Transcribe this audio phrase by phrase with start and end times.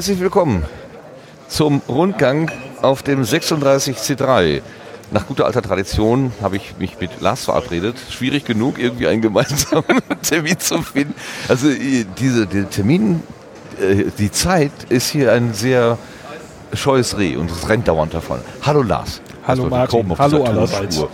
[0.00, 0.64] Herzlich willkommen
[1.48, 2.50] zum Rundgang
[2.80, 4.62] auf dem 36C3.
[5.10, 7.96] Nach guter alter Tradition habe ich mich mit Lars verabredet.
[8.08, 11.14] Schwierig genug, irgendwie einen gemeinsamen Termin zu finden.
[11.48, 13.22] Also äh, diese der Termin,
[13.78, 15.98] äh, die Zeit ist hier ein sehr
[16.72, 18.40] scheues Reh und es rennt dauernd davon.
[18.62, 19.20] Hallo Lars.
[19.46, 20.18] Hallo Martin.
[20.18, 21.04] Hallo allerseits.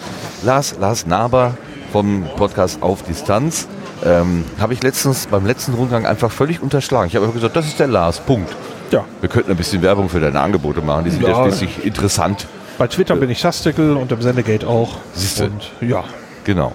[0.45, 1.59] Lars, Lars Naber
[1.91, 3.67] vom Podcast Auf Distanz.
[4.05, 7.09] Ähm, habe ich letztens beim letzten Rundgang einfach völlig unterschlagen.
[7.09, 8.55] Ich habe gesagt, das ist der Lars, Punkt.
[8.91, 11.43] Ja, Wir könnten ein bisschen Werbung für deine Angebote machen, die sind ja, Ja.
[11.45, 12.47] schließlich interessant.
[12.79, 14.97] bei Twitter bin ich Sastickel und im Sendegate auch.
[15.15, 15.45] Siehste.
[15.47, 16.05] Und ja,
[16.45, 16.73] Genau.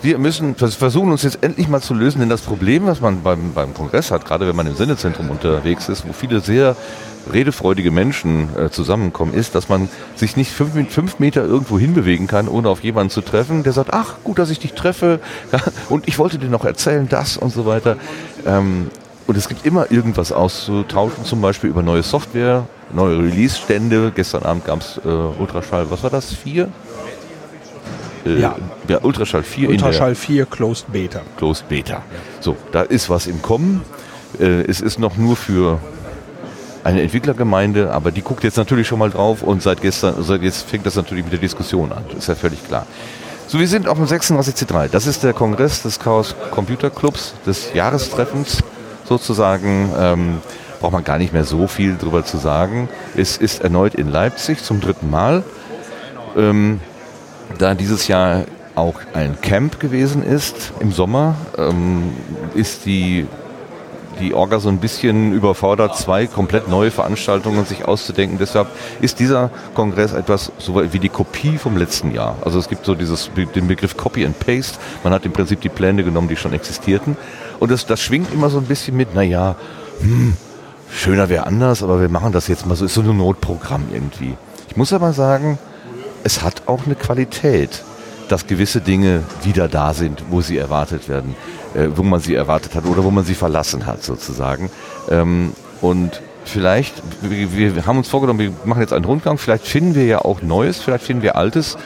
[0.00, 3.22] Wir müssen vers- versuchen, uns jetzt endlich mal zu lösen, denn das Problem, was man
[3.22, 6.76] beim, beim Kongress hat, gerade wenn man im Sendezentrum unterwegs ist, wo viele sehr
[7.32, 12.46] redefreudige Menschen äh, zusammenkommen, ist, dass man sich nicht fünf, fünf Meter irgendwo hinbewegen kann,
[12.46, 15.18] ohne auf jemanden zu treffen, der sagt, ach, gut, dass ich dich treffe
[15.52, 17.96] ja, und ich wollte dir noch erzählen, das und so weiter.
[18.46, 18.90] Ähm,
[19.28, 24.10] und es gibt immer irgendwas auszutauschen, zum Beispiel über neue Software, neue Release-Stände.
[24.14, 26.32] Gestern Abend gab es äh, Ultraschall, was war das?
[26.32, 26.70] Vier?
[28.24, 28.56] Äh, Ja.
[28.88, 31.20] ja, Ultraschall 4 Ultraschall 4 Closed Beta.
[31.36, 32.02] Closed Beta.
[32.40, 33.82] So, da ist was im Kommen.
[34.40, 35.78] Äh, es ist noch nur für
[36.82, 40.70] eine Entwicklergemeinde, aber die guckt jetzt natürlich schon mal drauf und seit gestern, seit jetzt
[40.70, 42.02] fängt das natürlich mit der Diskussion an.
[42.08, 42.86] Das ist ja völlig klar.
[43.46, 44.88] So, wir sind auf dem 36C3.
[44.88, 48.62] Das ist der Kongress des Chaos Computer Clubs, des Jahrestreffens
[49.08, 49.90] sozusagen.
[49.98, 50.38] Ähm,
[50.80, 52.88] braucht man gar nicht mehr so viel drüber zu sagen.
[53.16, 55.42] Es ist erneut in Leipzig zum dritten Mal.
[56.36, 56.80] Ähm,
[57.58, 62.12] da dieses Jahr auch ein Camp gewesen ist im Sommer, ähm,
[62.54, 63.26] ist die,
[64.20, 68.38] die Orga so ein bisschen überfordert, zwei komplett neue Veranstaltungen sich auszudenken.
[68.38, 68.68] Deshalb
[69.00, 72.36] ist dieser Kongress etwas so wie die Kopie vom letzten Jahr.
[72.44, 74.78] Also es gibt so dieses, den Begriff Copy and Paste.
[75.04, 77.16] Man hat im Prinzip die Pläne genommen, die schon existierten.
[77.60, 79.56] Und das, das schwingt immer so ein bisschen mit, naja,
[80.00, 80.34] hm,
[80.90, 84.36] schöner wäre anders, aber wir machen das jetzt mal so, ist so ein Notprogramm irgendwie.
[84.68, 85.58] Ich muss aber sagen,
[86.24, 87.82] es hat auch eine Qualität,
[88.28, 91.34] dass gewisse Dinge wieder da sind, wo sie erwartet werden,
[91.74, 94.70] äh, wo man sie erwartet hat oder wo man sie verlassen hat sozusagen.
[95.10, 99.94] Ähm, und vielleicht, wir, wir haben uns vorgenommen, wir machen jetzt einen Rundgang, vielleicht finden
[99.94, 101.76] wir ja auch Neues, vielleicht finden wir Altes,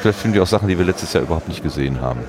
[0.00, 2.20] vielleicht finden wir auch Sachen, die wir letztes Jahr überhaupt nicht gesehen haben.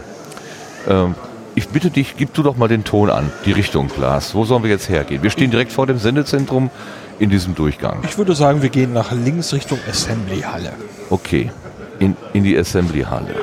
[0.88, 1.16] Ähm,
[1.56, 4.34] ich bitte dich, gib du doch mal den Ton an, die Richtung, Lars.
[4.34, 5.22] Wo sollen wir jetzt hergehen?
[5.22, 6.72] Wir stehen direkt vor dem Sendezentrum
[7.20, 8.00] in diesem Durchgang.
[8.04, 10.74] Ich würde sagen, wir gehen nach links Richtung Assembly-Halle.
[11.12, 11.52] Okay,
[12.00, 13.36] in, in die Assembly-Halle.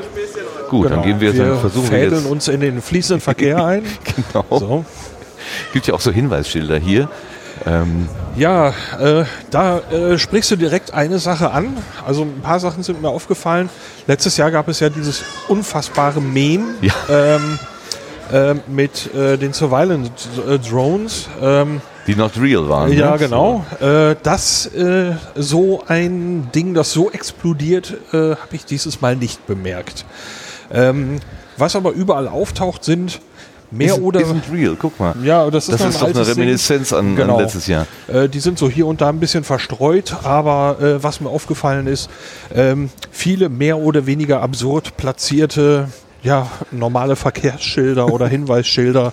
[0.70, 1.44] Gut, dann gehen wir, Genau.
[1.44, 2.26] wir dann versuchen wir jetzt.
[2.26, 3.82] uns in den fließenden Verkehr ein.
[4.32, 4.58] Genau.
[4.58, 4.84] So.
[5.72, 7.08] Gibt ja auch so Hinweisschilder hier.
[7.66, 11.76] Ähm, Ja, äh, da äh, sprichst du direkt eine Sache an.
[12.06, 13.68] Also ein paar Sachen sind mir aufgefallen.
[14.06, 16.92] Letztes Jahr gab es ja dieses unfassbare Meme Ja.
[17.10, 17.58] ähm,
[18.32, 20.12] äh, mit den Surveillance
[20.48, 21.28] äh, Drones.
[21.42, 22.92] Ähm, die not real waren.
[22.92, 23.18] ja, ne?
[23.18, 23.64] genau.
[23.80, 30.04] Äh, das äh, so ein Ding, das so explodiert, habe ich dieses Mal nicht bemerkt.
[30.72, 31.20] Ähm,
[31.56, 33.20] was aber überall auftaucht, sind
[33.72, 35.14] mehr Isn't, oder isn't real, guck mal.
[35.22, 36.26] ja, das ist, das ist ein doch eine.
[36.28, 37.36] Reminiszenz an, Genau.
[37.36, 37.86] an letztes Jahr.
[38.08, 41.86] Äh, die sind so hier und da ein bisschen verstreut, aber äh, was mir aufgefallen
[41.86, 42.10] ist,
[42.54, 45.88] ähm, viele mehr oder weniger absurd platzierte,
[46.22, 49.12] ja, normale Verkehrsschilder oder Hinweisschilder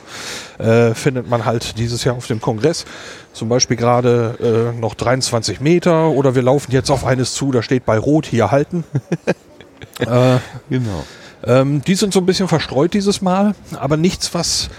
[0.57, 2.85] äh, findet man halt dieses Jahr auf dem Kongress.
[3.34, 7.62] Zum Beispiel gerade äh, noch 23 Meter oder wir laufen jetzt auf eines zu, da
[7.62, 8.84] steht bei Rot hier halten.
[10.00, 10.38] äh,
[10.69, 11.03] Genau.
[11.46, 14.69] ähm, die sind so ein bisschen verstreut dieses Mal, aber nichts, was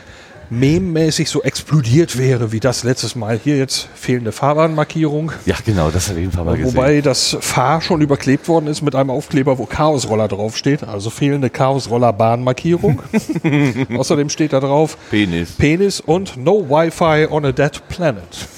[0.50, 3.38] meme-mäßig so explodiert wäre wie das letztes Mal.
[3.42, 5.32] Hier jetzt fehlende Fahrbahnmarkierung.
[5.44, 6.74] Ja, genau, das habe ich Fall mal gesehen.
[6.74, 10.84] Wobei das Fahr schon überklebt worden ist mit einem Aufkleber, wo Chaosroller draufsteht.
[10.84, 13.02] Also fehlende Chaosroller-Bahnmarkierung.
[13.96, 15.52] Außerdem steht da drauf Penis.
[15.52, 18.48] Penis und No Wi-Fi on a Dead Planet.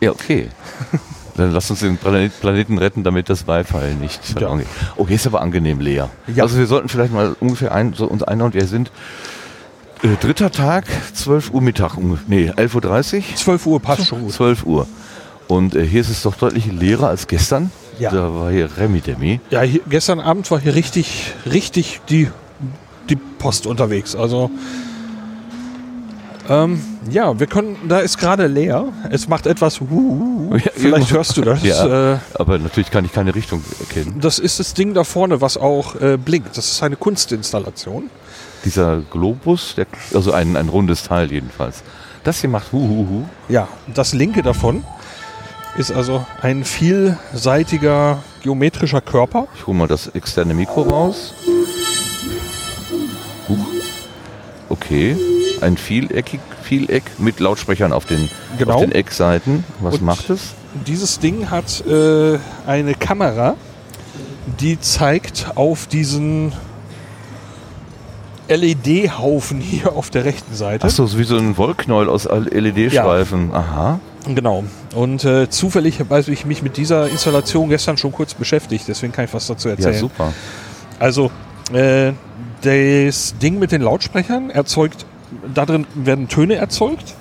[0.00, 0.48] Ja, okay.
[1.38, 4.68] Dann lass uns den Planet, Planeten retten, damit das Wi-Fi nicht verloren geht.
[4.96, 6.10] Oh, hier ist aber angenehm leer.
[6.34, 6.42] Ja.
[6.42, 8.54] Also wir sollten vielleicht mal ungefähr ein, so uns einhauen.
[8.54, 8.90] Wir sind
[10.02, 10.84] äh, dritter Tag,
[11.14, 11.96] 12 Uhr Mittag.
[12.26, 13.36] Nee, 11.30 Uhr.
[13.36, 14.32] 12 Uhr passt schon gut.
[14.32, 14.88] 12 Uhr.
[15.46, 17.70] Und äh, hier ist es doch deutlich leerer als gestern.
[18.00, 18.10] Ja.
[18.10, 19.40] Da war hier Remi Demi.
[19.50, 22.28] Ja, hier, gestern Abend war hier richtig, richtig die,
[23.08, 24.16] die Post unterwegs.
[24.16, 24.50] Also
[26.48, 26.80] ähm,
[27.10, 28.86] ja, wir können, da ist gerade leer.
[29.10, 29.80] Es macht etwas.
[29.80, 31.62] Ja, Vielleicht hörst du das.
[31.62, 34.20] Ja, Äh, aber natürlich kann ich keine Richtung erkennen.
[34.20, 36.56] das ist das Ding da vorne, was auch äh, blinkt.
[36.56, 38.10] Das ist eine Kunstinstallation.
[38.64, 41.82] Dieser Globus, der, also ein, ein rundes Teil jedenfalls.
[42.24, 43.24] Das hier macht Huhuhu.
[43.48, 44.84] Ja, das linke davon
[45.76, 49.46] ist also ein vielseitiger geometrischer Körper.
[49.56, 51.32] Ich hole mal das externe Mikro raus.
[53.48, 53.66] Huch.
[54.70, 55.16] Okay.
[55.60, 58.28] Ein vieleckig, Vieleck mit Lautsprechern auf den,
[58.58, 58.74] Genau.
[58.74, 59.64] auf den Eckseiten.
[59.80, 60.40] Was Und- macht es?
[60.86, 63.54] Dieses Ding hat äh, eine Kamera,
[64.60, 66.52] die zeigt auf diesen
[68.48, 70.84] LED-Haufen hier auf der rechten Seite.
[70.86, 73.52] Achso, so wie so ein Wollknäuel aus LED-Streifen.
[73.54, 74.00] Aha.
[74.26, 74.64] Genau.
[74.94, 79.24] Und äh, zufällig habe ich mich mit dieser Installation gestern schon kurz beschäftigt, deswegen kann
[79.26, 79.98] ich was dazu Ja, erzählen.
[79.98, 80.32] super.
[80.98, 81.30] Also,
[81.72, 82.12] äh,
[82.62, 85.04] das Ding mit den Lautsprechern erzeugt,
[85.54, 87.14] da drin werden Töne erzeugt.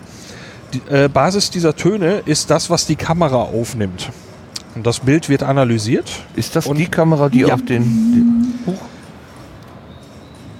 [0.73, 4.09] Die äh, Basis dieser Töne ist das, was die Kamera aufnimmt.
[4.75, 6.09] Und das Bild wird analysiert.
[6.35, 7.53] Ist das Und- die Kamera, die Ja.
[7.53, 7.83] auf den.
[7.83, 8.81] den Huch.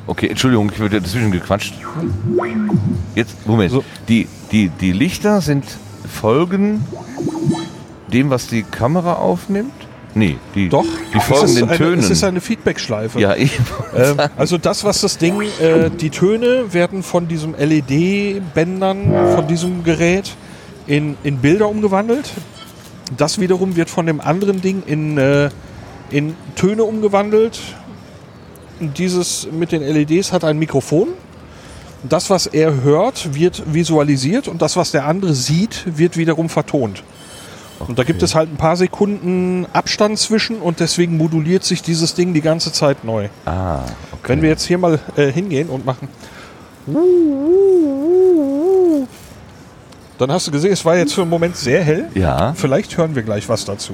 [0.07, 1.73] Okay, Entschuldigung, ich würde dazwischen gequatscht.
[3.15, 3.71] Jetzt, Moment.
[3.71, 3.83] So.
[4.07, 5.65] Die, die, die Lichter sind
[6.09, 6.85] folgen
[8.13, 9.73] dem, was die Kamera aufnimmt?
[10.15, 11.99] Nee, die, Doch, die es folgen ist den eine, Tönen.
[11.99, 13.19] Es ist eine Feedback-Schleife.
[13.19, 13.51] ja, eben.
[13.95, 19.83] Ähm, also das, was das Ding, äh, die Töne werden von diesem LED-Bändern, von diesem
[19.83, 20.35] Gerät
[20.87, 22.31] in, in Bilder umgewandelt.
[23.15, 25.49] Das wiederum wird von dem anderen Ding in, äh,
[26.09, 27.59] in Töne umgewandelt.
[28.79, 31.09] Und dieses mit den LEDs hat ein Mikrofon.
[32.07, 37.03] Das, was er hört, wird visualisiert und das, was der andere sieht, wird wiederum vertont.
[37.79, 42.15] Und da gibt es halt ein paar Sekunden Abstand zwischen und deswegen moduliert sich dieses
[42.15, 43.29] Ding die ganze Zeit neu.
[43.45, 43.81] Ah,
[44.11, 44.29] okay.
[44.29, 46.07] Wenn wir jetzt hier mal äh, hingehen und machen.
[50.17, 52.09] Dann hast du gesehen, es war jetzt für einen Moment sehr hell.
[52.15, 53.93] Ja, Vielleicht hören wir gleich was dazu.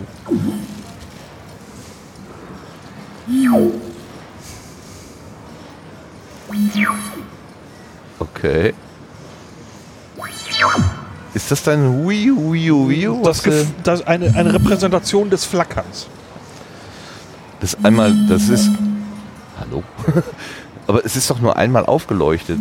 [8.20, 8.74] okay.
[11.34, 13.10] Ist das dein Hui, Hui, Hui?
[13.24, 13.42] Das,
[13.84, 16.08] das eine, eine Repräsentation des Flackerns.
[17.60, 18.70] Das einmal, das ist.
[19.60, 19.84] Hallo?
[20.88, 22.60] Aber es ist doch nur einmal aufgeleuchtet.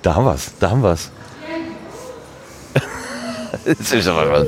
[0.00, 1.10] Da haben wir's, da haben wir's.
[3.64, 4.46] Jetzt ist aber was.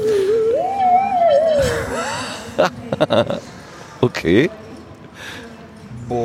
[4.00, 4.50] okay.
[6.08, 6.17] Das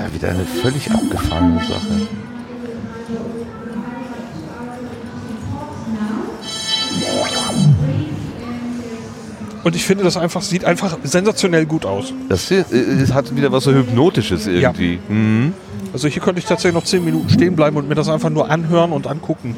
[0.00, 2.08] ja wieder eine völlig abgefahrene Sache.
[9.62, 12.14] Und ich finde, das einfach sieht einfach sensationell gut aus.
[12.30, 14.98] Das hier, äh, es hat wieder was so Hypnotisches irgendwie.
[15.08, 15.52] Mhm.
[15.92, 18.50] Also hier könnte ich tatsächlich noch 10 Minuten stehen bleiben und mir das einfach nur
[18.50, 19.56] anhören und angucken.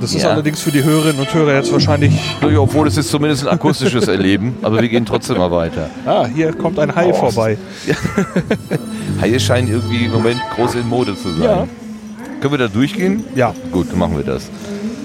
[0.00, 0.30] Das ist Ja.
[0.30, 2.12] allerdings für die Hörerinnen und Hörer jetzt wahrscheinlich.
[2.42, 5.88] Ja, Obwohl es ist zumindest ein akustisches Erleben, aber wir gehen trotzdem mal weiter.
[6.04, 7.56] Ah, hier kommt ein Hai Oh, vorbei.
[9.20, 11.42] Haie scheinen irgendwie im Moment groß in Mode zu sein.
[11.42, 11.68] Ja.
[12.40, 13.24] Können wir da durchgehen?
[13.34, 13.54] Ja.
[13.72, 14.50] Gut, dann machen wir das.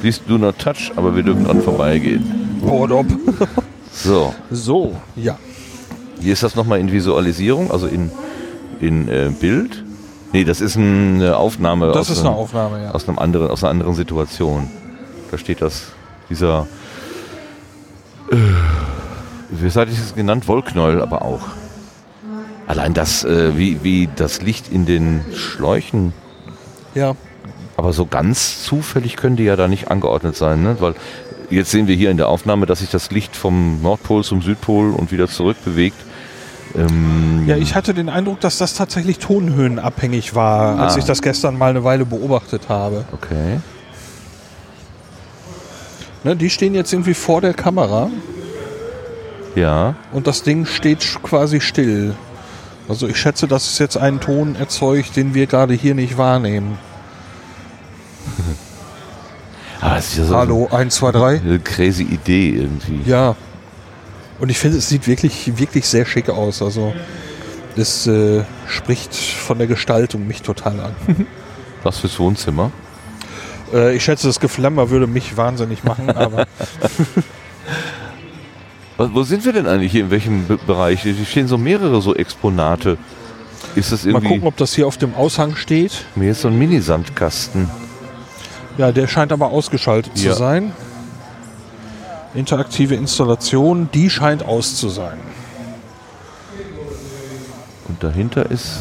[0.01, 2.59] Please do not touch, aber wir dürfen dran vorbeigehen.
[2.65, 3.05] Hold up.
[3.93, 5.38] So, So, ja.
[6.21, 8.11] hier ist das nochmal in Visualisierung, also in,
[8.79, 9.83] in äh, Bild.
[10.33, 12.91] Nee, das ist eine Aufnahme Das aus, ist einem, eine Aufnahme, ja.
[12.91, 14.69] aus, einem anderen, aus einer anderen Situation.
[15.31, 15.83] Da steht das,
[16.30, 16.68] dieser,
[18.31, 18.36] äh,
[19.50, 21.42] wie hatte ich es genannt, Wollknäuel aber auch.
[22.68, 26.13] Allein das, äh, wie, wie das Licht in den Schläuchen
[26.94, 27.16] Ja.
[27.78, 30.75] Aber so ganz zufällig können die ja da nicht angeordnet sein, ne?
[30.80, 30.94] weil
[31.50, 34.91] jetzt sehen wir hier in der Aufnahme, dass sich das Licht vom Nordpol zum Südpol
[34.91, 35.98] und wieder zurück bewegt.
[36.75, 41.00] Ähm, Ja, ich hatte den Eindruck, dass das tatsächlich tonhöhenabhängig war, als Ah.
[41.00, 43.05] ich das gestern mal eine Weile beobachtet habe.
[43.13, 43.60] Okay.
[46.24, 48.10] Ne, die stehen jetzt irgendwie vor der Kamera
[49.56, 49.96] Ja.
[50.12, 52.16] und das Ding steht quasi still.
[52.88, 56.78] Also ich schätze, dass es jetzt einen Ton erzeugt, den wir gerade hier nicht wahrnehmen.
[59.82, 61.28] Aber es ist ja so Hallo, 1, 2, 3.
[61.44, 63.00] eine crazy Idee irgendwie.
[63.06, 63.36] Ja.
[64.40, 66.62] Und ich finde, es sieht wirklich, wirklich sehr schick aus.
[66.62, 66.94] Also
[67.75, 70.96] es äh, spricht von der Gestaltung mich total an.
[71.84, 72.72] Was fürs Wohnzimmer.
[73.74, 76.46] Äh, ich schätze, das Geflammer würde mich wahnsinnig machen, aber
[78.98, 80.01] wo sind wir denn eigentlich hier?
[80.01, 81.01] In welchem Be Bereich?
[81.01, 82.98] Hier stehen so mehrere so Exponate.
[83.75, 84.28] Ist das mal irgendwie.
[84.30, 86.06] gucken, ob das hier auf dem Aushang steht.
[86.16, 87.70] Mir ist so ein Mini-Sandkasten.
[88.78, 90.32] Ja, der scheint aber ausgeschaltet Ja.
[90.32, 90.72] zu sein.
[92.34, 95.18] Interaktive Installation, die scheint aus zu sein.
[97.88, 98.80] Und dahinter ist.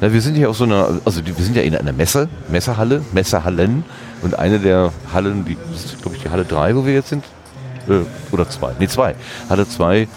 [0.00, 3.02] Na, wir sind hier auf so einer, also wir sind ja in einer Messe, Messehalle,
[3.12, 3.84] Messehallen.
[4.22, 7.24] Und eine der Hallen, die ist, glaube ich, die Halle 3, wo wir jetzt sind.
[7.88, 8.00] Äh,
[8.32, 8.72] oder 2.
[8.78, 9.14] Nee, 2.
[9.50, 10.08] Halle 2,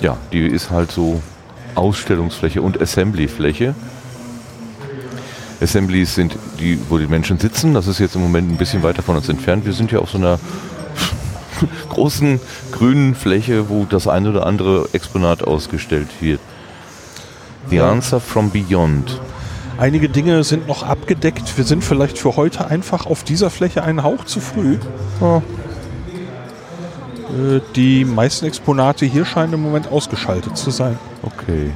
[0.00, 1.22] ja, die ist halt so
[1.74, 3.74] Ausstellungsfläche und Assemblyfläche.
[5.60, 7.74] Assemblies sind die, wo die Menschen sitzen.
[7.74, 9.66] Das ist jetzt im Moment ein bisschen weiter von uns entfernt.
[9.66, 10.38] Wir sind ja auf so einer
[11.90, 12.40] großen
[12.72, 16.40] grünen Fläche, wo das ein oder andere Exponat ausgestellt wird.
[17.70, 17.90] The Ja.
[17.90, 19.20] Answer from Beyond.
[19.78, 21.56] Einige Dinge sind noch abgedeckt.
[21.58, 24.78] Wir sind vielleicht für heute einfach auf dieser Fläche einen Hauch zu früh.
[25.20, 25.42] Oh.
[27.30, 30.98] Äh, Die meisten Exponate hier scheinen im Moment ausgeschaltet zu sein.
[31.22, 31.70] Okay.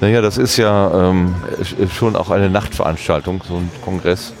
[0.00, 4.32] Naja, das ist ja ähm, sch- schon auch eine Nachtveranstaltung, so ein Kongress.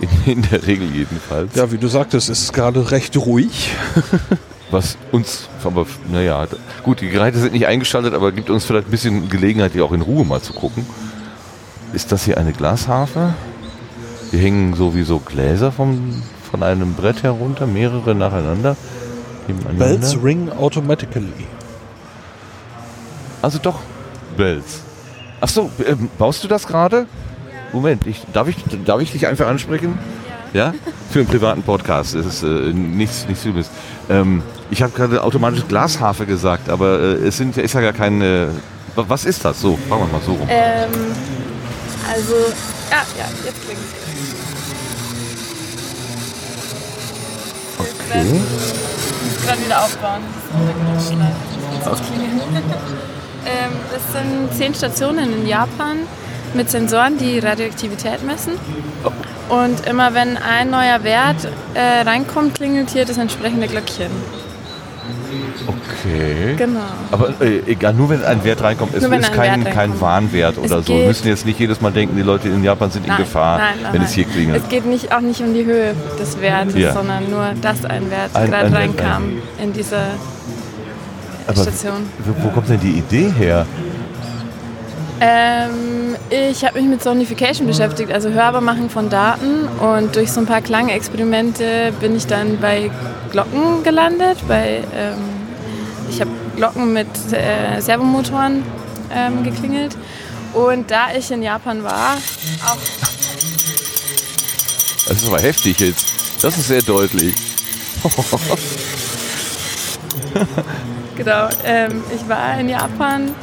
[0.00, 1.54] In, in der Regel jedenfalls.
[1.54, 3.70] Ja, wie du sagtest, ist es gerade recht ruhig.
[4.72, 6.46] Was uns, aber naja,
[6.82, 9.92] gut, die Geräte sind nicht eingeschaltet, aber gibt uns vielleicht ein bisschen Gelegenheit, hier auch
[9.92, 10.86] in Ruhe mal zu gucken.
[11.92, 13.34] Ist das hier eine Glasharfe?
[14.30, 18.76] Hier hängen sowieso Gläser vom, von einem Brett herunter, mehrere nacheinander.
[19.76, 21.46] Bells ring automatically.
[23.42, 23.80] Also doch,
[24.38, 24.80] Bells.
[25.40, 27.06] Ach so, ähm, baust du das gerade?
[27.74, 29.98] Moment, ich, darf, ich, darf ich dich einfach ansprechen?
[30.52, 30.74] Ja.
[31.10, 32.14] Für einen privaten Podcast.
[32.14, 33.70] Das ist äh, nichts, nichts Übles.
[34.10, 38.48] Ähm, ich habe gerade automatisch Glasharfe gesagt, aber äh, es sind, ist ja gar keine.
[38.94, 39.60] wa- Was ist das?
[39.60, 40.46] So, fangen wir mal so rum.
[40.48, 40.90] Ähm,
[42.12, 42.34] also,
[42.90, 43.78] ja, ja, jetzt klingt
[47.78, 48.24] Okay.
[48.24, 50.22] Ich muss gerade wieder aufbauen.
[51.84, 52.10] Das ist
[53.46, 55.98] ähm, das sind zehn Stationen in Japan
[56.54, 58.52] mit Sensoren, die Radioaktivität messen.
[59.52, 64.10] Und immer wenn ein neuer Wert äh, reinkommt, klingelt hier das entsprechende Glöckchen.
[65.66, 66.54] Okay.
[66.56, 66.80] Genau.
[67.10, 70.00] Aber äh, egal, nur wenn ein Wert reinkommt, es Nur ist ein kein, kein.
[70.00, 70.96] Warnwert oder Es so.
[70.96, 73.74] Wir müssen jetzt nicht jedes Mal denken, die Leute in Japan sind in Gefahr, nein,
[73.82, 74.08] nein, wenn nein.
[74.08, 74.62] es hier klingelt.
[74.62, 76.94] Es geht nicht, auch nicht um die Höhe des Wertes, Ja.
[76.94, 79.22] sondern nur, dass ein Wert Ein- gerade ein reinkam
[79.62, 79.98] in diese
[81.46, 82.06] Aber Station.
[82.42, 83.66] wo kommt denn die Idee her?
[85.24, 89.68] Ähm, ich habe mich mit Sonification beschäftigt, also Hörbarmachen von Daten.
[89.68, 92.90] Und durch so ein paar Klangexperimente bin ich dann bei
[93.30, 94.38] Glocken gelandet.
[94.48, 95.18] Bei, ähm,
[96.10, 98.64] ich habe Glocken mit äh, Servomotoren
[99.14, 99.96] ähm, geklingelt.
[100.54, 102.16] Und da ich in Japan war,
[102.66, 102.76] auch
[105.06, 106.04] Das ist aber heftig jetzt.
[106.42, 107.34] Das ist sehr deutlich.
[111.14, 113.34] Genau, ähm, ich war in Japan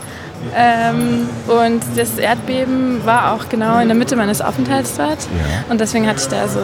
[0.56, 5.10] ähm, und das Erdbeben war auch genau in der Mitte meines Aufenthalts dort.
[5.10, 5.72] Ja.
[5.72, 6.60] Und deswegen hatte ich da so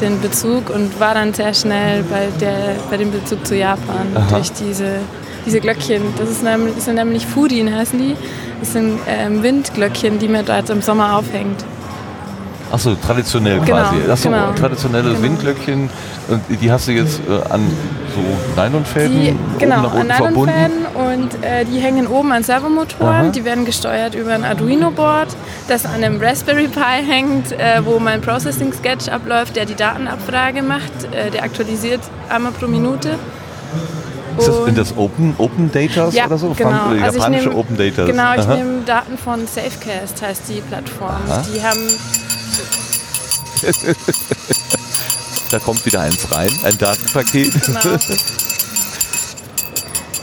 [0.00, 4.52] den Bezug und war dann sehr schnell bei, der, bei dem Bezug zu Japan durch
[4.52, 4.98] diese,
[5.46, 6.02] diese Glöckchen.
[6.18, 8.16] Das, ist nämlich, das sind nämlich Fudin heißen die.
[8.60, 11.64] Das sind ähm, Windglöckchen, die mir dort im Sommer aufhängt.
[12.72, 13.96] Achso, traditionell Genau, quasi.
[14.10, 14.52] Achso, genau.
[14.52, 15.22] traditionelles Genau.
[15.22, 15.90] Windglöckchen.
[16.28, 17.62] Und die hast du jetzt äh, an
[18.14, 20.06] so Nylonfäden Die, oben genau, an.
[20.06, 23.26] Nylonfäden und äh, die hängen oben an Servomotoren.
[23.26, 23.28] Aha.
[23.30, 25.28] Die werden gesteuert über ein Arduino-Board,
[25.68, 30.92] das an einem Raspberry Pi hängt, äh, wo mein Processing-Sketch abläuft, der die Datenabfrage macht.
[31.12, 33.10] Äh, der aktualisiert einmal pro Minute.
[34.38, 36.50] Ist das, sind das Open, Open Datas ja, oder so?
[36.50, 36.70] genau.
[36.70, 38.06] Frank- oder Also japanische nehm- Open Datas.
[38.06, 41.10] Genau, ich nehme Daten von Safecast, heißt die Plattform.
[41.28, 41.42] Aha.
[41.52, 41.80] Die haben
[45.50, 47.52] Da kommt wieder eins rein, ein Datenpaket.
[47.66, 47.80] Genau.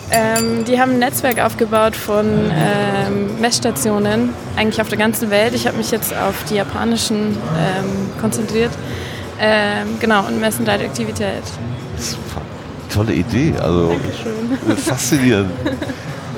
[0.09, 5.53] Ähm, die haben ein Netzwerk aufgebaut von ähm, Messstationen, eigentlich auf der ganzen Welt.
[5.53, 8.71] Ich habe mich jetzt auf die japanischen ähm, konzentriert.
[9.39, 11.43] Ähm, genau, und messen Radioaktivität.
[11.99, 12.41] Super.
[12.97, 14.77] Tolle Idee, also Dankeschön.
[14.77, 15.51] faszinierend.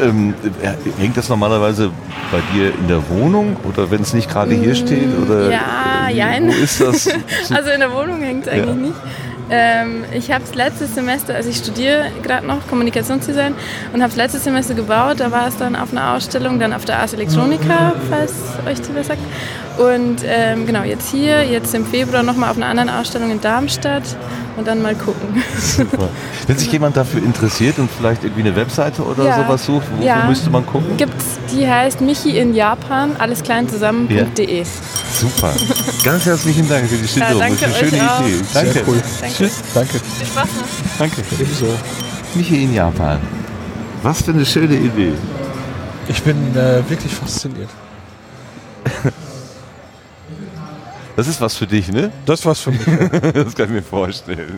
[0.01, 1.89] ähm, äh, hängt das normalerweise
[2.31, 5.09] bei dir in der Wohnung oder wenn es nicht gerade hier steht?
[5.25, 6.47] Oder Mm, ja, jein.
[6.47, 7.07] Wo ist das?
[7.55, 8.73] Also in der Wohnung hängt es eigentlich Ja.
[8.73, 8.95] nicht.
[9.51, 13.55] Ähm, ich habe es letztes Semester, also ich studiere gerade noch Kommunikationsdesign
[13.93, 15.15] und habe es letztes Semester gebaut.
[15.19, 18.33] Da war es dann auf einer Ausstellung, dann auf der Ars Electronica, falls
[18.67, 19.21] euch die was sagt.
[19.79, 24.03] Und ähm, genau, jetzt hier, jetzt im Februar nochmal auf einer anderen Ausstellung in Darmstadt
[24.57, 25.41] und dann mal gucken.
[25.57, 26.09] Super.
[26.47, 29.37] Wenn sich jemand dafür interessiert und vielleicht irgendwie eine Webseite oder Ja.
[29.37, 30.25] sowas sucht, wo, Ja.
[30.27, 30.97] müsste man gucken?
[30.97, 34.65] Gibt's, die heißt Michi in Japan, alles klein zusammen.de.
[35.17, 35.53] Super.
[36.03, 37.39] Ganz herzlichen Dank für die Schilderung.
[37.39, 38.21] danke das ist eine schöne euch auch.
[38.21, 38.35] Idee.
[38.53, 38.71] Danke.
[38.73, 39.01] Sehr cool.
[39.21, 39.35] Danke.
[39.37, 39.53] Tschüss.
[39.73, 39.91] Danke.
[39.93, 40.97] Viel Spaß noch.
[40.99, 41.21] Danke.
[41.39, 41.65] Ebenso.
[42.35, 43.19] Michi in Japan.
[44.03, 45.13] Was für eine schöne Idee.
[46.09, 47.69] Ich bin äh, wirklich fasziniert.
[51.19, 52.13] Das ist was für dich, ne?
[52.25, 52.79] Das war's für mich.
[53.33, 54.57] Das kann ich mir vorstellen.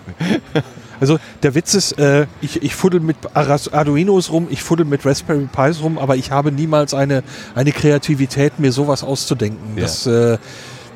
[0.99, 5.49] Also der Witz ist, äh, ich, ich fuddel mit Arduinos rum, ich fuddel mit Raspberry
[5.51, 7.23] Pis rum, aber ich habe niemals eine,
[7.55, 9.75] eine Kreativität, mir sowas auszudenken.
[9.75, 9.81] Ja.
[9.81, 10.37] Das, äh,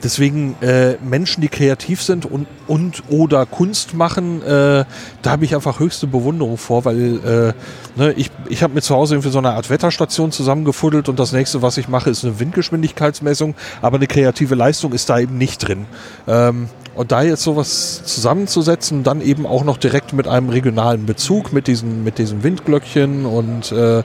[0.06, 4.86] deswegen äh, Menschen, die kreativ sind und, und oder Kunst machen, äh,
[5.22, 7.54] da habe ich einfach höchste Bewunderung vor, weil
[7.98, 11.20] äh, ne, ich, ich habe mir zu Hause irgendwie so eine Art Wetterstation zusammengefuddelt und
[11.20, 15.38] das nächste, was ich mache, ist eine Windgeschwindigkeitsmessung, aber eine kreative Leistung ist da eben
[15.38, 15.86] nicht drin.
[16.28, 21.52] Ähm, und da jetzt sowas zusammenzusetzen, dann eben auch noch direkt mit einem regionalen Bezug,
[21.52, 24.04] mit diesen, mit diesen Windglöckchen und äh,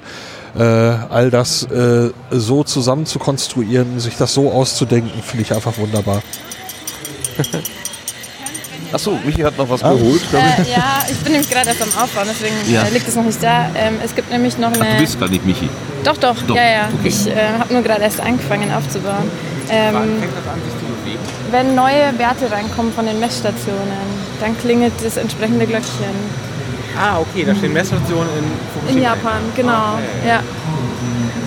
[0.58, 5.76] äh, all das äh, so zusammen zu konstruieren, sich das so auszudenken, finde ich einfach
[5.78, 6.22] wunderbar.
[8.92, 9.92] Achso, Michi hat noch was Ah.
[9.92, 10.20] geholt.
[10.32, 12.82] Äh, ja, ich bin nämlich gerade erst am Aufbauen, deswegen Ja.
[12.82, 13.70] äh, liegt es noch nicht da.
[13.76, 14.94] Ähm, es gibt nämlich noch Ach, eine.
[14.96, 15.68] du bist gar nicht Michi.
[16.02, 16.88] Doch, doch, Doch, ja, ja.
[16.98, 17.06] okay.
[17.08, 19.30] Ich äh, habe nur gerade erst angefangen aufzubauen.
[19.70, 21.20] Ähm, Wann fängt das an, sich zu bewegen?
[21.52, 24.00] wenn neue Werte reinkommen von den Messstationen,
[24.40, 26.49] dann klingelt das entsprechende Glöckchen.
[26.98, 28.44] Ah, okay, da stehen Messstationen in
[28.74, 28.98] Fukushima.
[28.98, 29.94] In Japan, genau.
[29.94, 30.28] Okay.
[30.28, 30.40] Ja.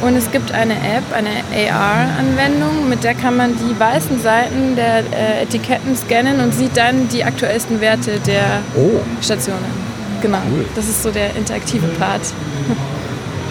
[0.05, 1.29] Und es gibt eine App, eine
[1.71, 7.07] AR-Anwendung, mit der kann man die weißen Seiten der äh, Etiketten scannen und sieht dann
[7.09, 9.63] die aktuellsten Werte der Oh, Stationen.
[10.21, 10.39] Genau.
[10.75, 12.21] Das ist so der interaktive Part.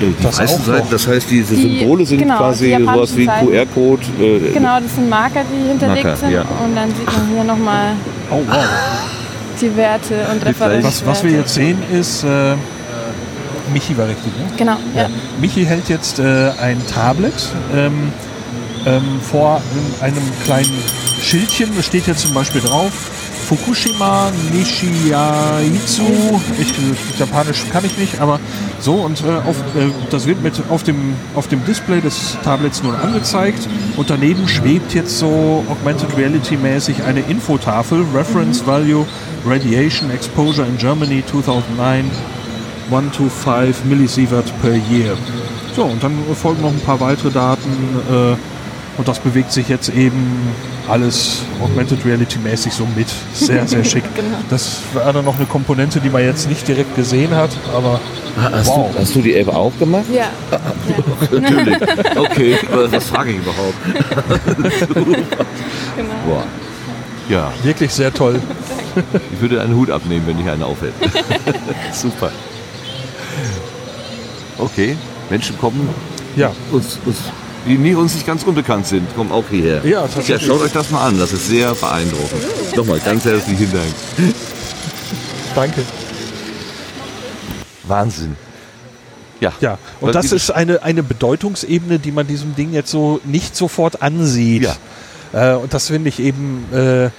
[0.00, 3.26] Die Das auch Seiten, das heißt, diese Die- Symbole sind genau, quasi sowas wie.
[3.26, 4.02] QR-Code.
[4.20, 6.30] Äh, Genau, das sind Marker, die hinterlegt Marker, sind.
[6.32, 6.40] ja.
[6.42, 7.92] Und dann sieht man hier nochmal
[8.30, 8.56] oh wow.
[9.62, 10.86] Die Werte und Referenzwerte.
[10.86, 12.54] Was, was wir jetzt sehen ist, äh,
[13.72, 14.44] Michi war richtig, ne?
[14.56, 15.08] Genau, ja.
[15.40, 17.32] Michi hält jetzt äh, ein Tablet
[17.74, 18.12] ähm,
[18.84, 19.62] ähm, vor
[20.00, 20.76] einem kleinen
[21.22, 21.70] Schildchen.
[21.76, 22.92] Da steht jetzt zum Beispiel drauf
[23.48, 26.02] Fukushima Nishiyaitsu.
[26.60, 28.40] Ich, äh, Japanisch kann ich nicht, aber
[28.80, 28.94] so.
[28.94, 32.94] Und äh, auf, äh, das wird mit auf dem, auf dem Display des Tablets nun
[32.94, 33.68] angezeigt.
[33.96, 38.04] Und daneben schwebt jetzt so Augmented Reality mäßig eine Infotafel.
[38.14, 39.06] Reference Value
[39.44, 42.10] Radiation Exposure in Germany 2009.
[42.90, 45.16] 1 to 5 Millisievert per year.
[45.74, 47.70] So, und dann folgen noch ein paar weitere Daten
[48.10, 48.36] äh,
[48.98, 50.48] und das bewegt sich jetzt eben
[50.88, 53.06] alles Augmented Reality mäßig so mit.
[53.32, 54.04] Sehr, sehr schick.
[54.14, 54.36] Genau.
[54.50, 57.98] Das war dann noch eine Komponente, die man jetzt nicht direkt gesehen hat, aber
[58.36, 58.90] hast, wow.
[58.92, 60.04] du, hast du die App auch gemacht?
[60.12, 60.30] Ja,
[61.40, 61.76] Natürlich.
[62.16, 62.58] Okay,
[62.90, 63.74] was frage ich überhaupt?
[65.96, 66.14] genau.
[66.26, 66.44] Boah.
[67.28, 68.40] Ja, Wirklich sehr toll.
[69.32, 70.94] ich würde einen Hut abnehmen, wenn ich einen aufhätte.
[71.92, 72.30] Super.
[74.58, 74.96] Okay,
[75.30, 75.88] Menschen kommen,
[76.36, 77.16] Ja, uns, uns,
[77.66, 79.84] die nie uns nicht ganz unbekannt sind, kommen auch hierher.
[79.84, 80.46] Ja, tatsächlich.
[80.46, 82.42] schaut euch das mal an, das ist sehr beeindruckend.
[82.76, 84.34] Nochmal ganz herzlichen Dank.
[85.54, 85.82] danke.
[87.84, 88.36] Wahnsinn.
[89.40, 93.56] Ja, Ja, und das ist eine, eine Bedeutungsebene, die man diesem Ding jetzt so nicht
[93.56, 94.68] sofort ansieht.
[95.32, 97.10] Äh, und das finde ich eben, äh,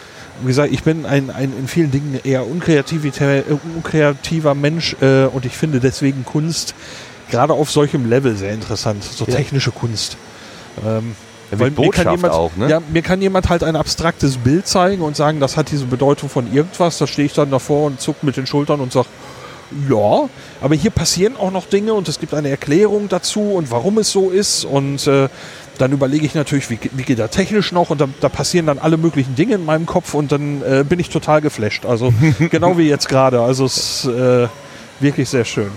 [0.41, 3.43] wie gesagt, ich bin ein, ein in vielen Dingen eher äh,
[3.75, 6.75] unkreativer Mensch äh, und ich finde deswegen Kunst
[7.29, 9.35] gerade auf solchem Level sehr interessant, so Ja.
[9.35, 10.15] technische Kunst.
[10.85, 11.15] Ähm,
[11.51, 12.69] Ja, weil mir kann jemand, auch, ne?
[12.69, 16.29] Ja, mir kann jemand halt ein abstraktes Bild zeigen und sagen, das hat diese Bedeutung
[16.29, 16.97] von irgendwas.
[16.97, 19.07] Da stehe ich dann davor und zuck mit den Schultern und sage,
[19.89, 20.29] ja,
[20.61, 24.11] aber hier passieren auch noch Dinge und es gibt eine Erklärung dazu und warum es
[24.11, 24.65] so ist.
[24.65, 25.29] Und äh,
[25.77, 28.79] dann überlege ich natürlich, wie, wie geht da technisch noch und da, da passieren dann
[28.79, 31.85] alle möglichen Dinge in meinem Kopf und dann äh, bin ich total geflasht.
[31.85, 32.13] Also
[32.51, 33.41] genau wie jetzt gerade.
[33.41, 34.47] Also es ist äh,
[34.99, 35.71] wirklich sehr schön.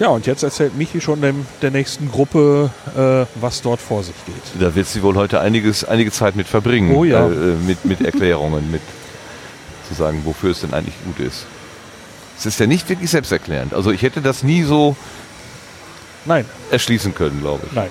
[0.00, 4.14] Ja, und jetzt erzählt Michi schon dem, der nächsten Gruppe, äh, was dort vor sich
[4.26, 4.60] geht.
[4.60, 6.94] Da wird sie wohl heute einiges, einige Zeit mit verbringen.
[6.94, 7.26] Oh ja.
[7.28, 8.82] Äh, äh, mit, mit Erklärungen, mit
[9.88, 11.46] zu sagen, wofür es denn eigentlich gut ist.
[12.36, 13.74] Es ist ja nicht wirklich selbsterklärend.
[13.74, 14.96] Also ich hätte das nie so
[16.24, 17.72] Nein, erschließen können, glaube ich.
[17.72, 17.90] nein.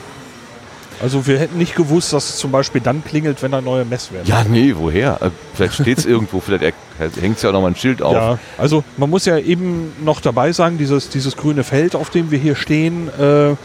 [1.02, 4.28] Also wir hätten nicht gewusst, dass es zum Beispiel dann klingelt, wenn ein neuer Messwert
[4.28, 5.22] Ja, nee, woher?
[5.22, 6.76] Äh, Vielleicht steht es irgendwo, vielleicht
[7.20, 8.14] hängt es ja auch noch mal ein Schild auf.
[8.14, 12.32] Ja, also man muss ja eben noch dabei sagen, dieses, dieses grüne Feld, auf dem
[12.32, 13.56] wir hier stehen, äh,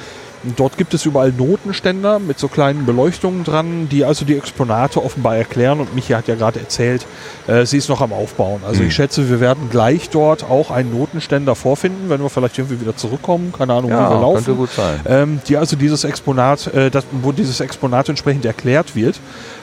[0.56, 5.36] dort gibt es überall Notenständer mit so kleinen Beleuchtungen dran, die also die Exponate offenbar
[5.36, 5.80] erklären.
[5.80, 7.06] Und Michi hat ja gerade erzählt,
[7.46, 8.60] äh, sie ist noch am Aufbauen.
[8.66, 8.88] Also Mhm.
[8.88, 12.96] ich schätze, wir werden gleich dort auch einen Notenständer vorfinden, wenn wir vielleicht irgendwie wieder
[12.96, 13.52] zurückkommen.
[13.56, 15.00] Keine Ahnung, wie wir Ja, laufen könnte gut sein.
[15.06, 19.20] ähm, die also dieses Exponat, äh, das, wo dieses Exponat entsprechend erklärt wird.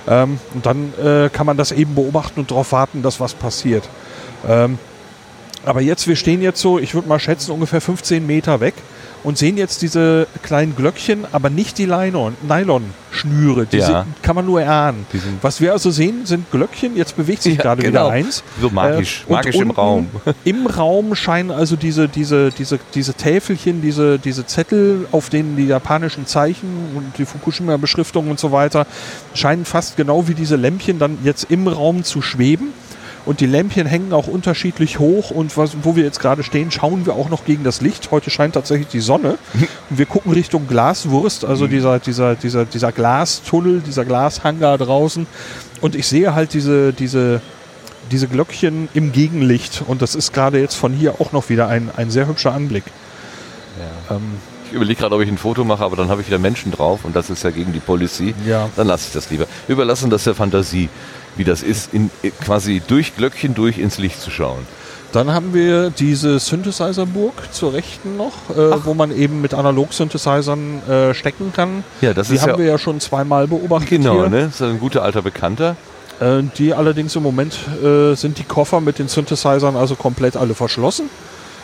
[0.07, 3.83] Ähm, und dann äh, kann man das eben beobachten und darauf warten, dass was passiert.
[4.47, 4.77] Ähm,
[5.65, 8.75] aber jetzt, wir stehen jetzt so, ich würde mal schätzen, ungefähr 15 Meter weg
[9.25, 13.65] und sehen jetzt diese kleinen Glöckchen, aber nicht die Nylon- Nylon-Schnüre.
[13.65, 13.85] Die Ja.
[14.03, 15.05] sind, kann man nur erahnen.
[15.41, 16.95] Was wir also sehen, sind Glöckchen.
[16.95, 18.05] Jetzt bewegt sich Ja, gerade genau.
[18.05, 18.43] wieder eins.
[18.61, 20.09] So magisch, Äh, magisch im Raum.
[20.43, 25.65] Im Raum scheinen also diese, diese, diese, diese Täfelchen, diese, diese Zettel, auf denen die
[25.65, 28.85] japanischen Zeichen und die Fukushima-Beschriftung und so weiter,
[29.33, 32.67] scheinen fast genau wie diese Lämpchen dann jetzt im Raum zu schweben.
[33.25, 37.05] Und die Lämpchen hängen auch unterschiedlich hoch und was, wo wir jetzt gerade stehen, schauen
[37.05, 38.11] wir auch noch gegen das Licht.
[38.11, 39.37] Heute scheint tatsächlich die Sonne.
[39.89, 45.25] Und wir gucken Richtung Glaswurst, also dieser, dieser, dieser, dieser Glastunnel, dieser Glashangar draußen.
[45.81, 47.41] Und ich sehe halt diese, diese,
[48.11, 49.83] diese Glöckchen im Gegenlicht.
[49.87, 52.83] Und das ist gerade jetzt von hier auch noch wieder ein, ein sehr hübscher Anblick.
[54.09, 54.21] Ähm,
[54.67, 57.05] Ich überlege gerade, ob ich ein Foto mache, aber dann habe ich wieder Menschen drauf
[57.05, 58.33] und das ist ja gegen die Policy.
[58.45, 58.69] Ja.
[58.75, 59.45] Dann lasse ich das lieber.
[59.67, 60.89] Wir überlassen das der Fantasie,
[61.35, 62.09] wie das ist, in,
[62.43, 64.59] quasi durch Glöckchen durch ins Licht zu schauen.
[65.11, 71.13] Dann haben wir diese Synthesizer-Burg zur Rechten noch, äh, wo man eben mit Analog-Synthesizern äh,
[71.13, 71.83] stecken kann.
[72.01, 74.29] Ja, das die ist haben ja- wir ja schon zweimal beobachtet Genau, hier.
[74.29, 74.41] ne?
[74.45, 75.75] Das ist ein guter alter Bekannter.
[76.19, 80.53] Äh, die allerdings im Moment äh, sind die Koffer mit den Synthesizern also komplett alle
[80.53, 81.09] verschlossen.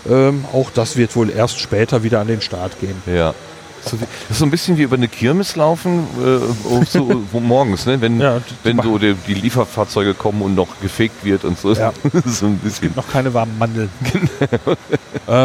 [0.09, 2.95] Ähm, auch das wird wohl erst später wieder an den Start gehen.
[3.05, 3.33] Ja.
[3.83, 7.39] So wie, das ist so ein bisschen wie über eine Kirmes laufen, äh, so, wo
[7.39, 7.99] morgens, ne?
[7.99, 11.73] wenn, Ja, die- wenn so die, die Lieferfahrzeuge kommen und noch gefegt wird und so.
[11.73, 11.91] Ja.
[12.25, 12.93] so ein bisschen.
[12.95, 13.89] Noch keine warmen Mandeln.
[14.51, 14.77] Genau.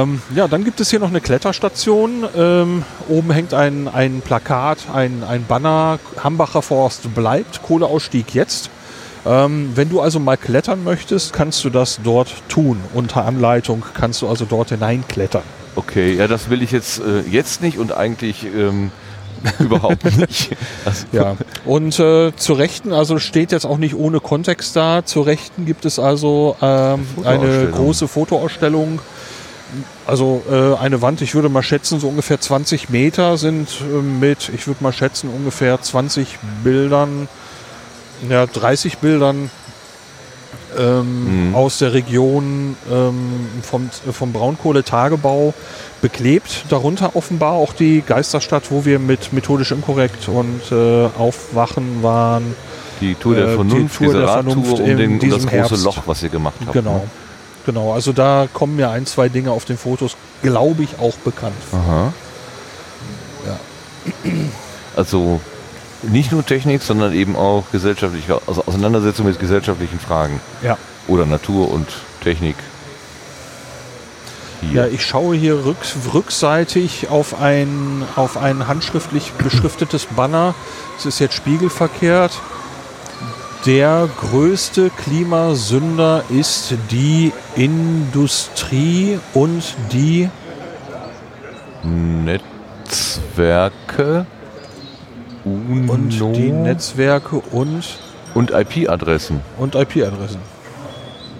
[0.03, 2.25] ähm, ja, dann gibt es hier noch eine Kletterstation.
[2.37, 5.99] Ähm, oben hängt ein, ein Plakat, ein, ein Banner.
[6.23, 8.71] Hambacher Forst bleibt, Kohleausstieg jetzt.
[9.25, 12.81] Ähm, wenn du also mal klettern möchtest, kannst du das dort tun.
[12.95, 15.43] Unter Anleitung kannst du also dort hineinklettern.
[15.77, 18.91] Okay, ja, das will ich jetzt, äh, jetzt nicht und eigentlich ähm,
[19.59, 20.57] überhaupt nicht.
[20.85, 25.05] Also, Ja, und äh, zur Rechten, also steht jetzt auch nicht ohne Kontext da.
[25.05, 29.01] Zur Rechten gibt es also ähm, eine große Fotoausstellung.
[30.07, 34.49] Also äh, eine Wand, ich würde mal schätzen, so ungefähr 20 Meter sind äh, mit,
[34.55, 37.29] ich würde mal schätzen, ungefähr 20 Bildern,
[38.29, 39.51] ja, 30 Bildern
[40.79, 41.55] ähm, Mhm.
[41.55, 45.55] aus der Region ähm, vom, vom Braunkohletagebau
[46.03, 46.65] beklebt.
[46.69, 52.55] Darunter offenbar auch die Geisterstadt, wo wir mit methodisch inkorrekt und äh, Aufwachen waren.
[53.01, 55.51] die Tour der Äh, die Vernunft, Tour der Radtour Vernunft um, den, um das große
[55.51, 55.85] Herbst.
[55.85, 56.73] Loch, was ihr gemacht habt.
[56.73, 56.95] Genau.
[56.95, 57.03] Ne?
[57.67, 61.57] Genau, also da kommen mir ein, zwei Dinge auf den Fotos, glaube ich, auch bekannt.
[61.73, 62.13] Aha.
[63.45, 63.59] Ja.
[64.95, 65.41] Also
[66.09, 70.41] nicht nur Technik, sondern eben auch gesellschaftliche also Auseinandersetzung mit gesellschaftlichen Fragen.
[70.63, 70.79] Ja.
[71.09, 71.87] Oder Natur und
[72.23, 72.57] Technik.
[74.61, 74.87] Hier.
[74.87, 75.77] Ja, ich schaue hier rück,
[76.13, 80.55] rückseitig auf ein, auf ein handschriftlich beschriftetes Banner.
[80.99, 82.33] Es ist jetzt spiegelverkehrt.
[83.67, 90.31] Der größte Klimasünder ist die Industrie und die
[92.85, 94.27] Netzwerke,
[95.47, 97.85] UNO und die Netzwerke und,
[98.35, 99.41] und IP-Adressen.
[99.59, 100.41] und IP-Adressen.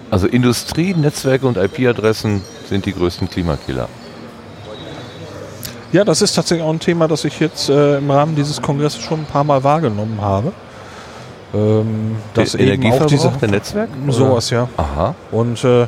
[0.09, 3.89] Also Industrie, Netzwerke und IP-Adressen sind die größten Klimakiller.
[5.91, 9.01] Ja, das ist tatsächlich auch ein Thema, das ich jetzt äh, im Rahmen dieses Kongresses
[9.01, 10.53] schon ein paar Mal wahrgenommen habe.
[11.53, 13.91] Ähm, auch Energieverbrauch diese der Netzwerke?
[14.03, 14.13] oder?
[14.13, 14.67] sowas, ja.
[14.77, 15.15] Aha.
[15.31, 15.87] Und äh,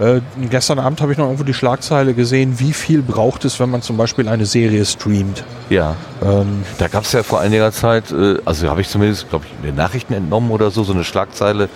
[0.00, 3.70] äh, gestern Abend habe ich noch irgendwo die Schlagzeile gesehen, wie viel braucht es, wenn
[3.70, 5.44] man zum Beispiel eine Serie streamt.
[5.70, 5.94] Ja.
[6.22, 9.52] Ähm, Da gab es ja vor einiger Zeit, äh, also habe ich zumindest, glaube ich,
[9.58, 11.68] in den Nachrichten entnommen oder so, so eine Schlagzeile,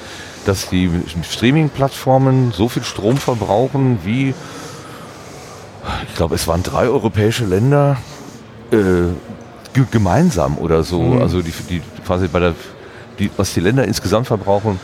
[0.47, 0.91] dass die
[1.23, 4.35] Streaming-Plattformen so viel Strom verbrauchen wie,
[6.09, 7.99] ich glaube, es waren drei europäische Länder
[8.73, 8.77] äh,
[9.75, 11.01] ge gemeinsam oder so.
[11.03, 11.23] Mhm.
[11.23, 12.55] Also die, die quasi bei der,
[13.19, 14.81] die, was die Länder insgesamt verbrauchen,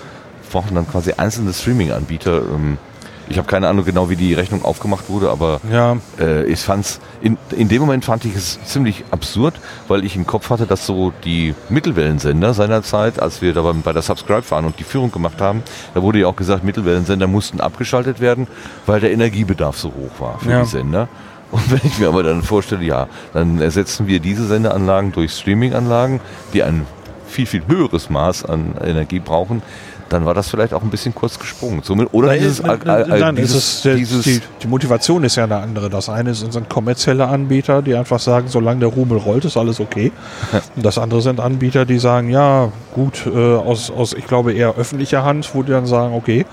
[0.53, 2.43] brauchen dann quasi einzelne Streaming-Anbieter.
[2.43, 2.79] Ähm,
[3.29, 7.01] ich habe keine Ahnung genau, wie die Rechnung aufgemacht wurde, aber ja, äh, ich fand's
[7.23, 10.87] in, in dem Moment fand ich es ziemlich absurd, weil ich im Kopf hatte, dass
[10.87, 15.41] so die Mittelwellensender seinerzeit, als wir da bei der Subscribe waren und die Führung gemacht
[15.41, 15.63] haben,
[15.95, 18.47] da wurde ja auch gesagt, Mittelwellensender mussten abgeschaltet werden,
[18.87, 20.61] weil der Energiebedarf so hoch war für Ja.
[20.63, 21.09] die Sender.
[21.51, 26.21] Und wenn ich mir aber dann vorstelle, ja, dann ersetzen wir diese Sendeanlagen durch Streaminganlagen,
[26.53, 26.87] die ein
[27.27, 29.63] viel, viel höheres Maß an Energie brauchen,
[30.09, 31.83] dann war das vielleicht auch ein bisschen kurz gesprungen.
[31.83, 35.57] Somit- Oder Nein, dieses, nein, äh, äh, dieses, dieses die, die Motivation ist ja eine
[35.57, 35.91] andere.
[35.91, 39.81] Das eine sind, sind kommerzielle Anbieter, die einfach sagen, solange der Rubel rollt, ist alles
[39.81, 40.13] okay.
[40.77, 44.75] Und das andere sind Anbieter, die sagen, ja, gut, äh, aus, aus, ich glaube, eher
[44.77, 46.47] öffentlicher Hand, wo die dann sagen, okay,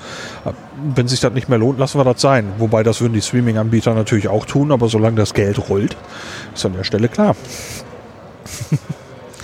[0.96, 2.48] wenn sich das nicht mehr lohnt, lassen wir das sein.
[2.58, 5.96] Wobei das würden die Streaming-Anbieter natürlich auch tun, aber solange das Geld rollt,
[6.56, 7.36] ist an der Stelle klar.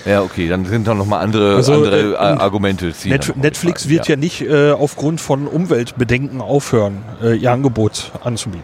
[0.07, 2.93] Ja, okay, dann sind da nochmal andere, Also, andere äh, äh, Argumente.
[3.05, 8.63] Net Netflix wird ja, nicht äh, aufgrund von Umweltbedenken aufhören, äh, ihr Angebot anzubieten.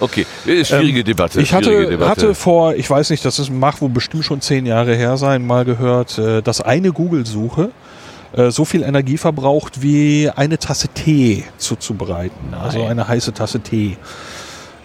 [0.00, 1.40] Okay, äh, schwierige Debatte.
[1.42, 2.08] Ich hatte, Debatte.
[2.08, 5.44] hatte vor, ich weiß nicht, das ist, mag wohl bestimmt schon zehn Jahre her sein,
[5.44, 7.70] mal gehört, äh, dass eine Google-Suche
[8.50, 12.52] so viel Energie verbraucht, wie eine Tasse Tee zuzubereiten.
[12.52, 13.96] Also eine heiße Tasse Tee.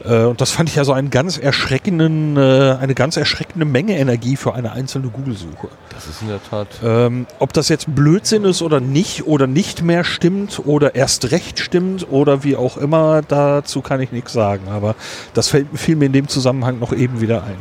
[0.05, 3.97] Äh, Und das fand ich ja so einen ganz erschreckenden, äh, eine ganz erschreckende Menge
[3.97, 5.69] Energie für eine einzelne Google-Suche.
[5.93, 6.67] das ist in der Tat.
[6.83, 11.59] Ähm, ob das jetzt Blödsinn ist oder nicht oder nicht mehr stimmt oder erst recht
[11.59, 14.67] stimmt oder wie auch immer, dazu kann ich nichts sagen.
[14.69, 14.95] Aber
[15.33, 17.57] das fällt, fiel mir in dem Zusammenhang noch eben wieder ein.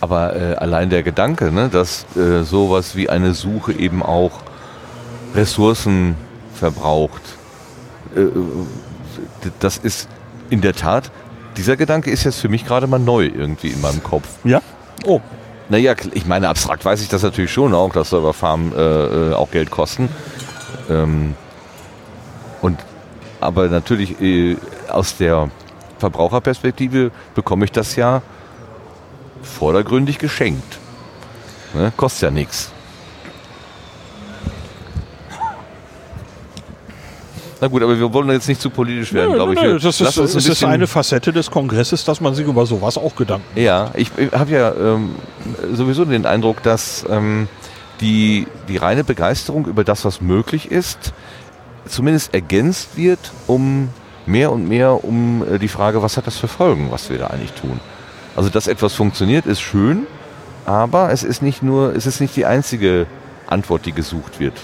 [0.00, 4.40] Aber äh, allein der Gedanke, ne, dass äh, sowas wie eine Suche eben auch
[5.34, 6.16] Ressourcen
[6.54, 7.22] verbraucht,
[8.14, 8.30] äh, äh,
[9.60, 10.08] das ist
[10.50, 11.10] in der Tat
[11.56, 14.26] dieser Gedanke ist jetzt für mich gerade mal neu irgendwie in meinem Kopf.
[14.44, 14.60] Ja?
[15.04, 15.20] Oh,
[15.68, 19.50] Naja, ich meine, abstrakt weiß ich das natürlich schon auch, dass Serverfarmen äh, äh, auch
[19.50, 20.08] Geld kosten.
[20.90, 21.34] Ähm,
[22.60, 22.78] und,
[23.40, 24.56] aber natürlich äh,
[24.88, 25.48] aus der
[25.98, 28.20] Verbraucherperspektive bekomme ich das ja
[29.42, 30.78] vordergründig geschenkt.
[31.72, 31.92] Ne?
[31.96, 32.72] Kostet ja nichts.
[37.64, 39.66] Na gut, aber wir wollen jetzt nicht zu politisch werden, Nö, glaube nö, ich.
[39.66, 42.98] nö, das ist, uns ein ist eine Facette des Kongresses, dass man sich über sowas
[42.98, 45.14] auch Gedanken Ja, ich, ich habe ja ähm,
[45.72, 47.48] sowieso den Eindruck, dass ähm,
[48.02, 51.14] die, die reine Begeisterung über das, was möglich ist,
[51.86, 53.88] zumindest ergänzt wird, um
[54.26, 57.28] mehr und mehr um äh, die Frage, was hat das für Folgen, was wir da
[57.28, 57.80] eigentlich tun.
[58.36, 60.06] Also, dass etwas funktioniert, ist schön,
[60.66, 63.06] aber es ist nicht nur, es ist nicht die einzige
[63.46, 64.60] Antwort, die gesucht wird.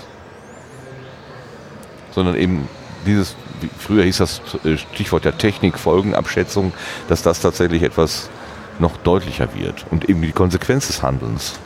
[2.11, 2.69] Sondern eben
[3.07, 3.35] dieses,
[3.79, 6.73] früher hieß das äh, Stichwort der Technik, Folgenabschätzung,
[7.09, 8.31] dass das tatsächlich etwas
[8.79, 11.59] noch deutlicher wird und eben die Konsequenz des Handelns.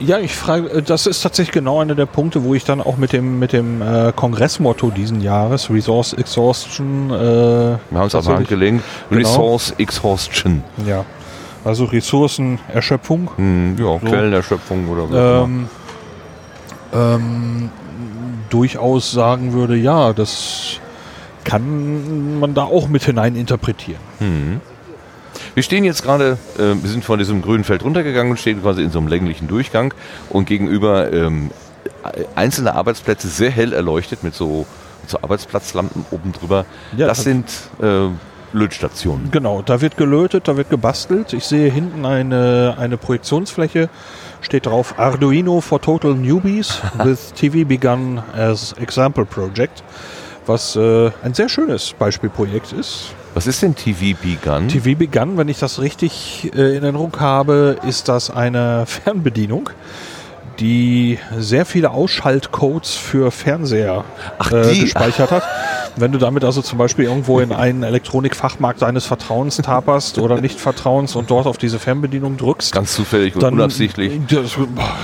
[0.00, 2.96] Ja, ich frage, äh, das ist tatsächlich genau einer der Punkte, wo ich dann auch
[2.96, 8.24] mit dem, mit dem äh, Kongressmotto diesen Jahres, Resource Exhaustion, äh, Wir haben es auf
[8.24, 8.82] die Hand gelegt.
[9.10, 9.20] Genau.
[9.20, 10.64] Resource Exhaustion.
[10.86, 11.04] Ja,
[11.64, 13.30] also Ressourcenerschöpfung.
[13.36, 15.68] Hm, ja, Quellenerschöpfung oder was Ähm,
[16.92, 17.70] ähm,
[18.50, 20.78] durchaus sagen würde, ja, das
[21.44, 24.00] kann man da auch mit hinein interpretieren.
[25.54, 28.82] Wir stehen jetzt gerade, äh, wir sind von diesem grünen Feld runtergegangen und stehen quasi
[28.82, 29.94] in so einem länglichen Durchgang
[30.28, 31.50] und gegenüber ähm,
[32.34, 34.66] einzelne Arbeitsplätze sehr hell erleuchtet mit so,
[35.00, 36.66] mit so Arbeitsplatzlampen oben drüber.
[36.96, 37.46] Ja, das das- sind
[37.82, 38.08] äh,
[38.52, 39.30] Lötstationen.
[39.30, 41.32] Genau, da wird gelötet, da wird gebastelt.
[41.32, 43.88] Ich sehe hinten eine, eine Projektionsfläche,
[44.40, 49.82] steht drauf Arduino for Total Newbies with TV Begun as Example Project,
[50.46, 53.14] was äh, ein sehr schönes Beispielprojekt ist.
[53.34, 54.68] Was ist denn TV Begun?
[54.68, 59.70] TV Begun, wenn ich das richtig äh, in Erinnerung habe, ist das eine Fernbedienung,
[60.60, 64.04] die sehr viele Ausschaltcodes für Fernseher
[64.50, 64.80] äh, die.
[64.82, 65.42] gespeichert hat.
[65.96, 70.60] Wenn du damit also zum Beispiel irgendwo in einen Elektronikfachmarkt deines Vertrauens taperst oder nicht
[70.60, 74.20] Vertrauens und dort auf diese Fernbedienung drückst, Ganz zufällig und dann, unabsichtlich.
[74.28, 74.56] Das,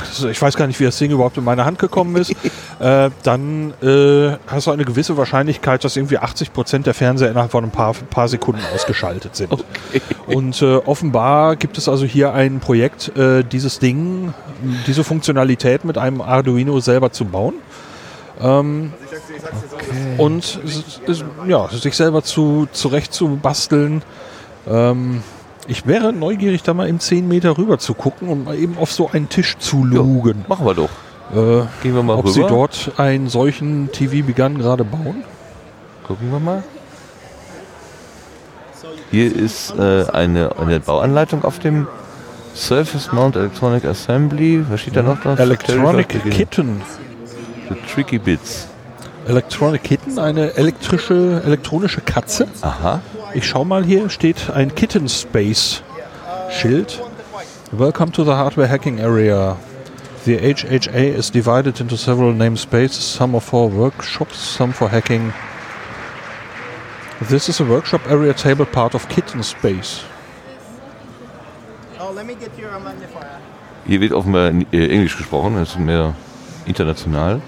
[0.09, 2.31] das, ich weiß gar nicht, wie das Ding überhaupt in meine Hand gekommen ist.
[2.79, 7.51] äh, dann äh, hast du eine gewisse Wahrscheinlichkeit, dass irgendwie 80 Prozent der Fernseher innerhalb
[7.51, 9.53] von ein paar, paar Sekunden ausgeschaltet sind.
[10.27, 14.35] Und äh, offenbar gibt es also hier ein Projekt, äh, dieses Ding,
[14.87, 15.46] diese Funktionalität
[15.85, 17.55] mit einem Arduino selber zu bauen.
[18.41, 18.93] Ähm,
[20.19, 24.03] Und es- es- ja, sich selber zu, zurecht zu basteln.
[24.69, 25.23] Ähm,
[25.69, 28.93] ich wäre neugierig, da mal im 10 Meter rüber zu gucken und mal eben auf
[28.93, 30.45] so einen Tisch zu lugen.
[30.49, 30.91] Machen wir doch.
[31.33, 32.33] Äh, Gehen wir mal ob rüber.
[32.33, 35.25] sie dort einen solchen TV Begun gerade bauen.
[36.07, 36.63] Gucken wir mal.
[39.11, 41.87] Hier ist äh, eine, eine Bauanleitung auf dem
[42.57, 44.65] Surface Mount Electronic Assembly.
[44.71, 45.39] Was steht da noch drauf?
[45.39, 46.81] Electronic The Kitten.
[47.93, 48.69] Tricky Bits.
[49.29, 52.49] Electronic Kitten, eine elektrische, elektronische Katze.
[52.63, 53.03] Aha.
[53.35, 55.83] Ich schau mal hier, steht ein Kitten Space
[56.49, 57.03] Schild.
[57.73, 59.59] Welcome to the hardware hacking area.
[60.25, 65.33] The HHA is divided into several namespaces, some are for workshops, some for hacking.
[67.29, 70.05] This is a workshop area table part of Kitten Space.
[72.17, 73.39] Let me get your magnifier.
[73.87, 76.15] Hier wird offenbar äh, Englisch gesprochen, das ist mehr
[76.65, 77.43] international.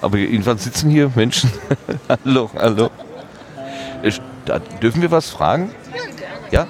[0.00, 1.50] Aber jedenfalls sitzen hier Menschen.
[2.08, 2.90] hallo, hallo.
[4.02, 4.12] Äh,
[4.48, 5.70] Da, dürfen wir was fragen?
[6.50, 6.66] Ja?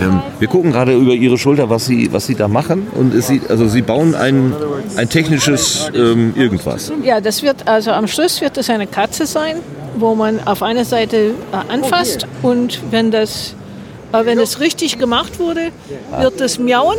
[0.00, 2.88] Ähm, wir gucken gerade über Ihre Schulter, was Sie, was Sie da machen.
[2.92, 4.52] Und es sieht, also Sie bauen ein,
[4.96, 6.90] ein technisches ähm, irgendwas.
[7.04, 9.56] Ja, das wird also am Schluss wird es eine Katze sein,
[9.96, 13.54] wo man auf einer Seite äh, anfasst und wenn das
[14.12, 15.70] äh, wenn es richtig gemacht wurde,
[16.18, 16.98] wird es miauen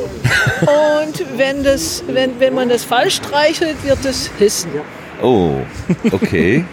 [0.62, 4.72] und wenn das wenn, wenn man das falsch streichelt, wird es hissen.
[5.22, 5.54] Oh,
[6.12, 6.66] okay.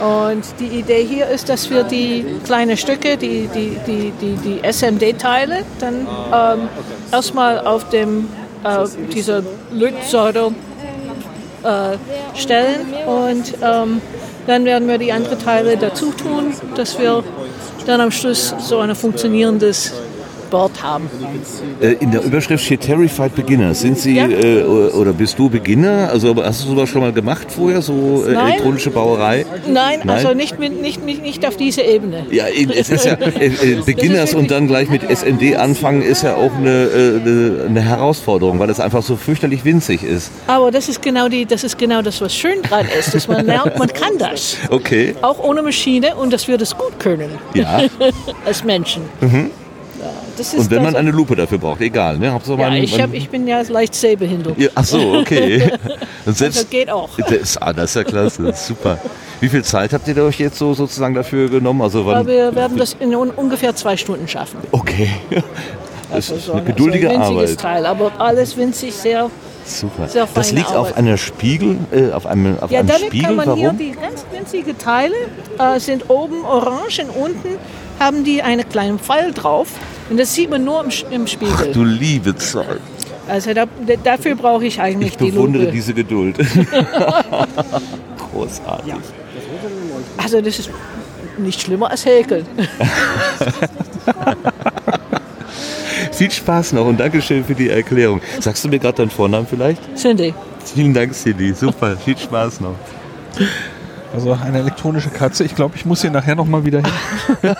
[0.00, 4.60] Und die Idee hier ist, dass wir die kleinen Stücke, die, die, die, die, die
[4.62, 6.68] SMD-Teile, dann ähm,
[7.10, 8.28] erstmal auf dem,
[8.62, 10.52] äh, dieser Lötsäure
[11.64, 14.00] äh, stellen und ähm,
[14.46, 17.24] dann werden wir die anderen Teile dazu tun, dass wir
[17.88, 19.94] dann am Schluss so ein funktionierendes
[20.50, 21.08] Bord haben.
[21.80, 23.74] Äh, in der Überschrift steht Terrified Beginner.
[23.74, 24.26] Sind Sie Ja.
[24.28, 26.08] äh, oder bist du Beginner?
[26.12, 29.46] Also hast du sowas schon mal gemacht vorher, so äh, elektronische Bauerei?
[29.66, 30.10] Nein, Nein?
[30.10, 32.26] also nicht, mit, nicht, nicht, nicht auf diese Ebene.
[32.30, 36.34] Ja, es ist ja äh, äh, Beginners und dann gleich mit SND anfangen ist ja
[36.34, 40.30] auch eine, äh, eine, eine Herausforderung, weil es einfach so fürchterlich winzig ist.
[40.46, 43.46] Aber das ist genau die, das ist genau das, was schön dran ist, dass man
[43.46, 44.56] lernt, man kann das.
[44.70, 45.14] Okay.
[45.22, 47.82] Auch ohne Maschine und dass wir das gut können Ja.
[48.44, 49.02] als Menschen.
[49.20, 49.28] Ja,
[50.38, 52.30] das ist Und wenn man also, eine Lupe dafür braucht, egal, ne?
[52.32, 54.58] Hauptsache ja, man, ich, hab, ich bin ja leicht sehbehindert.
[54.58, 55.70] ja, ach so, okay.
[56.26, 57.08] Und selbst, Das geht auch.
[57.18, 58.98] Das ist, ah, das ist ja klasse, das ist super.
[59.40, 61.82] Wie viel Zeit habt ihr euch jetzt so sozusagen dafür genommen?
[61.82, 64.58] Also wann, wir werden das in un ungefähr zwei Stunden schaffen.
[64.72, 65.10] Okay.
[66.10, 67.60] Das Also ist eine ein- geduldige so ein winziges Arbeit.
[67.60, 69.30] Teil, aber alles winzig, sehr.
[69.66, 70.08] Super.
[70.08, 73.26] Sehr Das liegt auf einer Spiegel, äh, auf einem, auf Ja, einem damit Spiegel.
[73.26, 73.76] kann man hier Warum?
[73.78, 75.12] die ganz winzigen Teile
[75.58, 77.48] äh, sind oben orange und unten
[77.98, 79.68] haben die einen kleinen Pfeil drauf
[80.10, 81.72] und das sieht man nur im, im Spiegel.
[81.72, 82.80] Du liebe Zeit.
[83.28, 85.74] Also da, da- dafür brauche ich eigentlich Ich die bewundere Lupe.
[85.74, 86.36] diese Geduld.
[88.32, 88.94] Großartig.
[90.16, 90.70] Also das ist
[91.38, 92.46] nicht schlimmer als Häkeln.
[96.12, 98.20] Viel Spaß noch und Dankeschön für die Erklärung.
[98.40, 99.80] Sagst du mir gerade deinen Vornamen vielleicht?
[99.96, 100.34] Cindy.
[100.74, 101.52] Vielen Dank, Cindy.
[101.52, 101.96] Super.
[101.96, 102.74] Viel Spaß noch.
[104.14, 105.44] Also eine elektronische Katze.
[105.44, 106.92] Ich glaube, ich muss hier nachher noch mal wieder hin.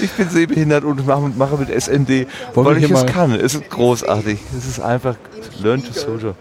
[0.00, 3.32] Ich bin sehbehindert und mache, mit SND, Wollen weil ich es kann.
[3.32, 4.38] Es ist großartig.
[4.56, 5.16] Es ist einfach
[5.62, 6.34] Learn to Soldier.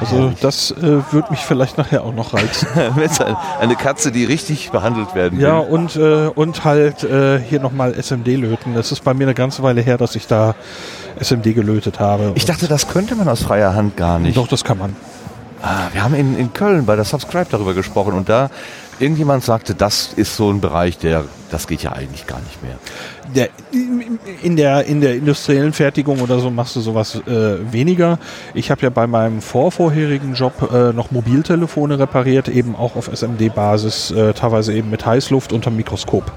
[0.00, 2.68] Also das äh, wird mich vielleicht nachher auch noch reizen.
[3.60, 5.66] Eine Katze, die richtig behandelt werden Ja, will.
[5.74, 8.74] und, äh, und halt äh, hier nochmal SMD löten.
[8.74, 10.54] Das ist bei mir eine ganze Weile her, dass ich da
[11.18, 12.32] SMD gelötet habe.
[12.36, 14.36] Ich dachte, das könnte man aus freier Hand gar nicht.
[14.36, 14.94] Doch, das kann man.
[15.66, 18.50] Ah, wir haben in, in Köln bei der Subscribe darüber gesprochen und da
[19.00, 22.76] irgendjemand sagte, das ist so ein Bereich, der, das geht ja eigentlich gar nicht mehr.
[23.34, 23.48] Der,
[24.44, 28.20] in, der, in der industriellen Fertigung oder so machst du sowas äh, weniger.
[28.54, 34.12] Ich habe ja bei meinem vorvorherigen Job äh, noch Mobiltelefone repariert, eben auch auf SMD-Basis,
[34.12, 36.30] äh, teilweise eben mit Heißluft unter Mikroskop.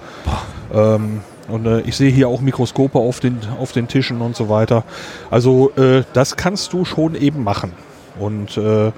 [0.74, 4.50] Ähm, und äh, ich sehe hier auch Mikroskope auf den, auf den Tischen und so
[4.50, 4.84] weiter.
[5.30, 7.74] Also äh, das kannst du schon eben machen.
[8.20, 8.92] Und äh,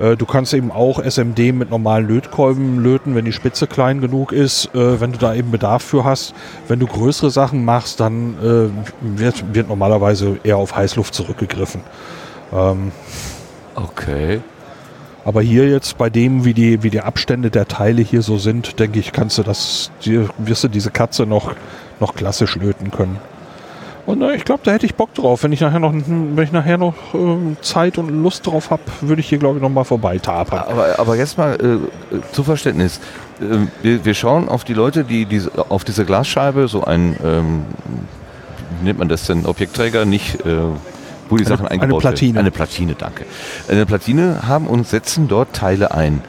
[0.00, 4.32] äh, du kannst eben auch SMD mit normalen Lötkolben löten, wenn die Spitze klein genug
[4.32, 6.34] ist, äh, wenn du da eben Bedarf für hast.
[6.68, 11.82] Wenn du größere Sachen machst, dann äh, wird, wird normalerweise eher auf Heißluft zurückgegriffen.
[12.52, 12.92] Ähm,
[13.74, 14.40] Okay.
[15.24, 18.78] aber hier jetzt bei dem, wie die, wie die Abstände der Teile hier so sind,
[18.80, 19.90] denke ich, kannst du das,
[20.38, 21.54] wirst du diese Katze noch,
[22.00, 23.18] noch klassisch löten können.
[24.10, 25.44] Und äh, ich glaube, da hätte ich Bock drauf.
[25.44, 29.20] Wenn ich nachher noch, wenn ich nachher noch ähm, Zeit und Lust drauf habe, würde
[29.20, 30.64] ich hier, glaube ich, noch mal vorbeitapern.
[30.68, 33.00] Aber, aber jetzt mal äh, zu Verständnis.
[33.40, 37.62] Ähm, wir, wir schauen auf die Leute, die diese, auf diese Glasscheibe so ein, ähm,
[38.80, 40.56] wie nennt man das denn, Objektträger, nicht, äh,
[41.28, 42.34] wo die Sachen eine eingebaut Platine.
[42.34, 42.46] werden.
[42.46, 43.26] Eine Platine, danke.
[43.68, 46.20] Eine Platine haben und setzen dort Teile ein.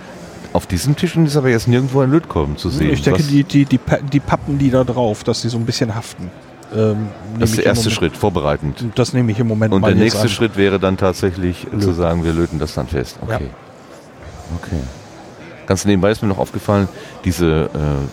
[0.53, 2.91] Auf diesem Tisch ist aber jetzt nirgendwo ein Lötkolben zu sehen.
[2.91, 3.79] ich denke, die, die, die,
[4.11, 6.29] die pappen die da drauf, dass die so ein bisschen haften.
[6.73, 8.85] Ähm, das ist der erste Moment- Schritt, vorbereitend.
[8.95, 10.29] Das nehme ich im Moment Und der nächste an.
[10.29, 13.17] Schritt wäre dann tatsächlich äh, zu sagen, wir löten das dann fest.
[13.21, 13.31] Okay.
[13.43, 14.57] Ja.
[14.57, 14.81] Okay.
[15.67, 16.87] Ganz nebenbei ist mir noch aufgefallen,
[17.23, 18.05] diese, äh,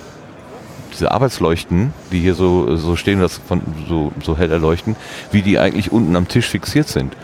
[0.93, 4.97] diese Arbeitsleuchten, die hier so, so stehen, das von, so, so hell erleuchten,
[5.33, 7.15] wie die eigentlich unten am Tisch fixiert sind.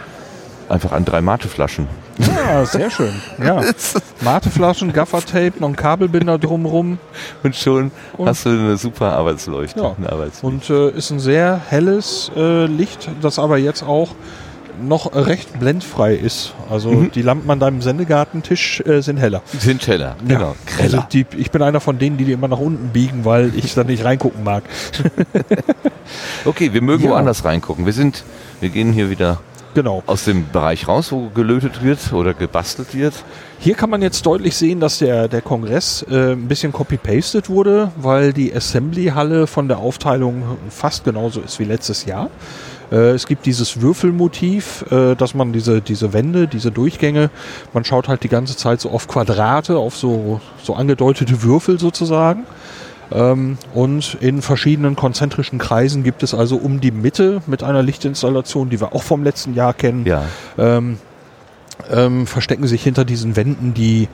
[0.68, 1.86] Einfach an drei Mateflaschen.
[2.18, 3.12] Ja, sehr schön.
[3.44, 3.60] Ja.
[4.22, 6.98] Mateflaschen, Gaffertape, noch ein Kabelbinder drumrum.
[7.42, 9.80] Und schon Und- hast du eine super Arbeitsleuchte.
[9.80, 9.94] Ja.
[10.42, 14.10] Und äh, ist ein sehr helles äh, Licht, das aber jetzt auch
[14.82, 16.52] noch recht blendfrei ist.
[16.70, 17.10] Also Mhm.
[17.12, 19.42] die Lampen an deinem Sendegartentisch äh, sind heller.
[19.58, 20.16] sind heller.
[20.26, 20.56] Genau.
[20.80, 23.74] Also die, ich bin einer von denen, die die immer nach unten biegen, weil ich
[23.74, 24.64] da nicht reingucken mag.
[26.44, 27.10] Okay, wir mögen Ja.
[27.10, 27.86] woanders reingucken.
[27.86, 28.24] Wir sind,
[28.60, 29.40] wir gehen hier wieder
[29.74, 30.02] Genau.
[30.06, 33.14] aus dem Bereich raus, wo gelötet wird oder gebastelt wird.
[33.58, 37.90] Hier kann man jetzt deutlich sehen, dass der, der Kongress äh, ein bisschen copy-pasted wurde,
[37.96, 42.30] weil die Assembly-Halle von der Aufteilung fast genauso ist wie letztes Jahr.
[42.92, 47.30] Äh, es gibt dieses Würfelmotiv, äh, dass man diese, diese Wände, diese Durchgänge,
[47.72, 52.44] man schaut halt die ganze Zeit so auf Quadrate, auf so, so angedeutete Würfel sozusagen.
[53.14, 58.70] Ähm, und in verschiedenen konzentrischen Kreisen gibt es also um die Mitte mit einer Lichtinstallation,
[58.70, 60.24] die wir auch vom letzten Jahr kennen, Ja.
[60.58, 60.98] ähm,
[61.90, 64.08] ähm, verstecken sich hinter diesen Wänden die,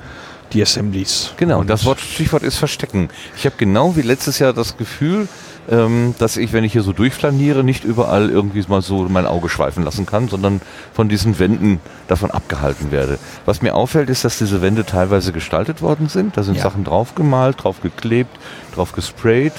[0.52, 1.32] die Assemblies.
[1.36, 3.08] Genau, Und das Wort, Stichwort ist Verstecken.
[3.36, 5.28] Ich habe genau wie letztes Jahr das Gefühl,
[5.70, 9.48] ähm, dass ich, wenn ich hier so durchflaniere, nicht überall irgendwie mal so mein Auge
[9.48, 10.60] schweifen lassen kann, sondern
[10.92, 13.18] von diesen Wänden davon abgehalten werde.
[13.46, 16.36] Was mir auffällt, ist, dass diese Wände teilweise gestaltet worden sind.
[16.36, 16.62] Da sind Ja.
[16.62, 18.36] Sachen draufgemalt, draufgeklebt,
[18.74, 19.52] drauf gesprayt.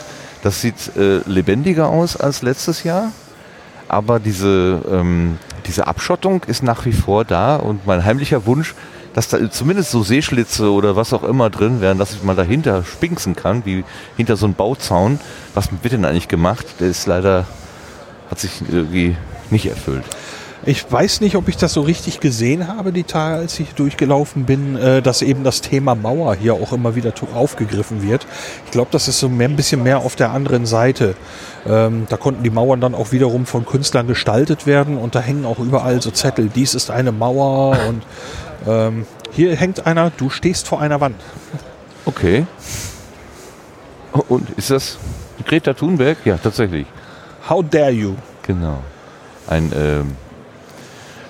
[0.44, 3.12] Das sieht äh, lebendiger aus als letztes Jahr,
[3.88, 8.74] aber diese, ähm, diese Abschottung ist nach wie vor da und mein heimlicher Wunsch,
[9.14, 12.84] dass da zumindest so Seeschlitze oder was auch immer drin wären, dass ich mal dahinter
[12.84, 13.84] spinksen kann, wie
[14.18, 15.20] hinter so einem Bauzaun.
[15.54, 16.66] Was wird denn eigentlich gemacht?
[16.80, 17.46] Der ist leider,
[18.30, 19.16] hat sich irgendwie
[19.50, 20.06] nicht erfüllt.
[20.64, 24.46] Ich weiß nicht, ob ich das so richtig gesehen habe, die Tage, als ich durchgelaufen
[24.46, 28.28] bin, äh, dass eben das Thema Mauer hier auch immer wieder aufgegriffen wird.
[28.66, 31.16] Ich glaube, das ist so ein bisschen mehr auf der anderen Seite.
[31.68, 35.46] Ähm, da konnten die Mauern dann auch wiederum von Künstlern gestaltet werden und da hängen
[35.46, 38.04] auch überall so Zettel, dies ist eine Mauer und
[38.68, 41.22] ähm, hier hängt einer, du stehst vor einer Wand.
[42.06, 42.46] Okay.
[44.28, 44.98] Und ist das
[45.46, 46.18] Greta Thunberg?
[46.26, 46.86] Ja, tatsächlich.
[47.50, 48.16] How dare you?
[48.44, 48.80] Genau.
[49.48, 50.16] Ein ähm,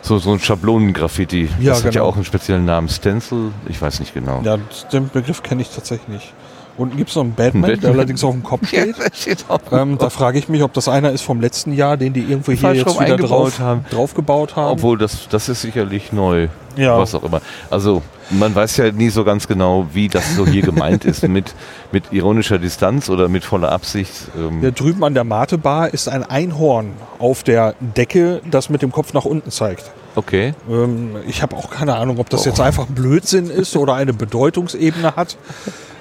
[0.02, 1.50] so, so ein Schablonengraffiti.
[1.60, 2.06] Ja, das hat ja genau.
[2.06, 2.90] auch einen speziellen Namen.
[2.90, 3.52] Stencil?
[3.68, 4.42] Ich weiß nicht genau.
[4.44, 4.58] Ja,
[4.92, 6.34] den Begriff kenne ich tatsächlich nicht.
[6.78, 7.94] Unten gibt es noch einen Batman, Ein der Batman.
[7.94, 8.96] allerdings auf dem Kopf steht.
[8.98, 9.46] das steht.
[9.72, 12.52] Ähm, da frage ich mich, ob das einer ist vom letzten Jahr, den die irgendwo
[12.54, 13.86] hier jetzt wieder drauf, haben.
[13.90, 14.72] draufgebaut haben.
[14.72, 16.48] Obwohl, das, das ist sicherlich neu.
[16.78, 16.98] Ja.
[16.98, 17.42] Was auch immer.
[17.70, 21.28] Also, man weiß ja nie so ganz genau, wie das so hier gemeint ist.
[21.28, 21.54] Mit,
[21.92, 24.14] mit ironischer Distanz oder mit voller Absicht.
[24.38, 28.92] Ähm, Hier drüben an der Mate-Bar ist ein Einhorn auf der Decke, das mit dem
[28.94, 29.92] Kopf nach unten zeigt.
[30.16, 30.54] Okay.
[30.70, 32.50] Ähm, ich habe auch keine Ahnung, ob das Oh.
[32.50, 35.38] jetzt einfach Blödsinn ist oder eine Bedeutungsebene hat.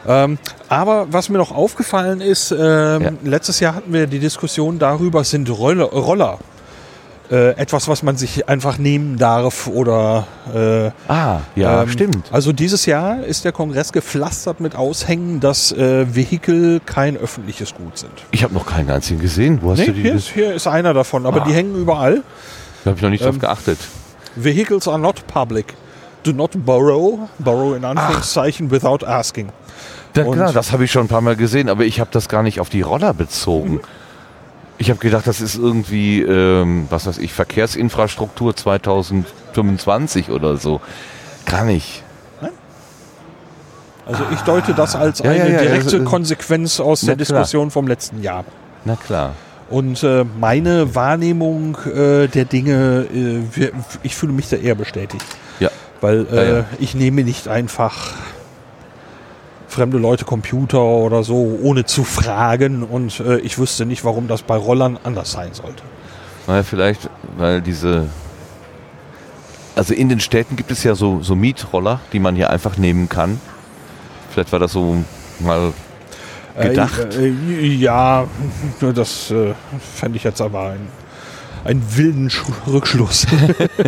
[0.07, 0.39] Ähm,
[0.69, 3.11] aber was mir noch aufgefallen ist, ähm, Ja.
[3.23, 6.39] letztes Jahr hatten wir die Diskussion darüber, sind Roller, Roller
[7.31, 12.25] äh, etwas, was man sich einfach nehmen darf oder äh, Ah, ja, Ähm, stimmt.
[12.33, 17.97] Also dieses Jahr ist der Kongress gepflastert mit Aushängen, dass äh, Vehikel kein öffentliches Gut
[17.99, 18.11] sind.
[18.33, 19.61] Ich habe noch keinen einzigen gesehen.
[19.63, 20.03] Wo hast Nee, du die?
[20.03, 21.45] hier, ist, hier ist einer davon, aber Ah.
[21.47, 22.25] die hängen überall.
[22.83, 23.79] Da habe ich noch nicht drauf Ähm, geachtet.
[24.37, 25.75] Vehicles are not public.
[26.23, 29.51] Do not borrow, borrow in Anführungszeichen, without asking.
[30.15, 32.43] Ja, klar, das habe ich schon ein paar Mal gesehen, aber ich habe das gar
[32.43, 33.75] nicht auf die Roller bezogen.
[33.75, 33.81] Mhm.
[34.77, 40.81] Ich habe gedacht, das ist irgendwie, ähm, was weiß ich, Verkehrsinfrastruktur 2025 oder so.
[41.47, 42.03] Gar nicht.
[44.07, 47.17] Also ich deute das als Ja, ja, eine ja, direkte ja, Konsequenz aus der klar.
[47.17, 48.45] Diskussion vom letzten Jahr.
[48.85, 49.35] Na klar.
[49.71, 53.71] Und äh, meine Wahrnehmung äh, der Dinge, äh, wir,
[54.03, 55.25] ich fühle mich da eher bestätigt.
[55.61, 55.71] Ja.
[56.01, 56.65] Weil äh, Ja, ja.
[56.81, 58.15] ich nehme nicht einfach
[59.69, 62.83] fremde Leute Computer oder so, ohne zu fragen.
[62.83, 65.83] Und äh, ich wüsste nicht, warum das bei Rollern anders sein sollte.
[66.49, 68.09] Naja, vielleicht, weil diese.
[69.77, 73.09] Also in den Städten gibt es ja so, so Mietroller, die man hier einfach nehmen
[73.09, 73.41] kann.
[74.31, 74.97] Vielleicht war das so
[75.39, 75.73] mal
[76.69, 77.15] gedacht.
[77.15, 78.27] Äh, äh, ja,
[78.95, 79.55] das äh,
[79.95, 80.89] fände ich jetzt aber ein,
[81.65, 83.27] ein wilden Sch Rückschluss.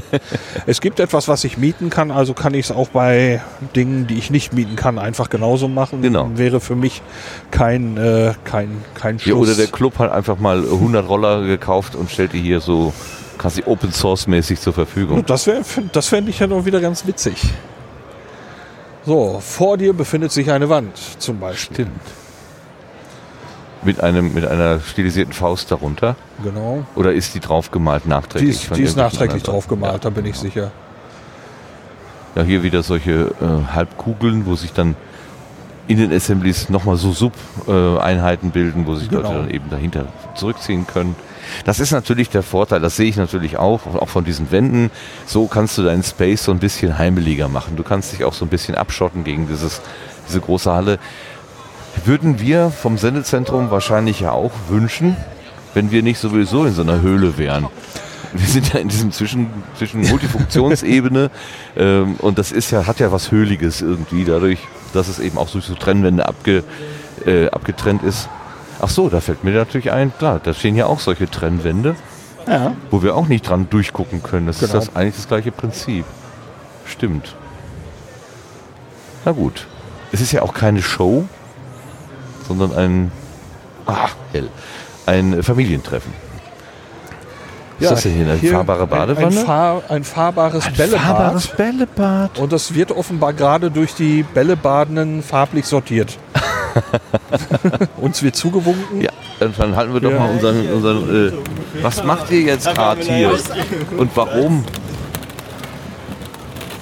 [0.66, 3.42] es gibt etwas, was ich mieten kann, also kann ich es auch bei
[3.74, 6.02] Dingen, die ich nicht mieten kann, einfach genauso machen.
[6.02, 6.30] Genau.
[6.34, 7.02] Wäre für mich
[7.50, 9.48] kein, äh, kein, kein Ja, Schluss.
[9.48, 12.92] oder der Club hat einfach mal 100 Roller gekauft und stellt die hier so
[13.38, 15.24] quasi Open Source mäßig zur Verfügung.
[15.26, 15.62] Das, wär,
[15.92, 17.34] das fände ich ja noch wieder ganz witzig.
[19.04, 21.74] So, vor dir befindet sich eine Wand zum Beispiel.
[21.86, 22.00] Stimmt.
[23.84, 26.14] Mit, einem, mit einer stilisierten Faust darunter.
[26.44, 26.84] Genau.
[26.94, 28.50] Oder ist die draufgemalt Die nachträglich?
[28.50, 30.02] ist, von die ist nachträglich anderen drauf gemalt, Leuten?
[30.04, 30.70] da bin ich sicher.
[32.34, 34.94] Ja, hier wieder solche äh, Halbkugeln, wo sich dann
[35.88, 39.22] in den Assemblies nochmal so Sub-Einheiten bilden, wo sich Genau.
[39.22, 40.06] Leute dann eben dahinter
[40.36, 41.16] zurückziehen können.
[41.64, 44.90] Das ist natürlich der Vorteil, das sehe ich natürlich auch, auch von diesen Wänden.
[45.26, 47.74] So kannst du deinen Space so ein bisschen heimeliger machen.
[47.76, 49.82] Du kannst dich auch so ein bisschen abschotten gegen dieses,
[50.28, 50.98] diese große Halle.
[52.04, 55.16] Würden wir vom Sendezentrum wahrscheinlich ja auch wünschen,
[55.74, 57.66] wenn wir nicht sowieso in so einer Höhle wären.
[58.32, 61.30] Wir sind ja in diesem Zwischen, zwischen Multifunktionsebene
[61.76, 64.58] ähm, und das ist ja, hat ja was Höhliges irgendwie, dadurch,
[64.94, 66.64] dass es eben auch durch so Trennwände abge,
[67.26, 68.28] äh, abgetrennt ist.
[68.80, 71.94] Ach so, da fällt mir natürlich ein, klar, da stehen ja auch solche Trennwände,
[72.48, 72.74] Ja.
[72.90, 74.46] wo wir auch nicht dran durchgucken können.
[74.46, 74.78] Das Genau.
[74.78, 76.04] ist das eigentlich das gleiche Prinzip.
[76.86, 77.36] Stimmt.
[79.24, 79.66] Na gut.
[80.10, 81.24] Es ist ja auch keine Show,
[82.46, 83.12] sondern ein,
[83.86, 84.48] ah, hell,
[85.06, 86.12] ein Familientreffen.
[87.80, 89.26] Ist das denn hier eine fahrbare ein- Badewanne?
[89.40, 91.56] Ein, fahr, ein fahrbares Bällebad.
[91.56, 92.38] Bällebad.
[92.38, 96.16] Und das wird offenbar gerade durch die Bällebadenden farblich sortiert.
[97.96, 99.00] Uns wird zugewunken.
[99.00, 100.18] Ja, dann, dann halten wir doch Ja.
[100.20, 101.32] mal unseren, unseren äh,
[101.82, 103.32] was macht ihr jetzt gerade hier?
[103.98, 104.64] Und warum?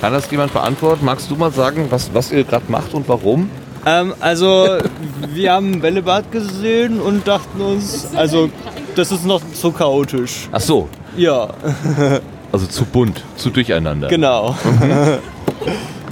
[0.02, 1.04] Kann das jemand beantworten?
[1.04, 3.50] Magst du mal sagen, was, was ihr gerade macht und warum?
[3.86, 4.78] Ähm, also,
[5.32, 8.50] wir haben Bällebad gesehen und dachten uns, also,
[8.94, 10.48] das ist noch zu chaotisch.
[10.52, 11.48] Ach so, Ja,
[12.52, 14.08] also zu bunt, zu durcheinander.
[14.08, 14.54] genau.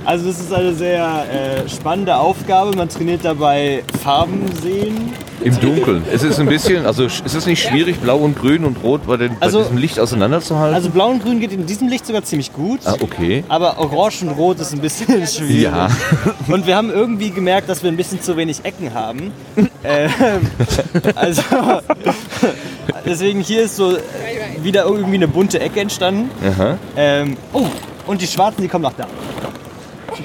[0.09, 2.75] Also das ist eine sehr äh, spannende Aufgabe.
[2.75, 5.13] Man trainiert dabei Farben sehen.
[5.45, 6.03] Im Dunkeln.
[6.11, 9.07] Es ist ein bisschen, also sch- es ist nicht schwierig, blau und grün und rot
[9.07, 10.75] bei, den, Also- bei diesem Licht auseinanderzuhalten.
[10.75, 12.81] Also blau und grün geht in diesem Licht sogar ziemlich gut.
[12.87, 13.45] ah, okay.
[13.51, 15.65] Aber orange und rot ist ein bisschen schwierig.
[15.65, 15.89] Ja.
[16.49, 19.31] Und wir haben irgendwie gemerkt, dass wir ein bisschen zu wenig Ecken haben.
[19.85, 20.11] ähm,
[21.17, 21.43] also
[23.05, 23.99] deswegen hier ist so
[24.63, 26.31] wieder irgendwie eine bunte Ecke entstanden.
[26.43, 26.79] Aha.
[26.97, 27.67] Ähm, oh,
[28.07, 29.07] und die Schwarzen, die kommen nach da.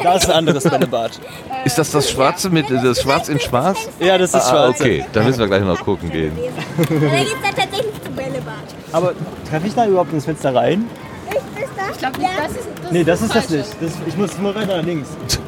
[0.01, 1.19] Da ist ein anderes Bällebad.
[1.65, 3.77] Ist das das Schwarze mit das Schwarz in Schwarz?
[3.99, 4.79] Ja, das ist Ah, schwarz.
[4.79, 6.37] okay, dann müssen wir gleich noch gucken gehen.
[6.77, 6.93] Da geht
[7.27, 8.53] es dann tatsächlich zum Bällebad.
[8.91, 9.13] Aber
[9.49, 10.85] treffe ich da überhaupt ins Fenster rein?
[11.29, 11.35] Ich
[11.77, 12.09] da.
[12.09, 13.65] Glaube nicht, das ist das Nee, das ist das nicht.
[13.81, 15.09] Das, ich muss nur weiter nach links.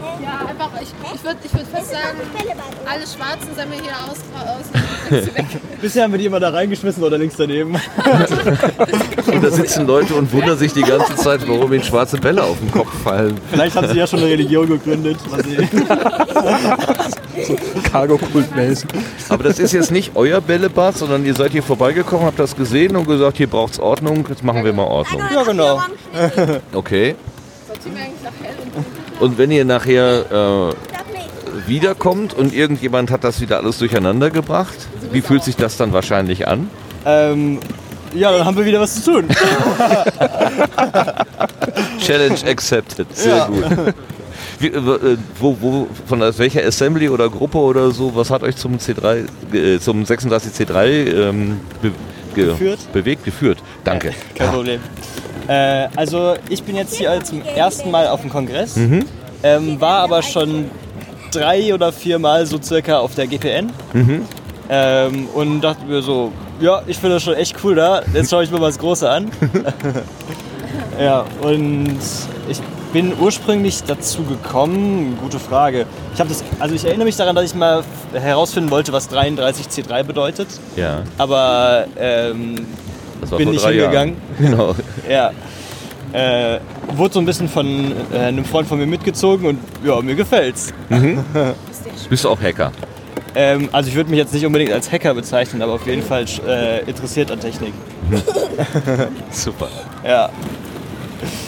[0.48, 2.18] Einfach, ich, ich würde ich würd fast sagen,
[2.86, 4.66] alle Schwarzen wir hier aus, aus.
[5.82, 7.76] Bisher haben wir die immer da reingeschmissen oder links daneben.
[9.28, 12.58] Und da sitzen Leute und wundern sich die ganze Zeit, warum ihnen schwarze Bälle auf
[12.60, 13.39] den Kopf fallen.
[13.52, 15.18] Vielleicht haben sie ja schon eine Religion gegründet.
[15.43, 15.70] Sehen.
[17.91, 18.89] Cargo-Kultmäßig.
[19.30, 22.96] Aber das ist jetzt nicht euer Bällebad, sondern ihr seid hier vorbeigekommen, habt das gesehen
[22.96, 25.22] und gesagt, hier braucht's Ordnung, jetzt machen wir mal Ordnung.
[25.34, 25.82] Ja, genau.
[26.74, 27.16] Okay.
[27.68, 28.56] Sortieren wir eigentlich nach hell
[29.20, 34.76] und wenn ihr nachher äh, wiederkommt und irgendjemand hat das wieder alles durcheinander gebracht,
[35.11, 36.70] wie fühlt sich das dann wahrscheinlich an?
[37.05, 37.59] Ähm,
[38.13, 39.28] ja, dann haben wir wieder was zu tun.
[41.99, 43.07] Challenge accepted.
[43.16, 43.47] Sehr Ja.
[43.47, 43.63] gut.
[44.59, 48.78] Wie, äh, wo, wo, von welcher Assembly oder Gruppe oder so, was hat euch zum
[48.78, 51.91] C3, äh, zum 36C3 ähm, be
[52.36, 52.80] ge Geführt?
[52.93, 53.57] bewegt, geführt?
[53.84, 54.13] Danke.
[54.36, 54.80] Kein Problem.
[55.48, 58.76] Äh, also ich bin jetzt hier zum ersten Mal auf dem Kongress,
[59.43, 60.72] ähm, war aber schon
[61.32, 63.70] drei oder vier Mal so circa auf der GPN
[64.70, 68.43] ähm, und dachte mir so, ja, ich finde das schon echt cool da, jetzt schaue
[68.43, 69.30] ich mir mal das Große an.
[71.00, 71.98] ja, und
[72.48, 72.60] ich
[72.93, 75.86] bin ursprünglich dazu gekommen, gute Frage.
[76.14, 77.84] Ich habe das, also ich erinnere mich daran, dass ich mal
[78.14, 82.66] herausfinden wollte, was 33C3 bedeutet, Ja, aber ähm,
[83.26, 84.15] das war Bin vor drei hingegangen.
[84.39, 84.51] Jahren.
[84.51, 84.76] Genau.
[85.09, 85.32] Ja.
[86.13, 86.59] Äh,
[86.95, 90.73] wurde so ein bisschen von äh, einem Freund von mir mitgezogen und ja, mir gefällt's.
[92.09, 92.71] Bist du auch Hacker?
[93.38, 96.26] Ähm, also ich würde mich jetzt nicht unbedingt als Hacker bezeichnen, aber auf jeden Fall
[96.47, 97.73] äh, interessiert an Technik.
[99.32, 99.67] Super.
[100.05, 100.30] Ja.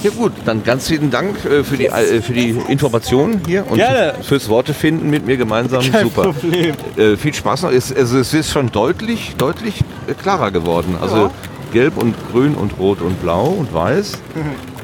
[0.03, 3.77] Ja gut, dann ganz vielen Dank äh, für, die, äh, für die Informationen hier und
[3.77, 4.15] Gerne.
[4.21, 5.81] fürs Worte finden mit mir gemeinsam.
[5.91, 6.33] Kein Super.
[6.33, 6.73] Problem.
[6.97, 7.71] Äh, viel Spaß noch.
[7.71, 9.81] Es, also es ist schon deutlich, deutlich
[10.21, 10.95] klarer geworden.
[10.99, 11.31] Also Ja.
[11.71, 14.13] Gelb und grün und rot und blau und weiß.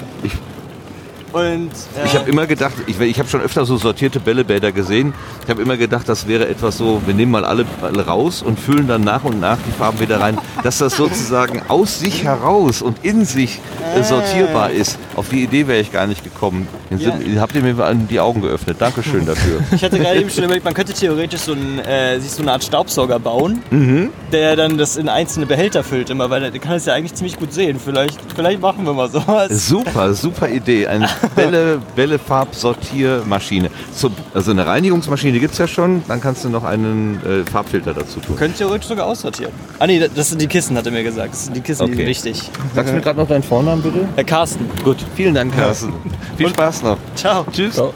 [1.33, 5.13] Und äh, Ich habe immer gedacht, ich, ich habe schon öfter so sortierte Bällebäder gesehen.
[5.43, 8.59] Ich habe immer gedacht, das wäre etwas so, wir nehmen mal alle, alle raus und
[8.59, 12.81] füllen dann nach und nach die Farben wieder rein, dass das sozusagen aus sich heraus
[12.81, 13.59] und in sich
[13.95, 14.97] äh, sortierbar ist.
[15.15, 16.67] Auf die Idee wäre ich gar nicht gekommen.
[16.97, 17.11] Ja.
[17.41, 17.73] habt ihr mir
[18.09, 18.77] die Augen geöffnet.
[18.79, 19.61] Dankeschön dafür.
[19.71, 22.51] ich hatte gerade eben schon überlegt, man könnte theoretisch so, ein, äh, sich so eine
[22.51, 24.09] Art Staubsauger bauen, Mhm.
[24.31, 27.37] der dann das in einzelne Behälter füllt immer, weil der kann es ja eigentlich ziemlich
[27.37, 27.79] gut sehen.
[27.83, 29.67] Vielleicht, vielleicht machen wir mal sowas.
[29.67, 30.87] Super, super Idee.
[30.87, 33.69] Eine Bälle, Bällefarbsortiermaschine.
[33.95, 37.93] Zum, also eine Reinigungsmaschine gibt es ja schon, dann kannst du noch einen äh, Farbfilter
[37.93, 38.35] dazu tun.
[38.35, 39.53] Könnt theoretisch sogar aussortieren.
[39.79, 41.33] Ah nee, das sind die Kissen, hat er mir gesagt.
[41.33, 42.01] Das sind die Kissen, die Okay.
[42.01, 42.49] sind wichtig.
[42.75, 44.07] Sagst du mir gerade noch deinen Vornamen bitte?
[44.15, 44.69] Herr Carsten.
[44.83, 45.93] Gut, vielen Dank, Carsten.
[46.37, 46.97] Viel Spaß noch.
[47.15, 47.45] Ciao.
[47.51, 47.77] Tschüss.
[47.77, 47.89] Ja.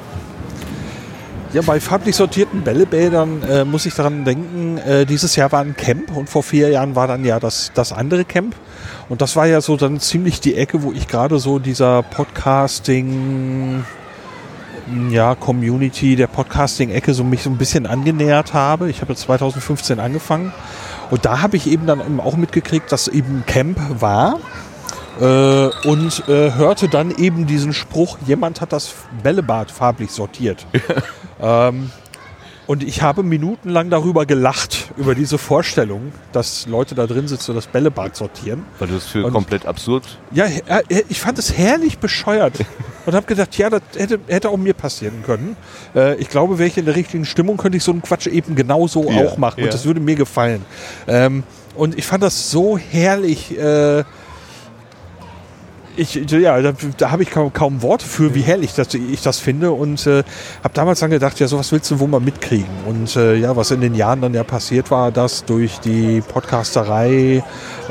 [1.54, 5.78] Ja, bei farblich sortierten Bällebädern äh, muss ich daran denken, äh, dieses Jahr war ein
[5.78, 8.54] Camp und vor vier Jahren war dann ja das, das andere Camp.
[9.08, 13.86] Und das war ja so dann ziemlich die Ecke, wo ich gerade so dieser Podcasting,
[15.10, 18.90] ja, Community, der Podcasting-Ecke so mich so ein bisschen angenähert habe.
[18.90, 20.52] Ich habe 2015 angefangen
[21.12, 24.40] und da habe ich eben dann eben auch mitgekriegt, dass eben Camp war
[25.20, 28.94] äh, und äh, hörte dann eben diesen Spruch, jemand hat das
[29.24, 30.66] Bällebad farblich sortiert.
[31.42, 31.92] ähm,
[32.68, 37.56] und ich habe minutenlang darüber gelacht, über diese Vorstellung, dass Leute da drin sitzen und
[37.56, 38.66] das Bällebad sortieren.
[38.78, 40.04] Weil du es für Und- komplett absurd.
[40.32, 42.56] Ja, äh, äh, ich fand es herrlich bescheuert
[43.06, 45.56] und habe gedacht, ja, das hätte, hätte auch mir passieren können.
[45.96, 48.56] Äh, ich glaube, wäre ich in der richtigen Stimmung, könnte ich so einen Quatsch eben
[48.56, 49.66] genauso Ja, auch machen ja.
[49.68, 50.66] und das würde mir gefallen.
[51.08, 51.44] Ähm,
[51.74, 53.58] und ich fand das so herrlich.
[53.58, 54.04] Äh,
[55.98, 59.40] ich, ja, da, da habe ich kaum, kaum Worte für, wie herrlich das, ich das
[59.40, 60.24] finde und äh,
[60.64, 62.70] habe damals dann gedacht, ja, sowas willst du wohl mal mitkriegen.
[62.86, 67.44] Und äh, ja, was in den Jahren dann ja passiert war, dass durch die Podcasterei,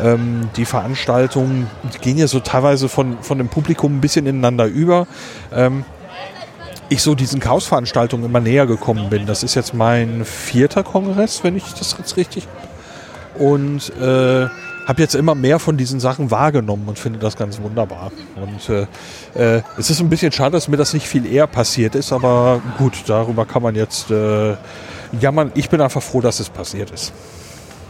[0.03, 4.67] ähm, die Veranstaltungen, die gehen ja so teilweise von, von dem Publikum ein bisschen ineinander
[4.67, 5.07] über.
[5.53, 5.85] Ähm,
[6.89, 9.27] ich so diesen Chaos-Veranstaltungen immer näher gekommen bin.
[9.27, 12.47] Das ist jetzt mein vierter Kongress, wenn ich das jetzt richtig.
[13.39, 14.47] Und äh,
[14.87, 18.13] habe jetzt immer mehr von diesen Sachen wahrgenommen und finde das ganz wunderbar.
[18.37, 21.95] Und äh, äh, es ist ein bisschen schade, dass mir das nicht viel eher passiert
[21.95, 24.55] ist, aber gut, darüber kann man jetzt äh,
[25.21, 25.51] jammern.
[25.55, 27.13] Ich bin einfach froh, dass es passiert ist.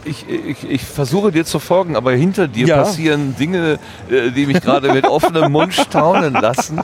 [0.05, 2.77] Ich, ich, ich versuche dir zu folgen, aber hinter dir Ja.
[2.77, 3.77] passieren Dinge,
[4.09, 6.79] äh, die mich gerade mit offenem Mund staunen lassen.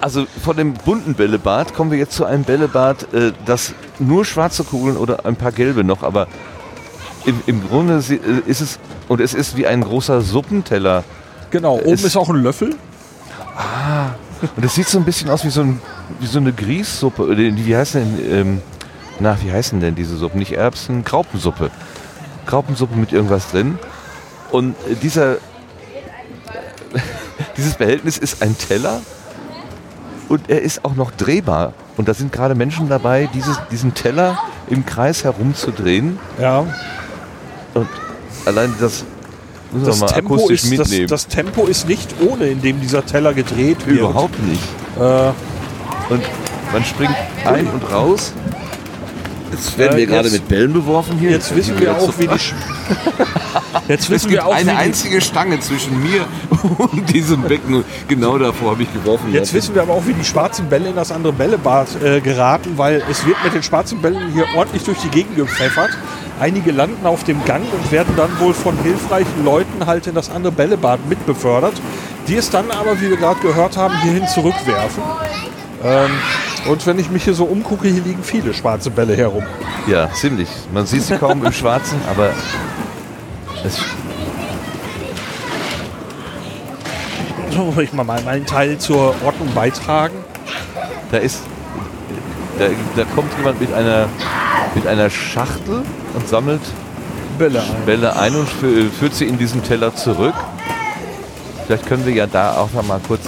[0.00, 4.64] Also von dem bunten Bällebad kommen wir jetzt zu einem Bällebad, äh, das nur schwarze
[4.64, 6.26] Kugeln oder ein paar gelbe noch, aber
[7.26, 11.04] im, im Grunde äh, ist es, und es ist wie ein großer Suppenteller.
[11.50, 12.74] Genau, oben Es- ist auch ein Löffel.
[14.56, 15.80] Und es sieht so ein bisschen aus wie so, ein,
[16.18, 17.34] wie so eine Grießsuppe.
[17.36, 18.62] die- Wie heißt denn, ähm,
[19.20, 20.38] na, wie heißen denn diese Suppen?
[20.38, 21.70] Nicht Erbsen, Graupensuppe.
[22.46, 23.78] Graupensuppe mit irgendwas drin.
[24.50, 25.36] Und äh, dieser,
[27.56, 29.00] dieses Behältnis ist ein Teller
[30.28, 31.72] und er ist auch noch drehbar.
[31.96, 36.18] Und da sind gerade Menschen dabei, dieses, diesen Teller im Kreis herumzudrehen.
[36.40, 36.64] Ja,
[37.74, 37.88] Und
[38.46, 39.04] allein das
[39.72, 42.80] müssen das wir mal Tempo, akustisch ist, das, das Tempo ist nicht ohne, in dem
[42.80, 43.98] dieser Teller gedreht wird.
[44.00, 44.62] Überhaupt nicht.
[44.98, 45.32] Äh,
[46.12, 46.22] Und
[46.72, 47.14] man springt
[47.44, 48.32] ein und raus.
[49.52, 51.30] Jetzt werden Äh, wir gerade jetzt- mit Bällen beworfen hier.
[51.30, 52.34] jetzt wissen wir auch, wie die.
[53.88, 56.24] Jetzt Es wissen gibt wir auch, eine einzige Stange zwischen mir
[56.78, 57.74] und diesem Becken.
[57.76, 59.32] Und genau davor habe ich geworfen.
[59.32, 62.72] Jetzt wissen wir aber auch, wie die schwarzen Bälle in das andere Bällebad äh, geraten,
[62.76, 65.90] weil es wird mit den schwarzen Bällen hier ordentlich durch die Gegend gepfeffert.
[66.40, 70.30] Einige landen auf dem Gang und werden dann wohl von hilfreichen Leuten halt in das
[70.30, 71.74] andere Bällebad mitbefördert,
[72.26, 75.02] die es dann aber, wie wir gerade gehört haben, hierhin zurückwerfen.
[75.84, 76.10] Ähm,
[76.68, 79.44] und wenn ich mich hier so umgucke, hier liegen viele schwarze Bälle herum.
[79.86, 80.48] Ja, ziemlich.
[80.72, 82.30] Man sieht sie kaum im Schwarzen, aber
[83.64, 83.78] es,
[87.50, 90.14] So, ich mal meinen Teil zur Ordnung beitragen.
[91.10, 91.42] da ist.
[92.58, 94.06] Da, da kommt jemand mit einer,
[94.74, 95.82] mit einer Schachtel
[96.14, 96.60] und sammelt
[97.38, 97.84] Bälle ein.
[97.86, 100.34] Bälle ein und fü- führt sie in diesen Teller zurück.
[101.66, 103.22] Vielleicht können wir ja da auch noch mal kurz.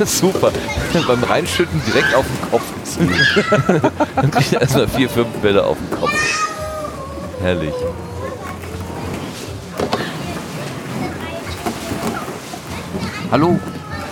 [0.06, 0.50] Super.
[1.06, 3.14] Beim Reinschütten direkt auf den Kopf ziehen.
[4.16, 6.48] Dann kriegt er erstmal vier, fünf Bälle auf den Kopf.
[7.40, 7.74] Herrlich.
[13.30, 13.58] Hallo.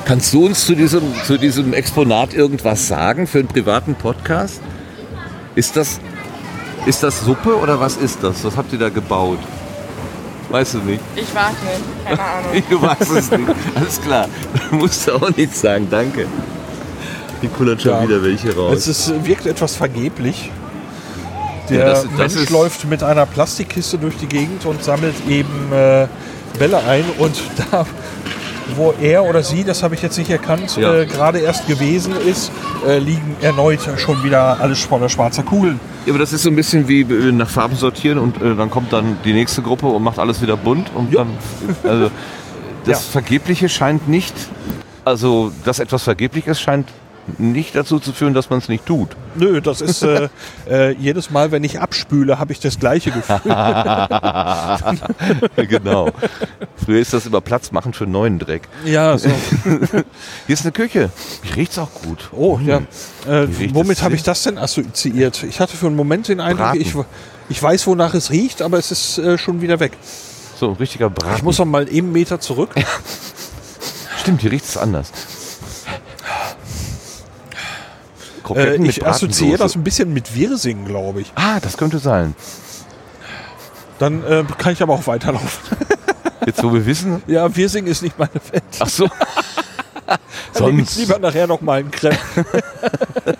[0.04, 4.60] Kannst du uns zu diesem, zu diesem Exponat irgendwas sagen für einen privaten Podcast?
[5.54, 6.00] Ist das,
[6.86, 8.44] ist das Suppe oder was ist das?
[8.44, 9.38] Was habt ihr da gebaut?
[10.50, 11.00] Weißt du nicht?
[11.14, 11.56] Ich warte,
[12.04, 12.62] keine Ahnung.
[12.70, 13.48] Du weißt es nicht.
[13.74, 14.28] Alles klar.
[14.70, 15.86] Du musst auch nichts sagen.
[15.90, 16.26] Danke.
[17.42, 18.02] Die kullert schon Ja.
[18.02, 18.78] wieder welche raus.
[18.78, 20.50] Es ist, wirkt etwas vergeblich.
[21.68, 25.14] Der Ja, das- das Mensch ist- läuft mit einer Plastikkiste durch die Gegend und sammelt
[25.28, 26.06] eben äh,
[26.58, 27.04] Bälle ein.
[27.18, 27.36] Und
[27.70, 27.84] da,
[28.76, 30.94] wo er oder sie, das habe ich jetzt nicht erkannt, Ja.
[30.94, 32.50] äh, gerade erst gewesen ist,
[32.86, 35.80] äh, liegen erneut schon wieder alles voller schwarzer Kugeln.
[36.06, 38.70] Ja, aber das ist so ein bisschen wie äh, nach Farben sortieren und äh, dann
[38.70, 41.24] kommt dann die nächste Gruppe und macht alles wieder bunt und Ja.
[41.24, 42.10] dann also
[42.84, 43.10] das Ja.
[43.12, 44.34] Vergebliche scheint nicht,
[45.04, 46.88] also dass etwas vergeblich ist, scheint
[47.36, 49.10] nicht dazu zu führen, dass man es nicht tut.
[49.38, 50.28] Nö, das ist äh,
[50.68, 53.38] äh, jedes Mal, wenn ich abspüle, habe ich das gleiche Gefühl.
[55.68, 56.10] genau.
[56.76, 58.68] Früher ist das immer Platz machen für neuen Dreck.
[58.84, 59.28] ja, so.
[60.46, 61.10] Hier ist eine Küche.
[61.42, 62.30] Hier riecht's auch gut.
[62.32, 62.78] Oh, ja.
[63.26, 65.42] Äh, womit es habe ich das denn assoziiert?
[65.42, 66.80] Ich hatte für einen Moment den Eindruck, Braten.
[66.80, 66.94] ich,
[67.48, 69.92] ich weiß, wonach es riecht, aber es ist äh, schon wieder weg.
[70.58, 71.36] So, ein richtiger Braten.
[71.36, 72.70] Ich muss noch mal eben einen Meter zurück.
[74.20, 75.12] Stimmt, hier riecht es anders.
[78.37, 81.32] Äh, Kroketten mit ich assoziiere das ein bisschen mit Wirsing, glaube ich.
[81.34, 82.34] Ah, das könnte sein.
[83.98, 85.76] Dann äh, kann ich aber auch weiterlaufen.
[86.46, 87.22] Jetzt, wo wir wissen.
[87.26, 88.62] ja, Wirsing ist nicht meine Welt.
[88.78, 89.04] Ach so.
[90.60, 90.96] Nehme ich Sonst.
[90.98, 92.16] lieber nachher noch mal einen Crepe.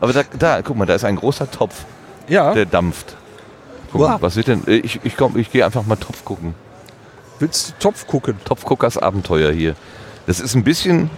[0.00, 1.84] Aber da, da, guck mal, da ist ein großer Topf,
[2.28, 3.16] Ja, der dampft.
[3.92, 4.08] Guck Wow.
[4.10, 4.66] mal, was wird denn?
[4.66, 6.54] äh, Ich, ich, komm, ich gehe einfach mal Topf gucken.
[7.38, 8.36] willst du Topf gucken?
[8.44, 9.74] Topfguckers Abenteuer hier.
[10.26, 11.10] Das ist ein bisschen.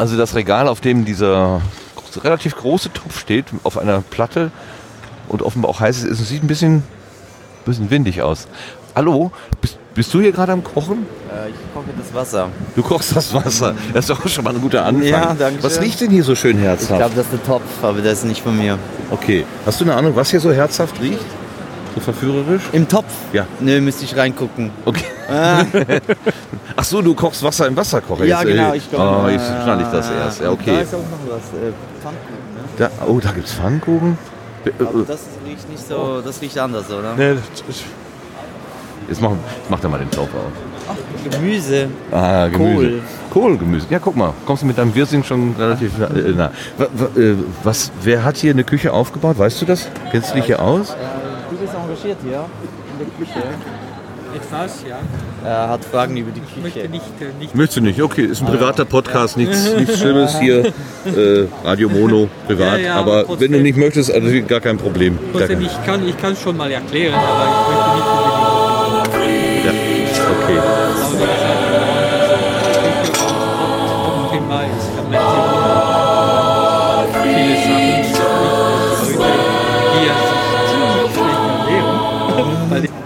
[0.00, 1.60] Also das Regal, auf dem dieser
[2.24, 4.50] relativ große Topf steht, auf einer Platte
[5.28, 6.84] und offenbar auch heiß ist, es sieht ein bisschen,
[7.66, 8.48] bisschen windig aus.
[8.96, 9.30] Hallo,
[9.60, 11.04] bist, bist du hier gerade am Kochen?
[11.28, 12.48] Äh, ich koche das Wasser.
[12.74, 13.74] Du kochst das Wasser.
[13.92, 15.04] Das ist doch schon mal ein guter Anfang.
[15.06, 15.62] Ja, danke.
[15.62, 16.98] Was riecht denn hier so schön Ich herzhaft?
[16.98, 18.78] glaube, das ist der Topf, aber der ist nicht von mir.
[19.10, 19.44] Okay.
[19.66, 21.26] Hast du eine Ahnung, was hier so herzhaft riecht?
[21.94, 22.62] So verführerisch?
[22.72, 23.06] Im Topf?
[23.32, 23.46] Ja.
[23.60, 24.70] Nö, müsste ich reingucken.
[24.84, 25.04] Okay.
[25.28, 25.64] Ah,
[26.76, 28.24] Ach so, du kochst Wasser im Wasserkocher.
[28.24, 28.74] ja, jetzt, äh, genau.
[28.74, 29.22] Ich koche.
[29.24, 30.40] Oh, jetzt schnalle ich das erst.
[30.40, 30.82] Ja, Da okay.
[30.82, 31.42] ist auch noch was.
[31.60, 32.60] Äh, Pfannkuchen, ne?
[32.78, 34.18] Da, oh, da gibt's Pfannkuchen.
[34.64, 37.14] Äh, Aber das riecht nicht so, das riecht anders, oder?
[37.16, 37.84] Nee, das ist-
[39.08, 39.32] Jetzt mach,
[39.68, 40.94] mach da mal den Topf auf.
[41.30, 41.88] Gemüse.
[42.12, 42.74] Ah, Gemüse.
[42.74, 43.02] Kohl.
[43.32, 43.86] Kohlgemüse.
[43.90, 46.06] Ja, guck mal, kommst du mit deinem Wirsing schon relativ nah.
[46.08, 46.50] Äh, nah.
[46.78, 47.34] Wa- wa- äh,
[47.64, 49.38] Was, wer hat hier eine Küche aufgebaut?
[49.38, 49.88] Weißt du das?
[50.12, 50.90] Kennst du dich hier aus?
[50.90, 51.29] Äh, bist
[51.90, 52.44] engagiert hier.
[52.98, 53.46] der Küche.
[54.32, 54.98] Etwas, ja.
[55.44, 56.90] Er hat Fragen über die Ich möchte Küche.
[56.92, 58.00] nicht, äh, nicht Möchtest du nicht?
[58.00, 60.66] Okay, ist ein privater Podcast, nichts, nichts Schlimmes hier.
[60.66, 62.78] Äh, Radio Mono, privat.
[62.78, 63.50] Ja, ja, aber trotzdem.
[63.50, 65.18] wenn du nicht möchtest, also gar kein Problem.
[65.32, 68.06] Trotzdem, ich kann, ich kann es schon mal erklären, aber ich möchte nicht
[69.08, 69.72] unbedingt ja,
[70.44, 71.59] okay.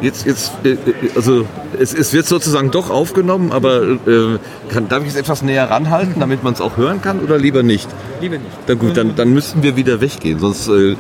[0.05, 0.77] Jetzt, jetzt, äh, äh,
[1.17, 1.47] also
[1.81, 4.39] es, es wird sozusagen doch aufgenommen, aber äh,
[4.69, 7.63] kann, darf ich es etwas näher ranhalten, damit man es auch hören kann oder lieber
[7.63, 7.89] nicht?
[8.21, 8.51] liebe nicht.
[8.69, 10.95] Na gut, dann, dann müssten wir wieder weggehen, sonst äh,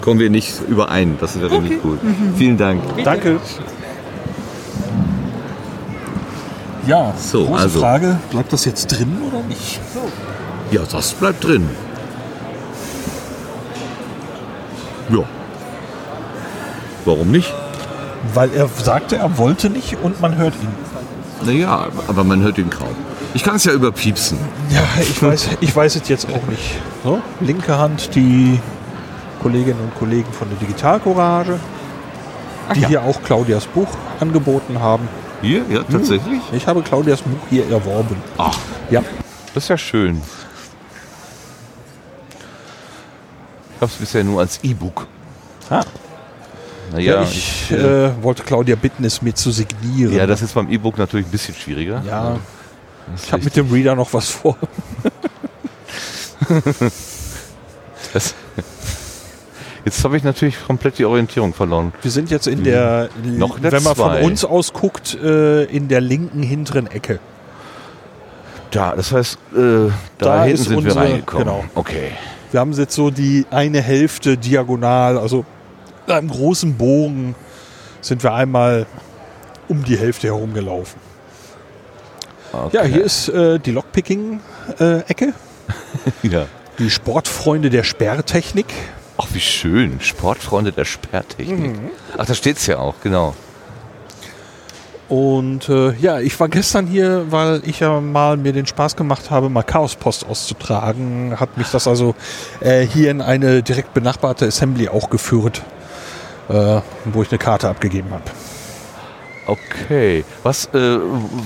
[0.00, 1.18] kommen wir nicht überein.
[1.20, 1.98] Das wäre nicht gut.
[2.36, 2.82] Vielen Dank.
[3.04, 3.38] Danke.
[6.86, 7.80] Ja, So, große also.
[7.80, 9.78] Frage, bleibt das jetzt drin oder nicht?
[10.70, 11.68] Ja, das bleibt drin.
[15.10, 15.24] Ja.
[17.04, 17.52] Warum nicht?
[18.34, 20.68] Weil er sagte, er wollte nicht und man hört ihn.
[21.46, 22.94] Naja, aber man hört ihn kaum.
[23.34, 24.38] Ich kann es ja überpiepsen.
[24.70, 26.76] Ja, ich weiß, ich weiß es jetzt auch nicht.
[27.04, 28.58] So, linke Hand die
[29.42, 31.58] Kolleginnen und Kollegen von der Digitalcourage,
[32.74, 33.88] die hier auch Claudias Buch
[34.20, 35.08] angeboten haben.
[35.42, 35.62] Hier?
[35.70, 36.40] Ja, tatsächlich?
[36.52, 38.16] Ich habe Claudias Buch hier erworben.
[38.38, 38.58] Ach,
[38.90, 39.02] Ja,
[39.54, 40.20] das ist ja schön.
[43.76, 45.06] Ich habe es bisher nur als E-Book.
[45.70, 45.82] Ah.
[46.92, 50.12] Naja, ich ich, äh, äh, wollte Claudia bitten, es mir zu signieren.
[50.14, 52.02] ja, das ist beim E-Book natürlich ein bisschen schwieriger.
[52.06, 52.38] ja,
[53.14, 54.56] ist ich habe mit dem Reader noch was vor.
[58.12, 58.34] Das-
[59.84, 61.92] Jetzt habe ich natürlich komplett die Orientierung verloren.
[62.02, 64.22] Wir sind jetzt in der, Noch in der wenn man von zwei.
[64.24, 67.20] uns aus guckt, äh, in der linken hinteren Ecke.
[68.70, 71.44] Da, das heißt, äh, da, Da hinten sind wir unsere- reingekommen.
[71.46, 71.64] genau.
[71.74, 72.10] Okay.
[72.50, 75.46] Wir haben jetzt so die eine Hälfte diagonal, also
[76.08, 77.34] in einem großen Bogen
[78.00, 78.86] sind wir einmal
[79.68, 81.00] um die Hälfte herumgelaufen.
[82.52, 82.76] okay.
[82.76, 85.32] Ja, hier ist äh, die Lockpicking-Ecke,
[86.22, 86.46] Ja.
[86.78, 88.66] die Sportfreunde der Sperrtechnik.
[89.18, 90.00] Ach, wie schön.
[90.00, 91.76] Sportfreunde der Sperrtechnik.
[91.76, 91.90] Mhm.
[92.16, 93.34] Ach, da steht's ja auch, genau.
[95.08, 99.30] Und äh, ja, ich war gestern hier, weil ich ja mal mir den Spaß gemacht
[99.30, 101.40] habe, mal Chaospost auszutragen.
[101.40, 102.14] Hat mich das also
[102.60, 105.62] äh, hier in eine direkt benachbarte Assembly auch geführt,
[106.48, 108.24] äh, wo ich eine Karte abgegeben habe.
[109.48, 110.24] Okay.
[110.42, 110.98] Was, äh,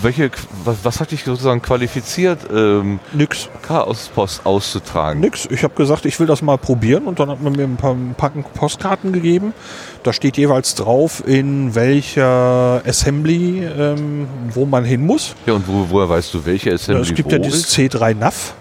[0.02, 0.32] welche,
[0.64, 3.48] was, was hat dich sozusagen qualifiziert, ähm, Nix.
[3.62, 5.20] Chaospost auszutragen?
[5.20, 5.46] Nix.
[5.50, 7.94] Ich habe gesagt, ich will das mal probieren und dann hat man mir ein paar
[8.16, 9.54] Packen Postkarten gegeben.
[10.02, 15.36] Da steht jeweils drauf, in welcher Assembly, ähm, wo man hin muss.
[15.46, 17.78] Ja, und wo, woher weißt du, welche Assembly es gibt ja dieses ist?
[17.78, 18.54] C3 Nav,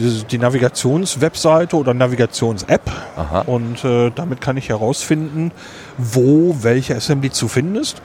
[0.00, 2.90] die, die Navigationswebseite oder Navigations-App.
[3.46, 5.52] Und äh, damit kann ich herausfinden,
[5.98, 8.00] wo welche Assembly zu finden ist.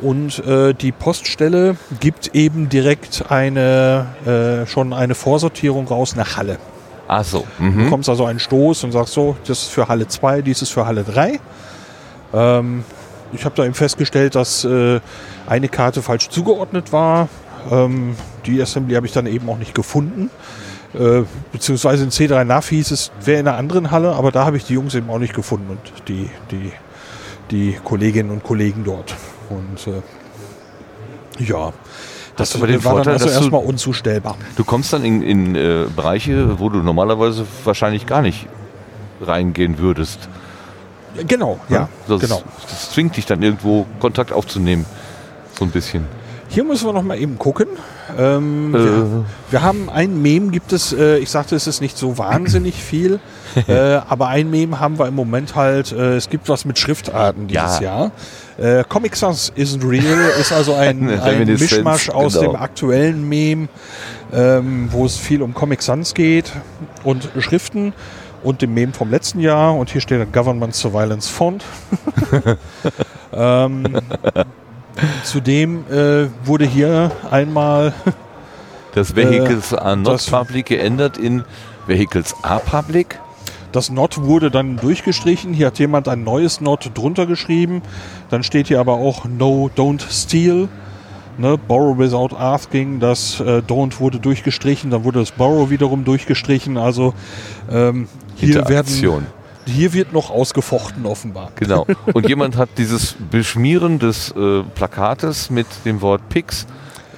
[0.00, 4.06] Und äh, die Poststelle gibt eben direkt eine
[4.64, 6.58] äh, schon eine Vorsortierung raus nach Halle.
[7.06, 7.44] Ach so.
[7.58, 7.84] Du Mhm.
[7.84, 10.86] bekommst also einen Stoß und sagst so, das ist für Halle 2, dies ist für
[10.86, 11.38] Halle 3.
[12.32, 12.84] Ähm,
[13.32, 15.00] ich habe da eben festgestellt, dass äh,
[15.46, 17.28] eine Karte falsch zugeordnet war.
[17.70, 20.30] Ähm, die Assembly habe ich dann eben auch nicht gefunden.
[20.92, 21.22] Äh,
[21.52, 24.64] beziehungsweise in C3 NAV hieß es, wäre in einer anderen Halle, aber da habe ich
[24.64, 26.72] die Jungs eben auch nicht gefunden und die, die,
[27.50, 29.14] die Kolleginnen und Kollegen dort.
[29.50, 31.72] Und äh, ja,
[32.36, 34.36] das den war Vorteil, dann also erstmal unzustellbar.
[34.56, 38.46] Du kommst dann in, in äh, Bereiche, wo du normalerweise wahrscheinlich gar nicht
[39.20, 40.28] reingehen würdest.
[41.26, 42.42] Genau, ja, Das, genau.
[42.68, 44.86] das zwingt dich dann irgendwo Kontakt aufzunehmen.
[45.58, 46.06] So ein bisschen.
[46.52, 47.68] Hier müssen wir noch mal eben gucken.
[48.18, 48.78] Ähm, Äh.
[48.78, 52.74] wir, wir haben ein Meme, gibt es, äh, ich sagte, es ist nicht so wahnsinnig
[52.74, 53.20] viel,
[53.68, 53.72] äh,
[54.08, 57.78] aber ein Meme haben wir im Moment halt, äh, es gibt was mit Schriftarten dieses
[57.78, 58.10] Ja.
[58.58, 58.80] Jahr.
[58.80, 62.52] Äh, Comic Sans isn't real ist also ein, ein Mischmasch aus genau.
[62.52, 63.68] dem aktuellen Meme,
[64.32, 66.50] ähm, wo es viel um Comic Sans geht
[67.04, 67.92] und Schriften
[68.42, 71.64] und dem Meme vom letzten Jahr und hier steht Government Surveillance Font.
[73.32, 73.84] ähm,
[75.24, 77.92] Zudem äh, wurde hier einmal
[78.94, 81.44] Das Vehicles are not Äh, public geändert in
[81.86, 83.18] Vehicles are public.
[83.72, 85.54] das Not wurde dann durchgestrichen.
[85.54, 87.82] Hier hat jemand ein neues Not drunter geschrieben.
[88.30, 90.68] Dann steht hier aber auch No, don't steal.
[91.38, 92.98] Ne, borrow without asking.
[92.98, 94.90] Das äh, Don't wurde durchgestrichen.
[94.90, 96.76] Dann wurde das Borrow wiederum durchgestrichen.
[96.76, 97.14] Also
[97.70, 98.88] ähm, hier, werden,
[99.70, 101.52] hier wird noch ausgefochten offenbar.
[101.56, 101.86] Genau.
[102.12, 106.66] Und jemand hat dieses Beschmieren des äh, Plakates mit dem Wort Pix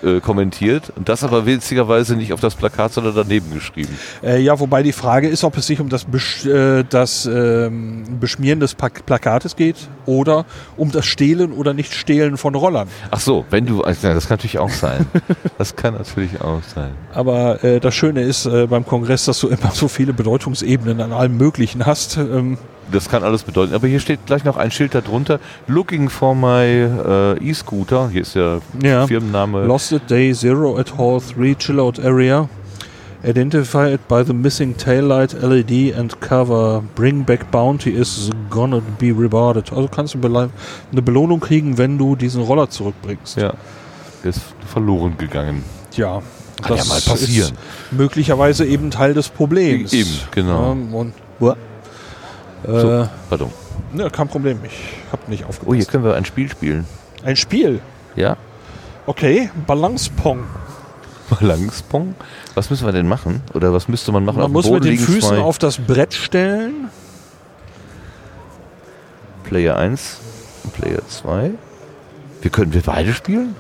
[0.03, 3.97] äh, kommentiert und das aber witzigerweise nicht auf das Plakat, sondern daneben geschrieben.
[4.23, 8.05] Äh, ja, wobei die Frage ist, ob es sich um das, Besch äh, das ähm,
[8.21, 9.77] Beschmieren des Pak Plakates geht
[10.07, 10.45] oder
[10.77, 12.89] um das Stehlen oder Nicht-Stehlen von Rollern.
[13.11, 15.07] Ach so, wenn du, also, das kann natürlich auch sein.
[15.59, 16.93] Das kann natürlich auch sein.
[17.13, 21.13] Aber äh, das Schöne ist äh, beim Kongress, dass du immer so viele Bedeutungsebenen an
[21.13, 22.17] allem Möglichen hast.
[22.17, 22.59] Ähm,
[22.93, 23.75] Das kann alles bedeuten.
[23.75, 25.41] Aber hier steht gleich noch ein Schild darunter.
[25.67, 28.11] Looking for my äh, E-Scooter.
[28.11, 29.07] Hier ist ja, Ja.
[29.07, 29.65] Firmenname.
[29.65, 32.49] Lost at Day Zero at Hall 3 Chillout Area.
[33.25, 36.83] Identified by the missing taillight LED and cover.
[36.97, 39.73] Bring back bounty is gonna be rewarded.
[39.73, 43.37] Also kannst du eine Belohnung kriegen, wenn du diesen Roller zurückbringst.
[43.37, 43.55] Ja.
[44.25, 45.65] Der ist verloren gegangen.
[45.97, 46.21] Ja,
[46.63, 47.53] Kann ja mal passieren.
[47.91, 49.93] möglicherweise eben Teil des Problems.
[49.93, 50.77] Eben, genau.
[50.91, 51.15] Ja, und.
[52.67, 53.51] So, äh, pardon.
[53.93, 54.73] ne, kein Problem, ich
[55.11, 55.69] habe nicht aufgepasst.
[55.69, 56.87] Oh, hier können wir ein Spiel spielen.
[57.25, 57.81] Ein Spiel.
[58.17, 58.37] Ja?
[59.07, 60.45] Okay, Balancepong.
[61.31, 62.15] Balancepong.
[62.55, 63.43] Was müssen wir denn machen?
[63.55, 64.41] Oder was müsste man machen?
[64.41, 66.91] Man muss mit den Füßen zwei auf das Brett stellen.
[69.45, 70.19] Player 1
[70.65, 71.51] und Player 2.
[72.43, 73.55] Wir können wir beide spielen?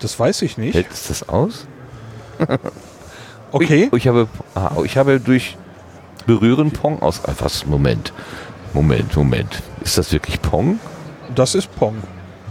[0.00, 0.74] Das weiß ich nicht.
[0.74, 1.66] Hält das aus?
[3.52, 3.88] Okay.
[3.92, 5.56] Ich, ich, habe, ah, ich habe durch
[6.26, 7.20] Berühren Pong aus.
[7.26, 7.66] ah, Was?
[7.66, 8.12] Moment.
[8.72, 9.62] Moment, Moment.
[9.82, 10.78] Ist das wirklich Pong?
[11.34, 11.96] Das ist Pong.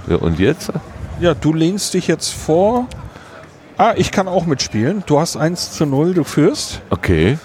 [0.07, 0.72] Ja, und jetzt?
[1.19, 2.88] Ja, du lehnst dich jetzt vor.
[3.78, 5.03] Ah, ich kann auch mitspielen.
[5.05, 6.82] Du hast 1 zu 0, du führst.
[6.89, 7.38] Okay.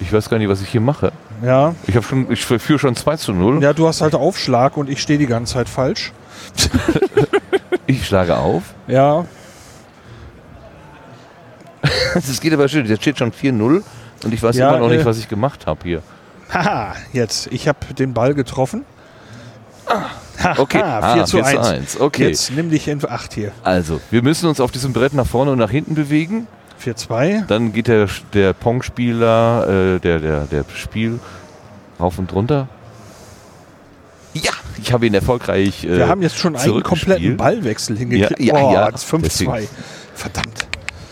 [0.00, 1.12] Ich weiß gar nicht, was ich hier mache.
[1.42, 1.74] Ja.
[1.86, 3.62] Ich habe schon, ich führe schon 2 zu 0.
[3.62, 6.12] Ja, du hast halt Aufschlag und ich stehe die ganze Zeit falsch.
[7.86, 8.62] Ich schlage auf.
[8.86, 9.26] Ja.
[12.14, 12.86] Das geht aber schön.
[12.86, 13.82] Jetzt steht schon 4-0
[14.24, 16.02] und ich weiß Ja, immer noch äh, nicht, was ich gemacht habe hier.
[16.52, 17.48] Haha, jetzt.
[17.52, 18.84] Ich habe den Ball getroffen.
[20.56, 21.68] Okay, Ah, ah, 4 zu 4 zu 1.
[21.68, 22.00] 1.
[22.00, 22.28] Okay.
[22.28, 23.52] Jetzt nimm dich in 8 hier.
[23.62, 26.46] Also, wir müssen uns auf diesem Brett nach vorne und nach hinten bewegen.
[26.84, 27.46] 4-2.
[27.46, 31.18] Dann geht der, der Pong-Spieler, äh, der, der, der Spiel
[32.00, 32.68] rauf und runter.
[34.34, 34.52] Ja,
[34.82, 35.84] ich habe ihn erfolgreich.
[35.84, 38.40] Äh, Wir haben jetzt schon einen kompletten Ballwechsel hingekriegt.
[38.40, 38.88] Ja, ja, oh, ja.
[38.88, 39.20] jetzt 5-2.
[39.22, 39.68] Deswegen.
[40.14, 40.66] Verdammt.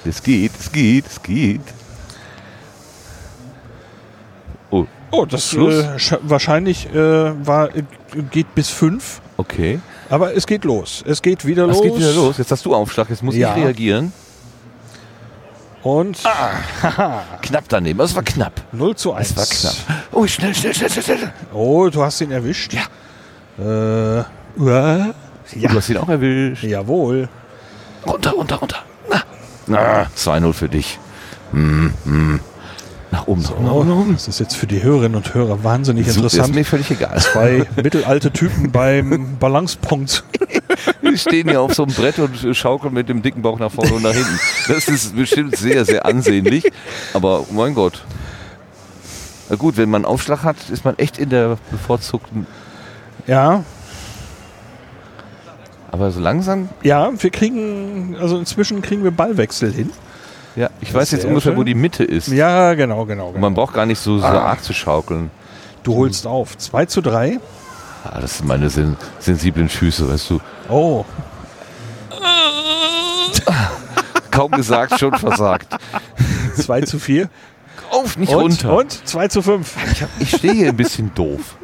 [0.04, 1.60] Es geht, es geht, es geht.
[5.12, 5.74] Oh, das Schluss?
[5.74, 7.82] äh, sch- wahrscheinlich äh, war, äh,
[8.30, 9.20] geht bis 5.
[9.36, 9.78] okay.
[10.10, 11.02] Aber es geht los.
[11.06, 11.82] Es geht wieder Es los.
[11.82, 12.36] geht wieder los.
[12.38, 13.56] Jetzt hast du Aufschlag, jetzt muss Ja.
[13.56, 14.12] ich reagieren.
[15.82, 16.18] Und
[17.42, 18.52] Knapp daneben, das war knapp.
[18.72, 19.30] 0 zu 1.
[19.30, 19.98] Es war knapp.
[20.12, 21.32] Oh, schnell, schnell, schnell, schnell, schnell.
[21.54, 22.72] Oh, du hast ihn erwischt.
[22.74, 22.82] Ja.
[23.58, 24.24] Äh.
[24.58, 25.14] Ja.
[25.54, 26.62] Du hast ihn auch erwischt.
[26.62, 27.28] Jawohl.
[28.06, 28.78] Runter, runter, runter.
[29.10, 29.22] Na,
[29.66, 30.98] na 2-0 für dich.
[31.52, 32.40] Hm, hm.
[33.12, 34.12] Nach oben, oben, nach oben.
[34.14, 36.54] das ist jetzt für die Hörerinnen und Hörer wahnsinnig Super, Ist interessant.
[36.54, 37.20] mir völlig egal.
[37.20, 40.24] Zwei mittelalte Typen beim Balancepunkt.
[41.02, 43.92] Wir stehen hier auf so einem Brett und schaukeln mit dem dicken Bauch nach vorne
[43.92, 44.40] und nach hinten.
[44.66, 46.64] Das ist bestimmt sehr, sehr ansehnlich.
[47.12, 48.02] Aber mein Gott.
[49.50, 52.46] Na gut, wenn man Aufschlag hat, ist man echt in der bevorzugten.
[53.26, 53.62] Ja,
[55.90, 59.90] Aber so langsam, ja, wir kriegen, also inzwischen kriegen wir Ballwechsel hin.
[60.56, 61.66] Ja, ich weiß jetzt ungefähr, wo schön.
[61.66, 62.28] die Mitte ist.
[62.28, 63.28] Ja, genau, genau.
[63.28, 63.46] Und genau.
[63.46, 65.30] man braucht gar nicht so, so arg zu schaukeln.
[65.82, 66.56] Du holst auf.
[66.56, 67.40] 2 zu 3.
[68.04, 70.40] Ah, das sind meine sen sensiblen Füße, weißt du.
[70.68, 71.04] Oh,
[74.30, 75.74] Kaum gesagt, schon versagt.
[76.56, 77.28] 2 zu 4.
[77.90, 78.76] Auf, nicht Und, runter.
[78.76, 79.76] und 2 zu 5.
[79.92, 81.56] Ich, ich stehe hier ein bisschen doof.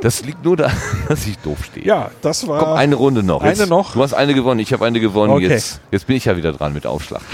[0.00, 0.76] Das liegt nur daran,
[1.08, 1.86] dass ich doof stehe.
[1.86, 2.58] Ja, das war.
[2.58, 3.42] Komm, eine Runde noch.
[3.42, 3.92] Eine Jetzt, noch?
[3.92, 5.32] Du hast eine gewonnen, ich habe eine gewonnen.
[5.32, 5.48] Okay.
[5.48, 7.22] Jetzt, jetzt bin ich ja wieder dran mit Aufschlag.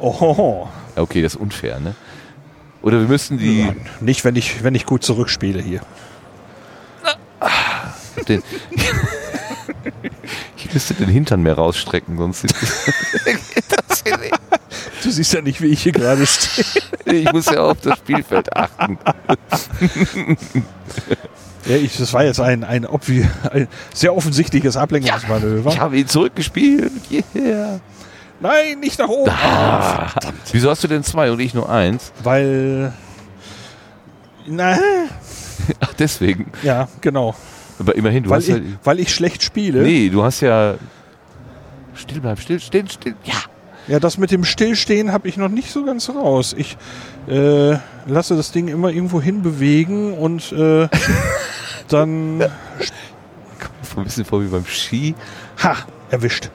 [0.00, 1.94] Oh, ja, okay, das ist unfair, ne?
[2.82, 3.70] Oder wir müssten die.
[4.00, 5.80] nicht, wenn ich, wenn ich gut zurückspiele hier.
[8.28, 8.42] Den,
[10.56, 12.54] ich müsste den Hintern mehr rausstrecken, sonst sieht
[13.68, 14.34] das hier nicht.
[15.02, 16.66] Du siehst ja nicht, wie ich hier gerade stehe.
[17.06, 18.98] Ich muss ja auf das Spielfeld achten.
[21.66, 25.70] Ja, ich, das war jetzt ein, ein, ein sehr offensichtliches Ablenkungsmanöver.
[25.70, 26.92] Ich habe ihn zurückgespielt.
[27.34, 27.80] Yeah.
[28.40, 29.30] Nein, nicht nach oben.
[29.30, 30.08] Ah,
[30.50, 32.12] wieso hast du denn zwei und ich nur eins?
[32.22, 32.92] Weil.
[34.46, 34.78] Na,
[35.80, 36.50] Ach, deswegen.
[36.62, 37.34] ja, genau.
[37.78, 38.56] Aber immerhin, du Weil hast ja.
[38.56, 39.82] ich, weil ich schlecht spiele.
[39.82, 40.74] Nee, du hast ja.
[41.94, 43.14] Still bleib, still, still, still.
[43.24, 43.34] Ja.
[43.88, 46.54] Ja, das mit dem Stillstehen habe ich noch nicht so ganz raus.
[46.56, 46.76] Ich
[47.28, 47.76] äh,
[48.06, 50.88] lasse das Ding immer irgendwo hin bewegen und äh,
[51.88, 52.42] dann.
[52.42, 55.14] Ein bisschen vor wie beim Ski.
[55.62, 55.76] Ha!
[56.10, 56.50] Erwischt.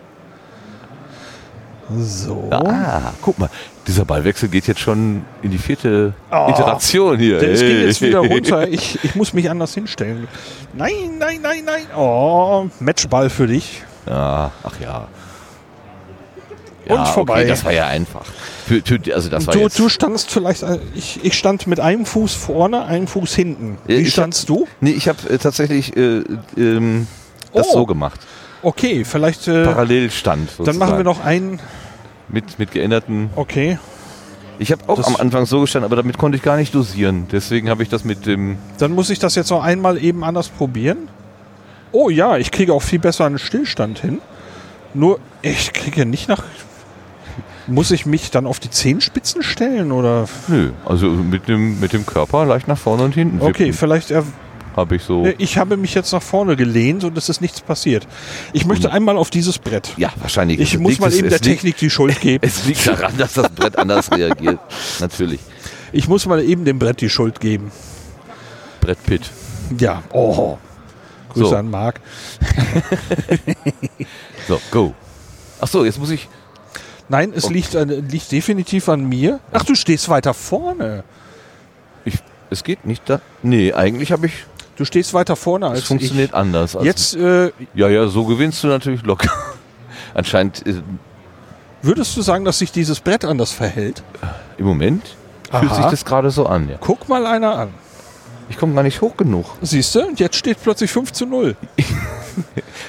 [2.00, 2.50] So.
[2.52, 3.50] Ah, guck mal,
[3.88, 7.40] dieser Ballwechsel geht jetzt schon in die vierte Oh, Iteration hier.
[7.40, 7.86] Ging Hey.
[7.86, 8.68] jetzt wieder runter.
[8.72, 10.28] Ich, ich muss mich anders hinstellen.
[10.74, 11.84] Nein, nein, nein, nein.
[11.96, 13.84] Oh, Matchball für dich.
[14.08, 15.08] Ja, ach ja.
[16.88, 17.42] Ja, Und vorbei.
[17.42, 18.26] Okay, das war ja einfach.
[18.68, 18.82] Für,
[19.14, 22.34] also das war Du, jetzt, du standst vielleicht, äh, ich, ich stand mit einem Fuß
[22.34, 23.78] vorne, einem Fuß hinten.
[23.88, 24.68] Ja, Wie ich standst du?
[24.82, 26.24] Nee, ich habe äh, tatsächlich äh,
[26.58, 27.08] ähm,
[27.54, 27.74] das Oh.
[27.74, 28.20] so gemacht.
[28.66, 30.50] Okay, vielleicht, äh, Parallelstand.
[30.58, 31.04] dann machen wir sozusagen.
[31.04, 31.60] noch einen,
[32.30, 33.30] Mit, mit geänderten.
[33.36, 33.78] okay.
[34.58, 37.28] Ich habe auch Das- am Anfang so gestanden, aber damit konnte ich gar nicht dosieren.
[37.32, 38.58] Deswegen habe ich das mit dem.
[38.80, 41.10] Dann muss ich das jetzt noch einmal eben anders probieren.
[41.92, 44.20] Oh ja, ich kriege auch viel besser einen Stillstand hin.
[44.94, 46.42] Nur, ich kriege nicht nach...
[47.68, 50.28] Muss ich mich dann auf die Zehenspitzen stellen oder...
[50.48, 53.42] Nö, also mit dem, mit dem Körper leicht nach vorne und hinten.
[53.42, 54.10] Okay, vielleicht...
[54.12, 54.24] Er,
[54.76, 55.26] Habe ich so.
[55.38, 58.06] ich habe mich jetzt nach vorne gelehnt und es ist nichts passiert.
[58.52, 59.94] Ich möchte einmal auf dieses Brett.
[59.98, 60.60] Ja, wahrscheinlich.
[60.60, 62.46] Ich muss liegt- mal eben der liegt- Technik die Schuld geben.
[62.46, 64.60] Es liegt daran, dass das Brett anders reagiert.
[65.00, 65.40] Natürlich.
[65.94, 67.72] Ich muss mal eben dem Brett die Schuld geben.
[68.82, 69.30] Brett Pitt.
[69.80, 70.04] Ja.
[70.12, 70.58] Oh.
[71.34, 71.56] Grüße So.
[71.56, 72.02] an Marc.
[74.48, 74.94] So, go.
[75.60, 76.28] Ach so, jetzt muss ich.
[77.10, 79.40] Nein, es liegt, an, liegt definitiv an mir.
[79.52, 81.04] Ach, du stehst weiter vorne.
[82.04, 82.16] ich
[82.52, 83.22] es geht nicht da.
[83.42, 84.34] Nee, eigentlich habe ich.
[84.76, 86.72] Du stehst weiter vorne Es als funktioniert anders.
[86.74, 86.78] ich.
[86.80, 89.30] als- Jetzt äh, Ja, ja, so gewinnst du natürlich locker.
[90.14, 90.82] Anscheinend äh,
[91.82, 94.04] würdest du sagen, dass sich dieses Brett anders verhält?
[94.58, 95.04] im Moment
[95.52, 95.76] fühlt Aha.
[95.76, 96.70] sich das gerade so an.
[96.70, 96.78] Ja.
[96.80, 97.70] Guck mal einer an.
[98.50, 99.46] Ich komme gar nicht hoch genug.
[99.62, 100.06] Siehst du?
[100.06, 101.56] Und jetzt steht plötzlich 5 zu 0.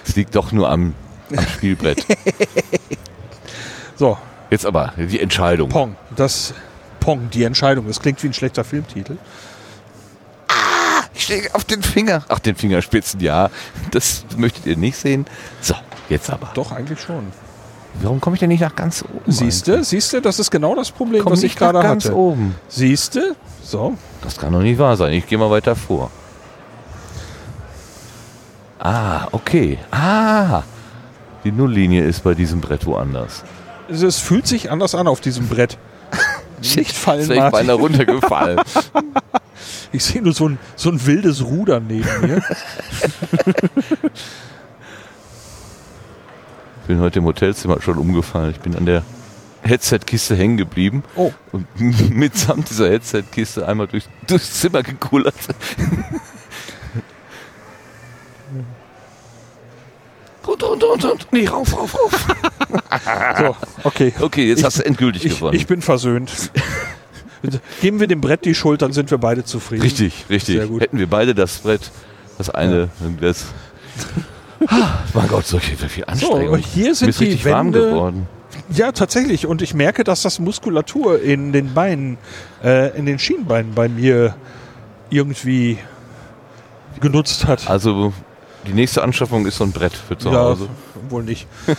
[0.04, 0.94] Es liegt doch nur am,
[1.36, 2.04] am Spielbrett.
[3.96, 4.18] So,
[4.50, 5.70] Jetzt aber die Entscheidung.
[5.70, 5.96] Pong.
[6.14, 6.52] Das
[7.00, 7.86] Pong, die Entscheidung.
[7.88, 9.16] Das klingt wie ein schlechter Filmtitel.
[11.16, 12.24] Ich stehe auf den Finger.
[12.28, 13.48] Ach, den Fingerspitzen, ja.
[13.90, 15.24] Das möchtet ihr nicht sehen.
[15.62, 15.74] So,
[16.10, 16.50] jetzt aber.
[16.54, 17.28] Doch, eigentlich schon.
[18.02, 19.32] Warum komme ich denn nicht nach ganz oben?
[19.32, 19.82] Siehst du?
[19.82, 20.20] Siehst du?
[20.20, 22.16] Das ist genau das Problem, Komm was ich gerade nach ganz hatte.
[22.16, 22.54] oben.
[22.68, 23.34] Siehst du?
[23.64, 23.96] So.
[24.20, 25.14] Das kann doch nicht wahr sein.
[25.14, 26.10] Ich gehe mal weiter vor.
[28.78, 29.78] Ah, okay.
[29.90, 30.62] Ah.
[31.44, 33.42] Die Nulllinie ist bei diesem Brett woanders.
[33.88, 35.78] Es fühlt sich anders an auf diesem Brett.
[36.74, 38.60] Nicht fallen, wäre ich beinahe runtergefallen.
[39.92, 42.42] Ich sehe nur so ein, so ein wildes Ruder neben mir.
[46.82, 48.50] Ich bin heute im Hotelzimmer schon umgefallen.
[48.50, 49.02] Ich bin an der
[49.62, 51.32] Headset-Kiste hängen geblieben Oh.
[51.52, 51.66] und
[52.10, 55.34] mitsamt dieser Headset-Kiste einmal durch, durchs Zimmer gekullert.
[60.46, 61.26] Runter, runter, runter, runter.
[61.32, 62.26] Nee, rauf, rauf, rauf.
[63.38, 64.12] So, okay.
[64.20, 65.56] Okay, jetzt Ich- hast du endgültig Ich, gewonnen.
[65.56, 66.50] ich bin versöhnt.
[67.80, 69.82] Geben wir dem Brett die Schuld, dann sind wir beide zufrieden.
[69.82, 70.56] richtig, richtig.
[70.56, 70.80] Sehr gut.
[70.82, 71.90] Hätten wir beide das Brett,
[72.38, 72.88] das eine,
[73.20, 73.46] das.
[74.68, 76.56] Ah, mein Gott, so viel, viel Anstrengung.
[76.56, 78.26] hier sind Mir ist die richtig warm Wände- geworden.
[78.70, 79.46] Ja, tatsächlich.
[79.46, 82.16] Und ich merke, dass das Muskulatur in den Beinen,
[82.64, 84.34] äh, in den Schienbeinen bei mir
[85.10, 85.78] irgendwie
[87.00, 87.68] genutzt hat.
[87.70, 88.12] Also,
[88.66, 90.68] die nächste Anschaffung ist so ein Brett für zu Hause.
[91.08, 91.46] wohl nicht.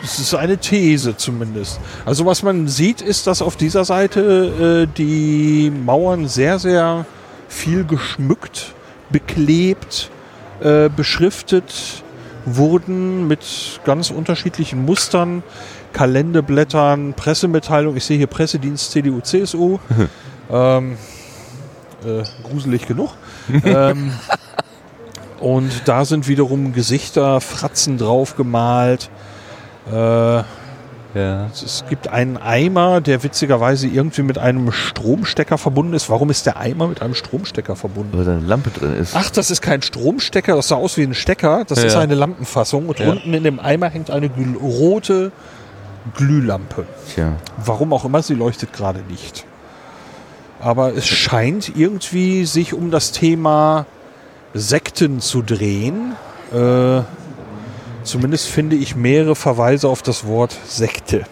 [0.00, 1.78] Das ist eine These zumindest.
[2.04, 7.06] Also was man sieht, ist, dass auf dieser Seite äh, die Mauern sehr, sehr
[7.48, 8.74] viel geschmückt,
[9.10, 10.10] beklebt,
[10.60, 12.02] äh, beschriftet
[12.44, 15.44] wurden mit ganz unterschiedlichen Mustern,
[15.92, 17.96] Kalenderblättern, Pressemitteilung.
[17.96, 19.78] Ich sehe hier Pressedienst CDU, CSU.
[20.50, 20.96] ähm,
[22.04, 23.10] äh, gruselig genug.
[23.64, 24.12] ähm,
[25.40, 29.10] und da sind wiederum Gesichter, Fratzen drauf gemalt.
[29.90, 30.42] Äh,
[31.14, 31.50] Ja.
[31.52, 36.08] es gibt einen Eimer, der witzigerweise irgendwie mit einem Stromstecker verbunden ist.
[36.08, 38.16] Warum ist der Eimer mit einem Stromstecker verbunden?
[38.16, 39.14] Weil da eine Lampe drin ist.
[39.14, 41.64] Ach, das ist kein Stromstecker, das sah aus wie ein Stecker.
[41.66, 42.00] Das ist Ja.
[42.00, 43.10] eine Lampenfassung und Ja.
[43.10, 44.30] unten in dem Eimer hängt eine
[44.62, 45.32] rote
[46.14, 46.86] Glühlampe.
[47.14, 47.36] Tja.
[47.56, 49.46] Warum auch immer, sie leuchtet gerade nicht.
[50.60, 53.86] Aber es scheint irgendwie sich um das Thema
[54.54, 56.14] Sekten zu drehen.
[56.52, 57.02] Äh,
[58.04, 61.24] zumindest finde ich mehrere Verweise auf das Wort Sekte.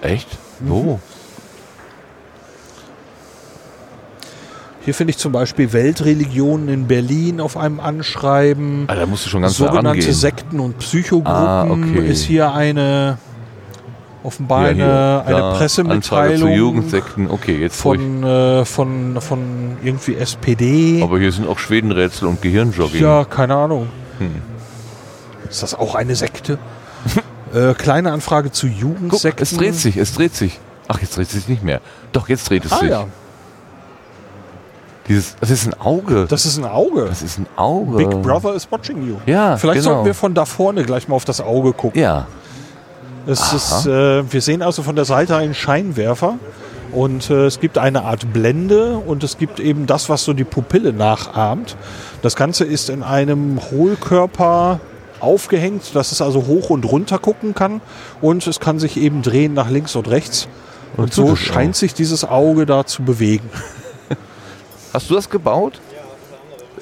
[0.00, 0.28] Echt?
[0.60, 1.00] Wo?
[4.84, 8.84] Hier finde ich zum Beispiel Weltreligionen in Berlin auf einem Anschreiben.
[8.88, 10.12] Ah, da musst du schon ganz Sogenannte.
[10.12, 12.06] Sekten und Psychogruppen Ah, okay.
[12.08, 13.18] ist hier eine.
[14.24, 17.28] Offenbar Ja, eine, da, eine zu Pressemitteilung Jugendsekten.
[17.28, 21.02] Okay, von, äh, von, von irgendwie SPD.
[21.02, 23.02] Aber hier sind auch Schwedenrätsel und Gehirnjogging.
[23.02, 23.88] Ja, keine Ahnung.
[24.18, 24.30] Hm.
[25.50, 26.58] Ist das auch eine Sekte?
[27.54, 29.42] äh, kleine Anfrage zu Guck, Jugendsekten.
[29.42, 30.60] es dreht sich, es dreht sich.
[30.86, 31.80] Ach, jetzt dreht es sich nicht mehr.
[32.12, 32.90] Doch, jetzt dreht es Ah sich.
[32.90, 33.06] ja,
[35.12, 36.26] Dieses, das ist ein Auge.
[36.28, 37.06] das ist ein Auge.
[37.06, 37.96] Das ist ein Auge.
[37.96, 39.16] Big Brother is watching you.
[39.26, 39.94] Ja, Vielleicht genau.
[39.94, 42.00] sollten wir von da vorne gleich mal auf das Auge gucken.
[42.00, 42.26] Ja.
[43.26, 46.38] Es ist, äh, wir sehen also von der Seite einen Scheinwerfer
[46.92, 50.44] und äh, es gibt eine Art Blende und es gibt eben das, was so die
[50.44, 51.76] Pupille nachahmt.
[52.22, 54.80] Das Ganze ist in einem Hohlkörper
[55.20, 57.80] aufgehängt, dass es also hoch und runter gucken kann
[58.20, 60.48] und es kann sich eben drehen nach links und rechts.
[60.96, 63.48] Und, Und so scheint sich dieses Auge da zu bewegen.
[64.92, 65.80] Hast du das gebaut?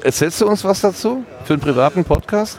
[0.03, 1.25] Erzählst du uns was dazu?
[1.45, 2.59] Für einen privaten Podcast?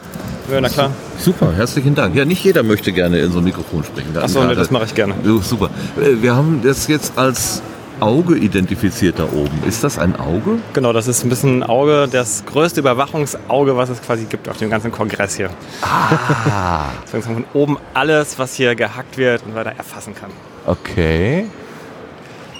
[0.50, 0.90] Ja, na klar.
[1.18, 2.14] Super, herzlichen Dank.
[2.14, 4.16] Ja, nicht jeder möchte gerne in so ein Mikrofon sprechen.
[4.16, 5.14] Achso, ne, das mache ich gerne.
[5.22, 5.70] Du, super.
[6.00, 7.62] Äh, Wir haben das jetzt als
[8.00, 9.62] Auge identifiziert da oben.
[9.66, 10.58] Ist das ein Auge?
[10.72, 14.56] Genau, das ist ein bisschen ein Auge, das größte Überwachungsauge, was es quasi gibt auf
[14.56, 15.50] dem ganzen Kongress hier.
[15.82, 20.30] Ah, Deswegen kann man von oben alles, was hier gehackt wird und weiter erfassen kann.
[20.66, 21.46] okay.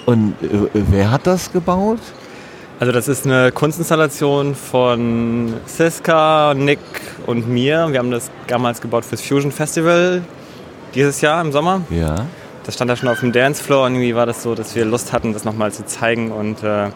[0.05, 1.99] Und äh, wer hat das gebaut?
[2.83, 6.79] Also das ist eine Kunstinstallation von Siska, Nick
[7.25, 7.87] und mir.
[7.89, 10.21] Wir haben das damals gebaut fürs Fusion Festival
[10.93, 11.83] dieses Jahr im Sommer.
[11.89, 12.25] Ja.
[12.65, 15.13] Das stand da schon auf dem Dancefloor und irgendwie war das so, dass wir Lust
[15.13, 16.89] hatten, das nochmal zu zeigen und äh,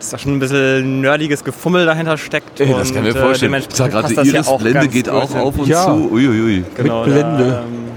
[0.00, 2.58] dass da schon ein bisschen nerdiges Gefummel dahinter steckt.
[2.58, 3.54] Ey, das und, kann ich mir äh, vorstellen.
[3.54, 5.38] Ich sag gerade, auch Iris-Blende geht auch hin.
[5.40, 5.84] auf und Ja.
[5.84, 6.10] zu.
[6.10, 6.64] Uiuiui.
[6.74, 7.44] Genau, Mit Blende.
[7.44, 7.90] Da, ähm,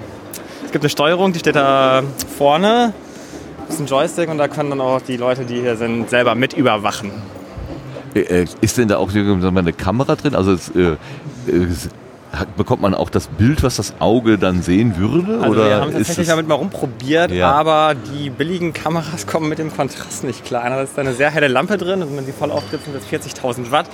[0.63, 2.03] es gibt eine Steuerung, die steht da
[2.37, 2.93] vorne.
[3.69, 6.33] Das ist ein Joystick und da können dann auch die Leute, die hier sind, selber
[6.33, 7.11] mit überwachen.
[8.15, 10.33] Äh, äh, Ist denn da auch mal, eine Kamera drin?
[10.33, 10.95] Also es, äh,
[11.47, 11.89] es-
[12.57, 15.37] bekommt man auch das Bild, was das Auge dann sehen würde?
[15.39, 17.51] Also oder wir haben tatsächlich es, damit mal rumprobiert, Ja.
[17.51, 20.63] aber die billigen Kameras kommen mit dem Kontrast nicht klar.
[20.63, 23.03] Einerseits ist da eine sehr helle Lampe drin und wenn sie voll auftritt, sind das
[23.05, 23.85] 40.000 Watt.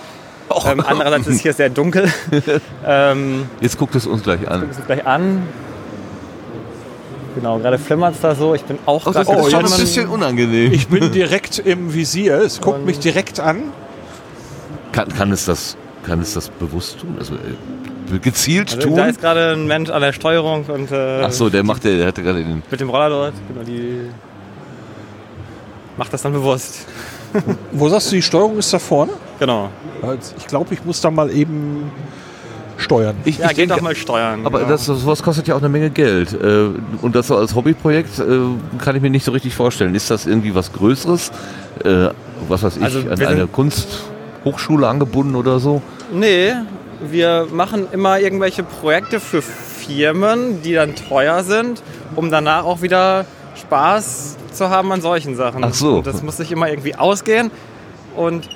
[0.69, 2.09] Ähm, andererseits ist hier sehr dunkel.
[2.87, 4.61] ähm, Jetzt guckt es uns gleich an.
[4.61, 5.43] gucken wir uns gleich an.
[7.35, 8.55] Genau, gerade flimmert es da so.
[8.55, 10.71] Ich bin auch Oh, das gerade ist schon ein bisschen unangenehm.
[10.71, 12.39] Ich bin direkt im Visier.
[12.41, 13.63] Es guckt mich direkt an.
[14.91, 15.75] Kann, kann, es das,
[16.05, 17.15] kann es das bewusst tun?
[17.19, 19.09] Also äh, gezielt Also, da tun?
[19.09, 22.07] ist gerade ein Mensch an der Steuerung und äh, Ach so, der macht, der, der
[22.07, 22.63] hatte gerade den.
[22.71, 23.33] mit dem Roller dort.
[23.49, 24.09] Genau, die
[25.97, 26.85] macht das dann bewusst.
[27.73, 29.11] Wo sagst du, die Steuerung ist da vorne?
[29.39, 29.69] Genau.
[30.37, 31.91] Ich glaube, ich muss da mal eben
[32.77, 33.15] steuern.
[33.25, 34.45] Ich, Ja, ich geht denke, doch mal steuern.
[34.45, 34.71] aber genau.
[34.71, 36.33] das, sowas kostet ja auch eine Menge Geld.
[36.33, 36.67] Äh,
[37.01, 38.23] Und das so als Hobbyprojekt äh,
[38.83, 39.95] kann ich mir nicht so richtig vorstellen.
[39.95, 41.31] Ist das irgendwie was Größeres?
[41.83, 42.09] Äh,
[42.49, 45.81] Was weiß ich, Also, an eine Kunsthochschule angebunden oder so?
[46.13, 46.53] Nee,
[47.09, 51.81] wir machen immer irgendwelche Projekte für Firmen, die dann teuer sind,
[52.15, 55.63] um danach auch wieder Spaß zu haben an solchen Sachen.
[55.63, 55.97] Ach so.
[55.97, 57.51] Und das muss sich immer irgendwie ausgehen
[58.15, 58.49] und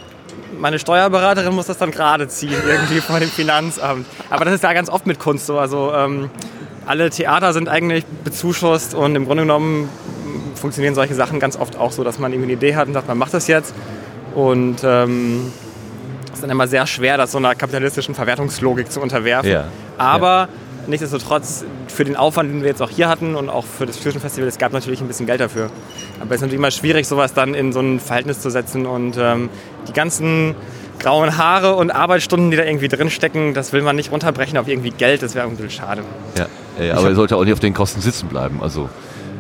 [0.58, 4.06] meine Steuerberaterin muss das dann gerade ziehen, irgendwie vor dem Finanzamt.
[4.30, 5.60] Aber das ist ja ganz oft mit Kunst so.
[5.60, 6.30] Also ähm,
[6.86, 11.78] alle Theater sind eigentlich bezuschusst und im Grunde genommen mm, funktionieren solche Sachen ganz oft
[11.78, 13.74] auch so, dass man irgendwie eine Idee hat und sagt, man macht das jetzt.
[14.36, 15.52] Und ähm,
[16.28, 19.52] es ist dann immer sehr schwer, das so einer kapitalistischen Verwertungslogik zu unterwerfen.
[19.52, 19.66] Ja.
[19.98, 20.50] Aber
[20.90, 24.22] nichtsdestotrotz, für den Aufwand, den wir jetzt auch hier hatten und auch für das Fusion
[24.22, 25.70] Festival, es gab natürlich ein bisschen Geld dafür.
[26.20, 29.18] Aber es ist natürlich immer schwierig, sowas dann in so ein Verhältnis zu setzen und
[29.18, 29.50] ähm,
[29.88, 30.56] die ganzen
[31.00, 34.92] grauen Haare und Arbeitsstunden, die da irgendwie drinstecken, das will man nicht runterbrechen auf irgendwie
[34.92, 36.04] Geld, das wäre ein bisschen schade.
[36.38, 36.48] Ja,
[36.80, 38.62] äh, aber er sollte auch nicht auf den Kosten sitzen bleiben.
[38.62, 38.90] Also,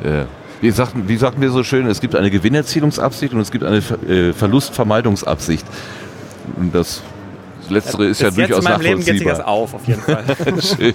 [0.04, 0.24] äh,
[0.62, 3.82] wie, sagten, wie sagten wir so schön, es gibt eine Gewinnerzielungsabsicht und es gibt eine
[3.82, 5.66] Ver äh, Verlustvermeidungsabsicht.
[6.56, 7.02] Und das
[7.70, 9.48] Letztere ist ja durchaus in meinem Leben geht sich das nachvollziehbar.
[9.48, 10.24] auf, auf jeden Fall.
[10.62, 10.94] Schön.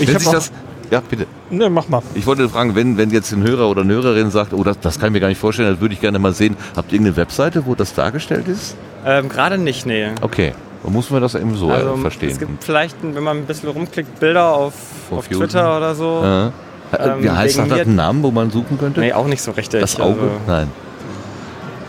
[0.00, 0.52] Ich Wenn sich das,
[0.90, 1.26] ja, bitte.
[1.50, 2.02] Ne, mach mal.
[2.14, 4.98] Ich wollte fragen, wenn, wenn jetzt ein Hörer oder eine Hörerin sagt, oh, das, das
[4.98, 6.56] kann ich mir gar nicht vorstellen, das würde ich gerne mal sehen.
[6.76, 8.76] Habt ihr irgendeine Webseite, wo das dargestellt ist?
[9.04, 10.08] ähm, Gerade nicht, nee.
[10.20, 10.52] Okay,
[10.84, 12.30] dann muss man das eben so Also, äh, verstehen.
[12.30, 14.74] Es gibt vielleicht, wenn man ein bisschen rumklickt, Bilder auf,
[15.10, 15.26] Auf.
[15.28, 16.22] Twitter oder so.
[16.22, 16.50] äh,
[16.98, 17.64] ähm, wie heißt das?
[17.68, 19.00] Hat mir- einen Namen, wo man suchen könnte?
[19.00, 19.80] Nee, auch nicht so richtig.
[19.80, 20.20] das Auge?
[20.20, 20.68] Also, Nein.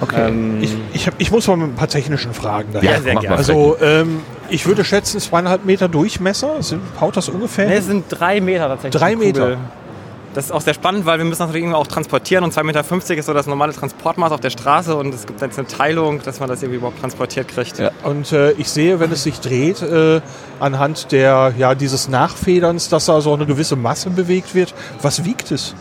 [0.02, 0.28] Okay.
[0.28, 2.92] ähm, Ich, ich, hab, ich muss mal mit ein paar technischen Fragen daher.
[2.92, 3.38] Ja, sehr mach gerne.
[3.38, 6.62] Also, ähm, ich würde schätzen, zweieinhalb Meter Durchmesser.
[6.62, 7.70] Sind, haut das ungefähr?
[7.70, 9.00] es sind drei Meter tatsächlich.
[9.00, 9.16] Drei.
[9.16, 9.58] Meter.
[10.34, 12.64] Das ist auch sehr spannend, weil wir müssen das natürlich irgendwie auch transportieren und 2,50
[12.64, 16.22] Meter ist so das normale Transportmaß auf der Straße und es gibt jetzt eine Teilung,
[16.22, 17.80] dass man das irgendwie überhaupt transportiert kriegt.
[17.80, 17.90] Ja.
[18.04, 20.22] Und äh, ich sehe, wenn es sich dreht, äh,
[20.60, 24.76] anhand der, ja, dieses Nachfederns, dass da so eine gewisse Masse bewegt wird.
[25.02, 25.74] Was wiegt es?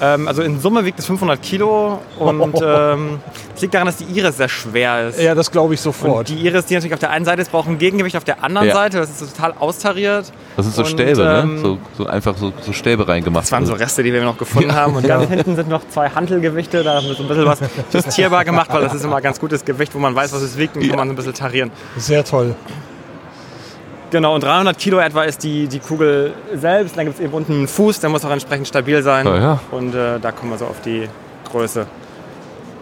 [0.00, 3.18] Ähm, also in Summe wiegt es 500 Kilo und ähm,
[3.54, 5.20] es liegt daran, dass die Iris sehr schwer ist.
[5.20, 6.28] Ja, das glaube ich Und sofort.
[6.28, 8.68] die Iris, die natürlich auf der einen Seite ist, braucht ein Gegengewicht auf der anderen
[8.68, 8.74] Ja.
[8.74, 8.98] Seite.
[8.98, 10.32] Das ist so total austariert.
[10.56, 11.60] Das sind so Und, Stäbe, ähm, ne?
[11.60, 13.44] So, so einfach so, so Stäbe reingemacht.
[13.44, 14.94] Das waren so Reste, die wir noch gefunden haben.
[14.96, 16.82] Und ganz hinten sind noch zwei Hantelgewichte.
[16.82, 17.60] Da haben wir so ein bisschen was
[17.92, 20.76] justierbar gemacht, weil das ist immer ganz gutes Gewicht, wo man weiß, was es wiegt
[20.76, 21.70] und kann man so ein bisschen tarieren.
[21.96, 22.54] Sehr toll.
[24.16, 26.96] Genau, und 300 Kilo etwa ist die, die Kugel selbst.
[26.96, 29.26] Dann gibt es eben unten einen Fuß, der muss auch entsprechend stabil sein.
[29.26, 29.60] Ja, ja.
[29.72, 31.06] Und äh, da kommen wir so auf die
[31.52, 31.86] Größe.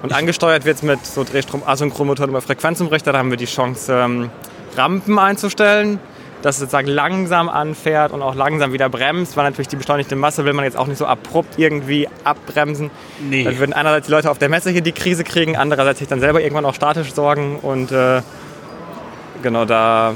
[0.04, 3.10] Und angesteuert wird es mit so Drehstrom-Asynchronmotoren über Frequenzumrichter.
[3.10, 4.30] Da haben wir die Chance, ähm,
[4.76, 5.98] Rampen einzustellen,
[6.42, 10.44] dass es sozusagen langsam anfährt und auch langsam wieder bremst, weil natürlich die beschleunigte Masse
[10.44, 12.92] will man jetzt auch nicht so abrupt irgendwie abbremsen.
[13.28, 13.42] Nee.
[13.42, 16.20] Dann würden einerseits die Leute auf der Messe hier die Krise kriegen, andererseits sich dann
[16.20, 17.58] selber irgendwann auch statisch sorgen.
[17.60, 18.22] Und äh,
[19.42, 20.14] genau da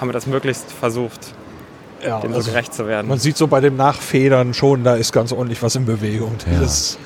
[0.00, 1.20] haben wir das möglichst versucht,
[2.04, 3.08] Ja, dem also so gerecht zu werden.
[3.08, 6.34] man sieht so bei dem Nachfedern schon, da ist ganz ordentlich was in Bewegung.
[6.60, 6.98] Das ist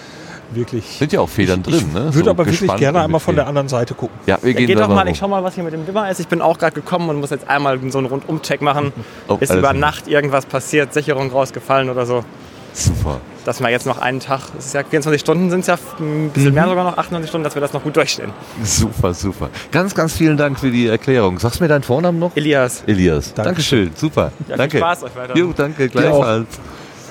[0.53, 0.85] wirklich.
[0.99, 2.12] Sind ja auch Federn drin, ich ne?
[2.12, 4.19] würde So aber wirklich gerne einmal von der anderen Seite gucken.
[4.27, 5.09] Ja, wir Ja, gehen geht da doch mal, rum.
[5.12, 6.19] ich schau mal, was hier mit dem Dimmer ist.
[6.21, 8.93] Ich bin auch gerade gekommen und muss jetzt einmal so einen Rundum-Check machen.
[9.29, 9.73] Oh, ist über.
[9.73, 12.25] Nacht irgendwas passiert, Sicherung rausgefallen oder so.
[12.73, 13.21] Super.
[13.45, 16.27] Dass wir jetzt noch einen Tag, es ist ja 24 Stunden, sind es ja ein
[16.27, 16.31] Mhm.
[16.31, 18.31] bisschen mehr sogar noch, 28 Stunden, dass wir das noch gut durchstehen.
[18.63, 19.49] Super, super.
[19.73, 21.39] Ganz, ganz vielen Dank für die Erklärung.
[21.39, 22.37] Sagst du mir deinen Vornamen noch?
[22.37, 23.33] Elias, Elias.
[23.35, 23.91] Dankeschön.
[23.97, 24.31] Super.
[24.49, 24.73] ja, danke.
[24.73, 25.37] viel Spaß euch weiter.
[25.37, 26.47] Jo, danke, gleichfalls.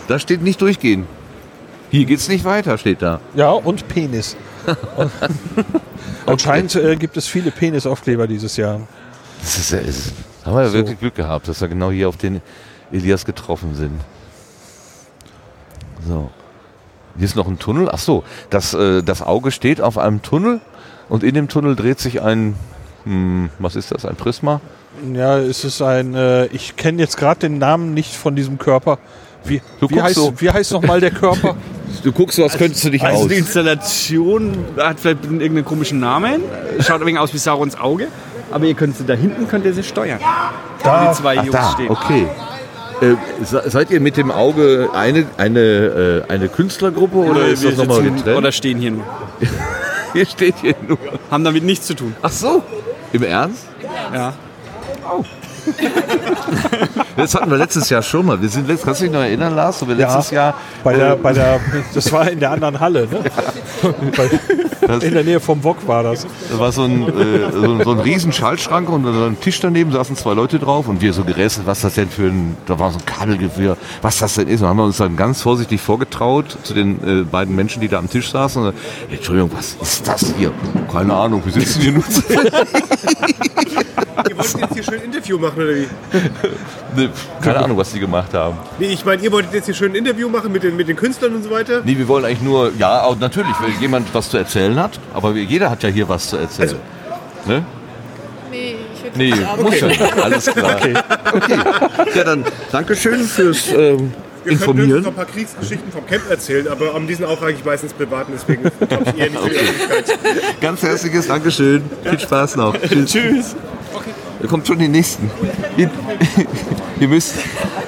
[0.07, 1.07] Da steht nicht durchgehen.
[1.91, 3.19] Hier geht's nicht weiter, steht da.
[3.35, 4.37] Ja, und Penis.
[6.25, 8.81] Anscheinend äh, gibt es viele Penisaufkleber dieses Jahr.
[9.41, 10.13] Das ist, ja- ist,
[10.45, 12.41] haben wir ja wirklich Glück gehabt, dass wir genau hier auf den
[12.91, 13.99] Elias getroffen sind.
[16.07, 16.29] So.
[17.17, 17.89] Hier ist noch ein Tunnel.
[17.91, 20.61] Ach so, das, äh, das Auge steht auf einem Tunnel
[21.09, 22.55] und in dem Tunnel dreht sich ein,
[23.03, 24.61] hm, was ist das, ein Prisma?
[25.13, 26.13] Ja, es ist ein.
[26.15, 28.97] Äh, ich kenne jetzt gerade den Namen nicht von diesem Körper.
[29.45, 30.33] Wie, Du wie, heißt, so.
[30.41, 31.55] wie heißt nochmal der Körper?
[32.03, 33.27] Du guckst so, als könntest du dich Also aus.
[33.29, 36.41] die Installation hat vielleicht irgendeinen komischen Namen,
[36.81, 38.07] schaut ein wenig aus wie Saurons Auge,
[38.51, 40.19] aber ihr könnt sie da hinten könnt ihr sie steuern.
[40.83, 41.89] Da, die zwei Ach, Jungs da, stehen.
[41.89, 42.27] okay.
[43.01, 43.15] Äh,
[43.45, 45.59] se- seid ihr mit dem Auge eine, eine,
[46.27, 48.37] äh, eine Künstlergruppe oder ist wir das nochmal getrennt?
[48.37, 49.03] oder stehen hier nur.
[50.13, 50.97] Hier steht hier nur.
[51.29, 52.15] Haben damit nichts zu tun.
[52.23, 52.63] Ach so,
[53.13, 53.65] im Ernst?
[54.13, 54.33] Ja.
[57.15, 58.41] Das hatten wir letztes Jahr schon mal.
[58.41, 59.85] Wir sind, letzt- kannst du dich noch erinnern, Lars?
[59.85, 60.07] wir Ja.
[60.07, 60.53] letztes Jahr
[60.83, 61.59] Bei der, äh, bei der,
[61.93, 63.19] das war in der anderen Halle, ne?
[64.17, 64.29] Bei,
[65.01, 66.25] in der Nähe vom Wok war das.
[66.51, 69.59] Da war so ein, äh, so, ein- so ein riesen Schaltschrank und so ein Tisch
[69.59, 72.79] daneben saßen zwei Leute drauf und wir so gerätselt, was das denn für ein, da
[72.79, 74.61] war so ein Kabelgewirr, was das denn ist.
[74.61, 77.99] Und haben wir uns dann ganz vorsichtig vorgetraut zu den äh, beiden Menschen, die da
[77.99, 78.61] am Tisch saßen.
[78.63, 80.51] Und, gesagt, Entschuldigung, was ist das hier?
[80.91, 82.21] Keine Ahnung, wir sitzen hier nur zu
[84.29, 85.87] Ihr wolltet jetzt hier schön ein Interview machen, oder wie?
[86.95, 87.09] Ne,
[87.41, 88.57] Keine Ahnung, was die gemacht haben.
[88.77, 90.95] Nee, ich meine, ihr wolltet jetzt hier schön ein Interview machen mit den, mit den
[90.95, 91.81] Künstlern und so weiter.
[91.85, 95.69] Nee, wir wollen eigentlich nur, ja, natürlich, wenn jemand was zu erzählen hat, aber jeder
[95.69, 96.75] hat ja hier was zu erzählen.
[97.45, 97.63] ne?
[98.51, 99.33] Nee, ich würde Nee,
[99.63, 99.91] muss schon.
[100.23, 100.75] Alles klar.
[101.33, 101.57] Okay.
[102.15, 104.11] Ja, dann Dankeschön fürs ähm,
[104.43, 104.93] Wir Informieren.
[104.95, 107.93] uns noch ein paar Kriegsgeschichten vom Camp erzählen, aber um, die sind auch eigentlich meistens
[107.93, 110.61] privat, und deswegen glaube ich eher nicht Öffentlichkeit.
[110.61, 111.83] Ganz herzliches Dankeschön.
[112.03, 112.75] Viel Spaß noch.
[112.81, 113.11] Tschüss.
[113.11, 113.55] Tschüss.
[114.41, 115.29] Da kommt schon die nächsten.
[115.77, 115.89] Ihr,
[117.01, 117.35] ihr müsst.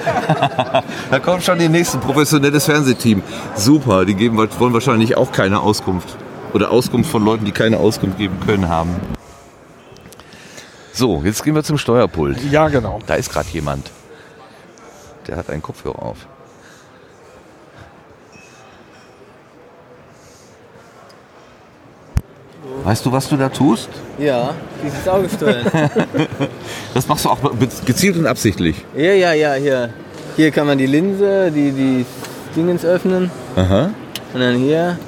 [1.10, 1.98] da kommt schon die nächsten.
[2.00, 3.22] Professionelles Fernsehteam.
[3.56, 4.04] Super.
[4.04, 6.08] Die geben, wollen wahrscheinlich auch keine Auskunft.
[6.52, 8.96] Oder Auskunft von Leuten, die keine Auskunft geben können, haben.
[10.92, 12.38] So, jetzt gehen wir zum Steuerpult.
[12.50, 12.98] Ja, genau.
[13.06, 13.90] Da ist gerade jemand.
[15.26, 16.26] Der hat einen Kopfhörer auf.
[22.84, 23.88] Weißt du, was du da tust?
[24.18, 24.54] Ja,
[24.84, 25.66] dieses Auge steuern.
[26.94, 27.38] Das machst du auch
[27.86, 28.84] gezielt und absichtlich.
[28.94, 29.90] ja, ja, ja, hier.
[30.36, 32.04] Hier kann man die Linse, die, die
[32.54, 33.30] Dingens öffnen.
[33.56, 33.90] Aha.
[34.34, 34.98] Und dann hier.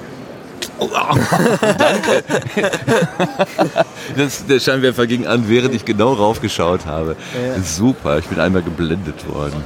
[4.17, 7.17] Das, der Scheinwerfer ging an, während ich genau raufgeschaut habe.
[7.35, 7.63] Ja.
[7.63, 9.63] Super, ich bin einmal geblendet worden.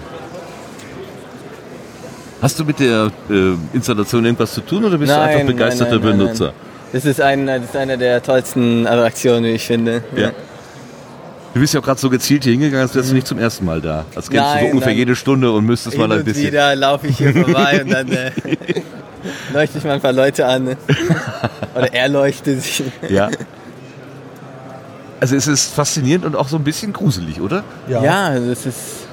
[2.41, 6.01] Hast du mit der äh, Installation irgendwas zu tun oder bist du einfach begeisterter nein,
[6.01, 6.19] nein, nein.
[6.19, 6.53] Benutzer?
[6.93, 10.03] Das ist, ein, das ist eine der tollsten Attraktionen, wie ich finde.
[10.17, 10.31] Ja.
[11.55, 13.65] Du bist ja auch gerade so gezielt hier hingegangen, als wärst du nicht zum ersten
[13.65, 14.05] Mal da.
[14.15, 14.99] Als kennst du Nein, so ungefähr nein.
[14.99, 16.47] jede Stunde und müsstest mal ein bisschen.
[16.47, 18.31] wieder laufe ich hier vorbei und dann äh,
[19.53, 20.77] leuchte ich mal ein paar Leute an.
[21.75, 22.83] Oder er leuchtet sich.
[23.09, 23.29] Ja.
[25.21, 27.65] Also es ist faszinierend und auch so ein bisschen gruselig, oder?
[27.89, 29.07] Ja, das ist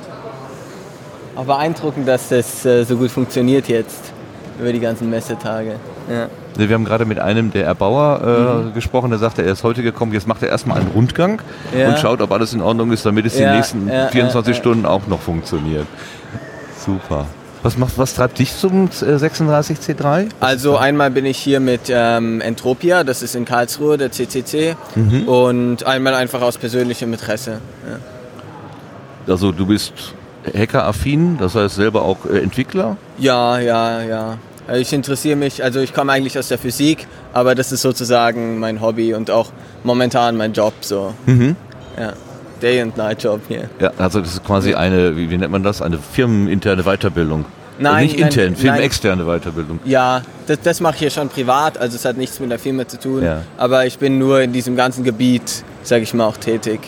[1.36, 4.14] auch beeindruckend, dass das äh, so gut funktioniert jetzt
[4.60, 5.76] über die ganzen Messetage.
[6.10, 6.28] Ja.
[6.58, 9.84] Ne, Wir haben gerade mit einem der Erbauer äh, gesprochen, der sagte, er ist heute
[9.84, 11.42] gekommen, jetzt macht er erstmal einen Rundgang
[11.78, 11.90] Ja.
[11.90, 14.54] und schaut, ob alles in Ordnung ist, damit es Ja, die nächsten ja, 24 ja,
[14.56, 14.62] ja.
[14.62, 15.88] Stunden auch noch funktioniert.
[16.86, 17.26] Super.
[17.66, 20.28] Was, macht, was treibt dich zum äh, 36C3?
[20.40, 24.76] Also einmal bin ich hier mit ähm, Entropia, das ist in Karlsruhe, der CCC.
[24.94, 25.28] Mhm.
[25.28, 27.54] Und einmal einfach aus persönlichem Interesse.
[27.90, 29.34] Ja.
[29.34, 29.94] Also du bist
[30.56, 32.98] hackeraffin, das heißt selber auch äh, Entwickler.
[33.18, 34.38] Ja, ja, ja.
[34.68, 38.60] Also Ich interessiere mich, also ich komme eigentlich aus der Physik, aber das ist sozusagen
[38.60, 39.52] mein Hobby und auch
[39.84, 41.16] momentan mein Job so.
[41.26, 41.56] Mhm.
[42.00, 42.14] Ja.
[42.62, 43.70] Day and Night Job hier.
[43.80, 47.46] Ja, also das ist quasi eine, wie, wie nennt man das, eine firmeninterne Weiterbildung.
[47.78, 48.56] Nein, Äh, nicht intern, nein.
[48.56, 49.80] firmenexterne Weiterbildung.
[49.84, 52.88] Ja, das, das mache ich hier schon privat, also es hat nichts mit der Firma
[52.88, 53.24] zu tun.
[53.24, 53.42] Ja.
[53.58, 56.80] Aber ich bin nur in diesem ganzen Gebiet, sage ich mal, auch tätig.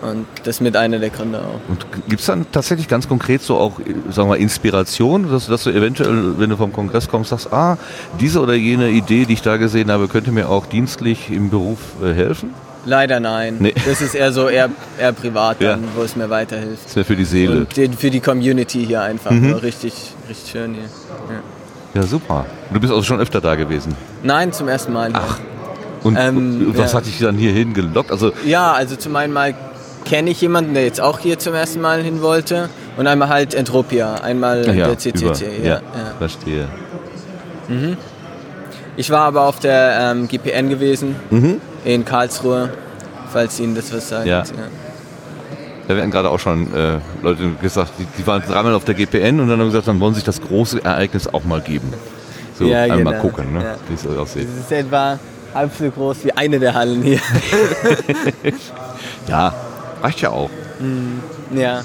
[0.00, 1.58] Und das mit einer der Gründe auch.
[1.68, 5.48] Und gibt es dann tatsächlich ganz konkret so auch, äh, sagen wir mal, Inspiration, dass,
[5.48, 7.78] dass du eventuell, wenn du vom Kongress kommst, sagst, ah,
[8.20, 11.78] diese oder jene Idee, die ich da gesehen habe, könnte mir auch dienstlich im Beruf
[12.00, 12.50] äh, helfen?
[12.84, 13.56] Leider nein.
[13.58, 13.74] Nee.
[13.86, 15.70] Das ist eher so eher, eher privat, Ja.
[15.70, 16.86] dann, wo es mir weiterhilft.
[16.86, 17.58] Das wäre für die Seele.
[17.60, 19.30] Und die, für die Community hier einfach.
[19.30, 19.52] Mhm.
[19.54, 19.92] Richtig,
[20.28, 20.84] richtig schön hier.
[20.84, 22.00] Ja.
[22.00, 22.46] Ja, super.
[22.72, 23.94] Du bist also schon öfter da gewesen.
[24.22, 25.10] Nein, zum ersten Mal.
[25.10, 25.20] hier.
[26.04, 26.36] Und, Ähm,
[26.68, 26.98] und was ja.
[26.98, 28.10] hat dich dann hierhin gelockt?
[28.12, 29.54] Also, Ja, also zum einen mal
[30.04, 32.68] kenne ich jemanden, der jetzt auch hier zum ersten Mal hin wollte.
[32.96, 35.46] Und einmal halt Entropia, einmal ja, der CCC.
[35.62, 35.80] ja, ja, ja.
[36.18, 36.68] verstehe.
[37.68, 37.96] Mhm.
[38.96, 41.60] Ich war aber auf der ähm, GPN gewesen, Mhm.
[41.84, 42.70] In Karlsruhe,
[43.32, 44.26] falls Ihnen das was sagt.
[44.26, 44.42] Ja.
[45.86, 49.40] Da werden gerade auch schon äh, Leute gesagt, die, die waren dreimal auf der GPN
[49.40, 51.92] und dann haben gesagt, dann wollen sich das große Ereignis auch mal geben.
[52.58, 53.20] So, Ja, einmal genau.
[53.20, 53.62] gucken, ne?
[53.62, 53.74] Ja.
[53.88, 54.48] wie es so aussieht.
[54.54, 55.18] Das ist etwa
[55.54, 57.20] halb so groß wie eine der Hallen hier.
[59.28, 59.54] Ja,
[60.02, 60.50] reicht ja auch.
[60.80, 61.20] Mhm.
[61.58, 61.82] Ja.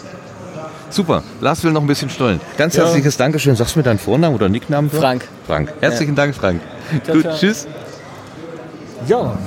[0.90, 1.24] Super.
[1.41, 2.40] Lars will noch ein bisschen steuern.
[2.57, 2.84] Ganz Ja.
[2.86, 3.56] herzliches Dankeschön.
[3.56, 4.90] Sagst du mir deinen Vornamen oder Nicknamen?
[4.90, 5.28] Frank.
[5.48, 5.74] Frank.
[5.82, 6.61] Herzlichen Dank, Frank.
[7.03, 7.36] Ciao, Gut, ciao.
[7.38, 7.68] tschüss.
[9.07, 9.38] Ja.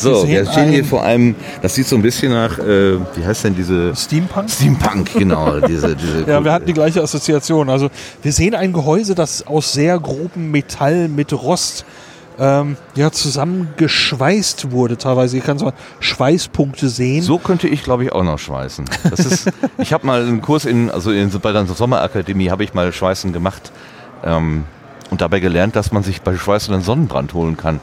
[0.00, 3.44] So, wir stehen hier vor einem, das sieht so ein bisschen nach, äh, wie heißt
[3.44, 3.94] denn diese?
[3.94, 4.50] Steampunk?
[4.50, 5.60] Steampunk, genau.
[5.68, 7.68] diese, diese Ja, wir hatten die gleiche Assoziation.
[7.68, 7.90] Also
[8.22, 11.84] wir sehen ein Gehäuse, das aus sehr grobem Metall mit Rost
[12.40, 15.36] ähm, ja, zusammengeschweißt wurde teilweise.
[15.36, 17.22] Ich kann so Schweißpunkte sehen.
[17.22, 18.86] So könnte ich, glaube ich, auch noch schweißen.
[19.10, 22.72] Das ist, ich habe mal einen Kurs in, also in, bei der Sommerakademie habe ich
[22.72, 23.70] mal Schweißen gemacht
[24.24, 24.64] ähm,
[25.10, 27.80] und dabei gelernt, dass man sich bei Schweißen einen Sonnenbrand holen kann.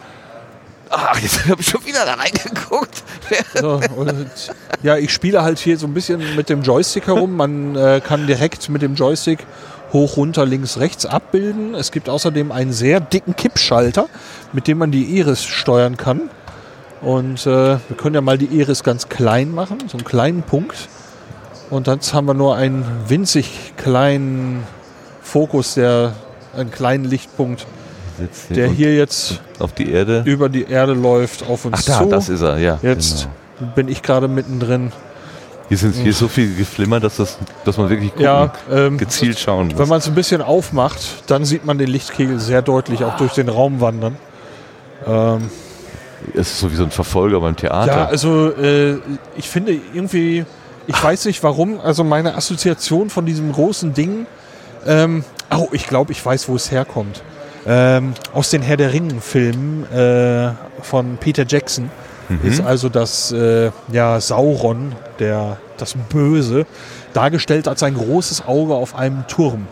[0.89, 3.03] Ach, jetzt habe ich schon wieder da reingeguckt.
[3.59, 4.27] So, und,
[4.83, 7.35] ja, ich spiele halt hier so ein bisschen mit dem Joystick herum.
[7.35, 9.39] Man äh, kann direkt mit dem Joystick
[9.93, 11.73] hoch, runter, links, rechts abbilden.
[11.73, 14.07] Es gibt außerdem einen sehr dicken Kippschalter,
[14.53, 16.29] mit dem man die Iris steuern kann.
[17.01, 20.89] Und äh, wir können ja mal die Iris ganz klein machen, so einen kleinen Punkt.
[21.69, 24.63] Und jetzt haben wir nur einen winzig kleinen
[25.21, 26.13] Fokus, der
[26.55, 27.67] einen kleinen Lichtpunkt,
[28.17, 30.23] Sitzt hier der hier jetzt auf die Erde.
[30.25, 32.09] über die Erde läuft auf uns Ach da, zu.
[32.09, 32.79] das ist er, ja.
[32.81, 33.27] Jetzt
[33.75, 34.91] bin ich gerade mittendrin.
[35.67, 38.97] Hier sind hier ist so viel geflimmert, dass, das, dass man wirklich gucken, Ja, ähm,
[38.97, 39.77] gezielt schauen muss.
[39.77, 43.33] Wenn man es ein bisschen aufmacht, dann sieht man den Lichtkegel sehr deutlich auch durch
[43.33, 44.15] den Raum wandern.
[45.05, 45.49] Ähm,
[46.33, 47.91] es ist so wie so ein Verfolger beim Theater.
[47.91, 48.95] ja, also äh,
[49.35, 50.45] ich finde irgendwie,
[50.87, 54.25] ich weiß nicht warum, also meine Assoziation von diesem großen Ding,
[54.85, 55.25] ähm,
[55.55, 57.21] oh, ich glaube, ich weiß, wo es herkommt.
[57.67, 61.89] Ähm, aus den Herr der Ringen-Filmen äh, von Peter Jackson
[62.29, 62.39] Mhm.
[62.43, 66.65] ist also das äh, ja, Sauron, der, das Böse,
[67.13, 69.67] dargestellt als ein großes Auge auf einem Turm.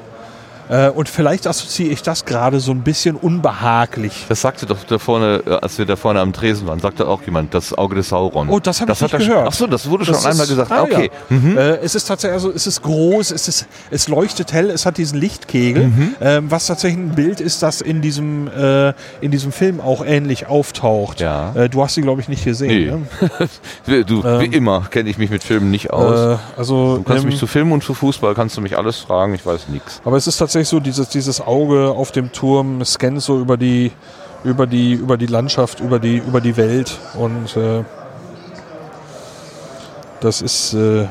[0.69, 4.25] Äh, und vielleicht assoziiere ich das gerade so ein bisschen unbehaglich.
[4.29, 7.21] Das sagte doch da vorne, äh, als wir da vorne am Tresen waren, sagte auch
[7.23, 8.49] jemand, das Auge des Sauron.
[8.49, 9.47] Oh, das habe ich hat nicht er gehört.
[9.49, 10.71] Ach so, das wurde schon Das einmal ist- gesagt.
[10.71, 11.11] ah, okay.
[11.29, 11.35] Ja.
[11.37, 11.57] Mhm.
[11.57, 14.97] Äh, es ist tatsächlich, also es ist groß, es, ist, es leuchtet hell, es hat
[14.97, 16.15] diesen Lichtkegel, Mhm.
[16.21, 20.47] ähm, was tatsächlich ein Bild ist, das in diesem, äh, in diesem Film auch ähnlich
[20.47, 21.19] auftaucht.
[21.21, 21.53] Ja.
[21.55, 23.07] Äh, du hast sie, glaube ich, nicht gesehen.
[23.87, 24.03] Nee.
[24.03, 26.37] du, wie Ähm, immer kenne ich mich mit Filmen nicht aus.
[26.37, 28.97] Äh, also, du kannst ähm, mich zu Film und zu Fußball, kannst du mich alles
[28.97, 30.01] fragen, ich weiß nichts.
[30.05, 33.91] Aber es ist tatsächlich so, dieses, dieses Auge auf dem Turm scannt so über die,
[34.43, 37.83] über die, über die Landschaft, über die, über die Welt und äh,
[40.21, 40.73] das ist.
[40.73, 41.07] Äh,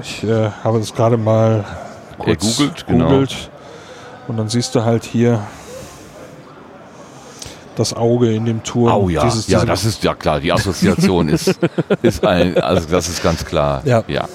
[0.00, 1.64] ich äh, habe das gerade mal
[2.18, 3.08] kurz googelt, genau.
[3.08, 3.50] googelt.
[4.28, 5.40] und dann siehst du halt hier
[7.76, 8.92] das Auge in dem Turm.
[8.92, 11.58] Oh ja, Dieses- ja, das ist ja klar, die Assoziation ist,
[12.02, 13.82] ist ein, also das ist ganz klar.
[13.84, 14.04] Ja.
[14.06, 14.28] ja.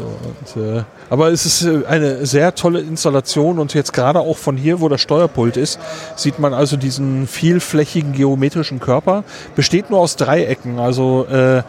[0.00, 4.36] So, und, äh, aber es ist äh, eine sehr tolle Installation und jetzt gerade auch
[4.36, 5.78] von hier, wo das Steuerpult ist,
[6.16, 9.24] sieht man also diesen vielflächigen geometrischen Körper.
[9.56, 11.62] Besteht nur aus Dreiecken, also äh,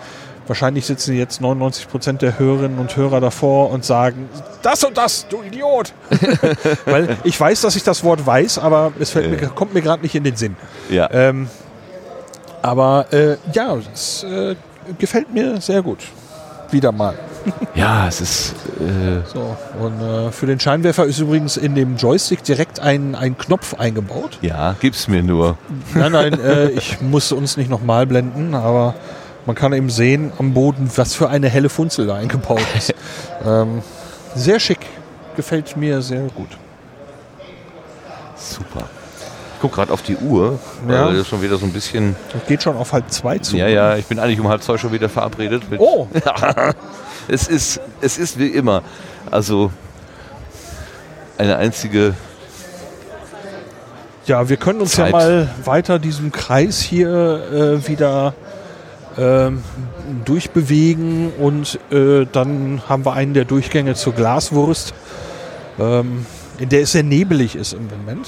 [0.48, 4.30] wahrscheinlich sitzen jetzt 99 Prozent der Hörerinnen und Hörer davor und sagen,
[4.62, 5.94] das und das, du Idiot.
[6.86, 10.16] Weil ich weiß, dass ich das Wort weiß, aber es mir, kommt mir gerade nicht
[10.16, 10.56] in den Sinn.
[10.90, 11.10] Ja.
[11.12, 11.49] Ähm,
[12.62, 14.56] aber äh, ja, es äh,
[14.98, 15.99] gefällt mir sehr gut.
[16.72, 17.15] Wieder mal.
[17.76, 18.53] Ja, es ist.
[18.80, 23.38] Äh, So, und äh, für den Scheinwerfer ist übrigens in dem Joystick direkt ein, ein
[23.38, 24.38] Knopf eingebaut.
[24.41, 25.57] ja, gib's mir nur.
[25.93, 28.93] Nein, nein, äh, ich muss uns nicht nochmal blenden, aber
[29.45, 32.93] man kann eben sehen am Boden, was für eine helle Funzel da eingebaut ist.
[33.45, 33.81] ähm,
[34.35, 34.80] sehr schick.
[35.35, 36.49] Gefällt mir sehr gut.
[38.35, 38.85] Super.
[39.61, 40.57] Ich guck gerade auf die Uhr,
[40.89, 41.13] Ja.
[41.13, 42.15] das schon wieder so ein bisschen.
[42.33, 43.57] Das geht schon auf halb zwei zu.
[43.57, 45.61] Ja, ja, ich bin eigentlich um halb zwei schon wieder verabredet.
[45.77, 46.07] Oh,
[47.27, 48.81] es ist, es ist wie immer.
[49.29, 49.71] Also
[51.38, 52.15] eine einzige.
[54.25, 55.11] ja, wir können uns ja Zeit.
[55.13, 58.33] mal weiter diesem Kreis hier äh, wieder
[59.15, 59.63] ähm,
[60.25, 64.95] durchbewegen und äh, dann haben wir einen der Durchgänge zur Glaswurst,
[65.79, 66.25] ähm,
[66.57, 68.27] in der es sehr nebelig ist im Moment.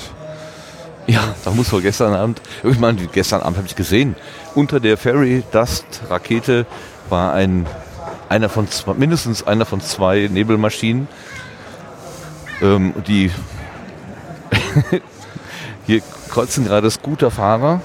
[1.06, 4.16] Ja, da muss wohl gestern Abend, ich meine, gestern Abend habe ich gesehen,
[4.56, 6.66] unter der Fairy Dust Rakete
[7.10, 7.66] war ein,
[8.30, 11.10] einer von zwei, mindestens einer von zwei Nebelmaschinen,
[12.62, 13.32] ähm, die
[15.86, 17.82] hier kreuzen gerade Scooterfahrer,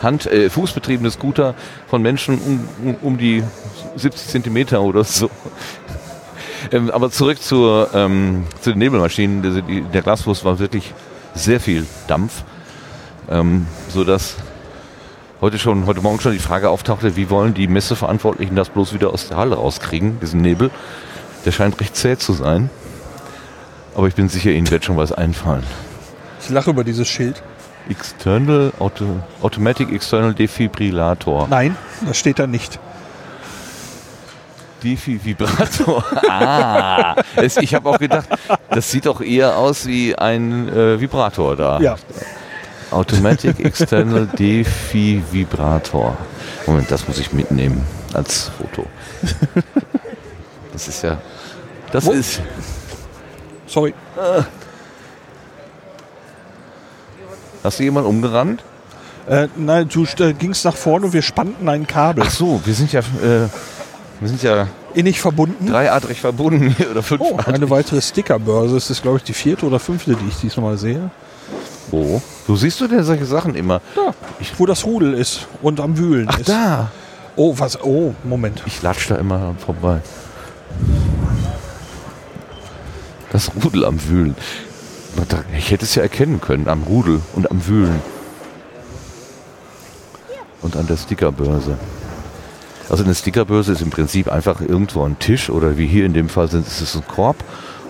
[0.00, 1.54] Hand, äh, fußbetriebene Scooter
[1.88, 3.42] von Menschen um, um, um die
[3.96, 5.28] 70 Zentimeter oder so.
[6.70, 9.42] Ähm, aber zurück zur, ähm, zu den Nebelmaschinen.
[9.42, 10.94] Die, die, der Glaswurst war wirklich
[11.34, 12.44] sehr viel Dampf,
[13.28, 14.36] ähm, sodass
[15.40, 19.12] heute schon, heute Morgen schon die Frage auftauchte, wie wollen die Messeverantwortlichen das bloß wieder
[19.12, 20.70] aus der Halle rauskriegen, diesen Nebel.
[21.44, 22.70] Der scheint recht zäh zu sein.
[23.94, 25.62] Aber ich bin sicher, Ihnen wird schon was einfallen.
[26.40, 27.42] Ich lache über dieses Schild.
[27.88, 31.46] External Auto, Automatic External Defibrillator.
[31.48, 32.78] Nein, das steht da nicht.
[34.84, 36.04] Defibrillator.
[36.28, 38.28] ah, es, ich habe auch gedacht,
[38.70, 41.80] das sieht doch eher aus wie ein äh, Vibrator da.
[41.80, 41.96] Ja.
[42.90, 46.16] Automatic External Defibrillator.
[46.66, 48.86] Moment, das muss ich mitnehmen als Foto.
[50.72, 51.18] Das ist ja.
[51.90, 52.12] Das Wo?
[52.12, 52.40] ist.
[53.66, 53.94] Sorry.
[57.62, 58.62] Hast du jemanden umgerannt?
[59.26, 62.24] Äh, nein, du äh, gingst nach vorne und wir spannten ein Kabel.
[62.26, 63.00] Ach so, wir sind ja.
[63.00, 63.48] Äh,
[64.20, 65.66] wir sind ja Innig verbunden.
[65.66, 67.54] dreiadrig verbunden hier oder Oh, fünfadrig.
[67.54, 68.74] eine weitere Stickerbörse.
[68.74, 71.10] Das ist, glaube ich, die vierte oder fünfte, die ich diesmal sehe.
[71.90, 72.22] Wo?
[72.46, 73.80] Wo siehst du denn solche Sachen immer?
[73.94, 74.14] Da,
[74.58, 76.48] wo das Rudel ist und am Wühlen Ach, ist.
[76.48, 76.90] da.
[77.36, 77.82] Oh, was?
[77.82, 78.62] Oh, Moment.
[78.66, 80.00] Ich latsch da immer vorbei.
[83.32, 84.36] Das Rudel am Wühlen.
[85.58, 88.00] Ich hätte es ja erkennen können, am Rudel und am Wühlen.
[90.62, 91.76] Und an der Stickerbörse.
[92.88, 96.28] Also eine Stickerbörse ist im Prinzip einfach irgendwo ein Tisch oder wie hier in dem
[96.28, 97.36] Fall sind, ist es ein Korb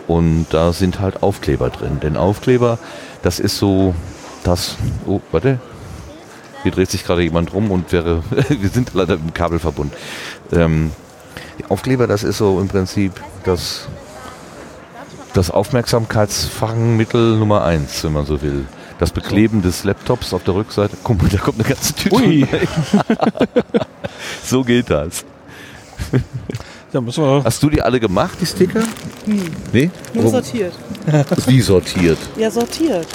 [0.07, 1.99] und da sind halt Aufkleber drin.
[2.01, 2.79] Denn Aufkleber,
[3.23, 3.95] das ist so
[4.45, 4.77] das.
[5.07, 5.59] Oh, warte.
[6.63, 8.23] Hier dreht sich gerade jemand rum und wäre.
[8.49, 9.93] wir sind leider im Kabelverbund.
[10.53, 10.93] Ähm,
[11.69, 13.13] Aufkleber, das ist so im Prinzip
[13.45, 13.89] das,
[15.35, 18.67] das Aufmerksamkeitsfangmittel Nummer eins, wenn man so will.
[18.99, 20.97] Das Bekleben des Laptops auf der Rückseite.
[21.03, 22.15] Guck mal, da kommt eine ganze Tüte.
[22.15, 22.47] Ui.
[24.45, 25.25] so geht das.
[26.93, 27.43] Da müssen wir.
[27.45, 28.83] Hast du die alle gemacht, die Sticker?
[29.27, 29.41] Nee,
[29.73, 29.91] Nee?
[30.13, 30.31] nur Warum?
[30.43, 30.73] sortiert.
[31.47, 32.19] Wie sortiert?
[32.37, 33.07] Ja, sortiert.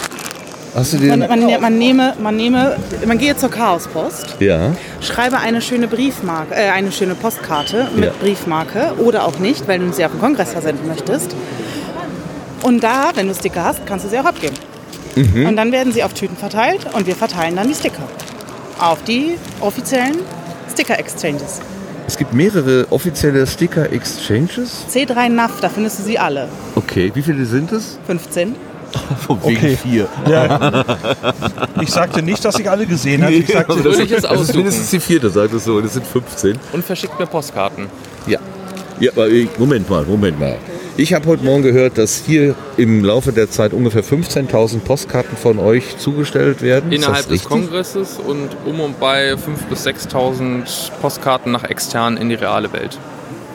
[0.75, 1.29] Hast du Man, den?
[1.29, 2.77] man, ne- man, nehme, man, nehme,
[3.07, 4.73] man gehe zur Chaospost, Ja.
[5.01, 8.11] schreibe eine schöne Briefmarke, äh, eine schöne Postkarte mit Ja.
[8.21, 11.35] Briefmarke oder auch nicht, weil du sie auf den Kongress versenden möchtest.
[12.61, 14.55] Und da, wenn du Sticker hast, kannst du sie auch abgeben.
[15.19, 15.45] Mhm.
[15.47, 18.03] Und dann werden sie auf Tüten verteilt und wir verteilen dann die Sticker
[18.79, 20.15] auf die offiziellen
[20.71, 21.59] Sticker-Exchanges.
[22.07, 24.85] Es gibt mehrere offizielle Sticker-Exchanges.
[24.91, 26.47] C3 NAF, da findest du sie alle.
[26.75, 27.99] Okay, wie viele sind es?
[28.07, 28.55] 15.
[29.27, 29.77] Von wegen Okay.
[29.77, 30.07] vier.
[30.27, 30.83] Ja.
[31.81, 33.33] Ich sagte nicht, dass ich alle gesehen habe.
[33.33, 34.57] Ich sagte, das, Fröhliches das ist Aussuchen.
[34.57, 35.79] mindestens die vierte, sagt es so.
[35.81, 36.57] Das sind 15.
[36.73, 37.85] Und verschickt mir Postkarten.
[38.25, 38.39] Ja.
[38.99, 40.55] Ja, aber ich- Moment mal, Moment mal.
[40.99, 45.57] Ich habe heute Morgen gehört, dass hier im Laufe der Zeit ungefähr 15.000 Postkarten von
[45.57, 46.91] euch zugestellt werden.
[46.91, 47.45] Innerhalb des?
[47.45, 49.37] Kongresses und um und bei 5.000
[49.69, 52.99] bis 6.000 Postkarten nach extern in die reale Welt.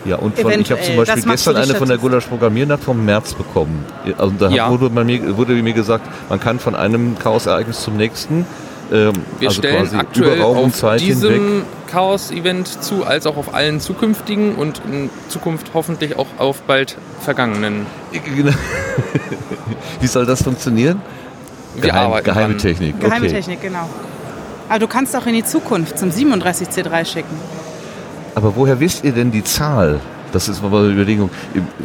[0.06, 1.98] Ja, und von, ich habe zum Beispiel gestern eine von der.
[1.98, 3.84] Gulasch Programmiernacht vom März bekommen.
[4.16, 4.70] Also da Ja.
[4.70, 8.46] wurde, man mir, wurde mir gesagt, man kann von einem Chaosereignis zum nächsten,
[8.94, 11.16] ähm, Wir also stellen quasi aktuell auf Zeit hinweg.
[11.16, 16.96] diesem Chaos-Event zu, als auch auf allen zukünftigen und in Zukunft hoffentlich auch auf bald
[17.20, 17.86] vergangenen.
[20.00, 21.00] Wie soll das funktionieren?
[21.74, 22.58] Wir Geheim, arbeiten geheime dran.
[22.58, 23.00] Technik.
[23.00, 23.34] Geheime okay.
[23.34, 23.88] Technik, genau.
[24.68, 27.36] Aber du kannst auch in die Zukunft zum 37C3 schicken.
[28.34, 30.00] Aber woher wisst ihr denn die Zahl?
[30.32, 31.30] Das ist mal eine Überlegung.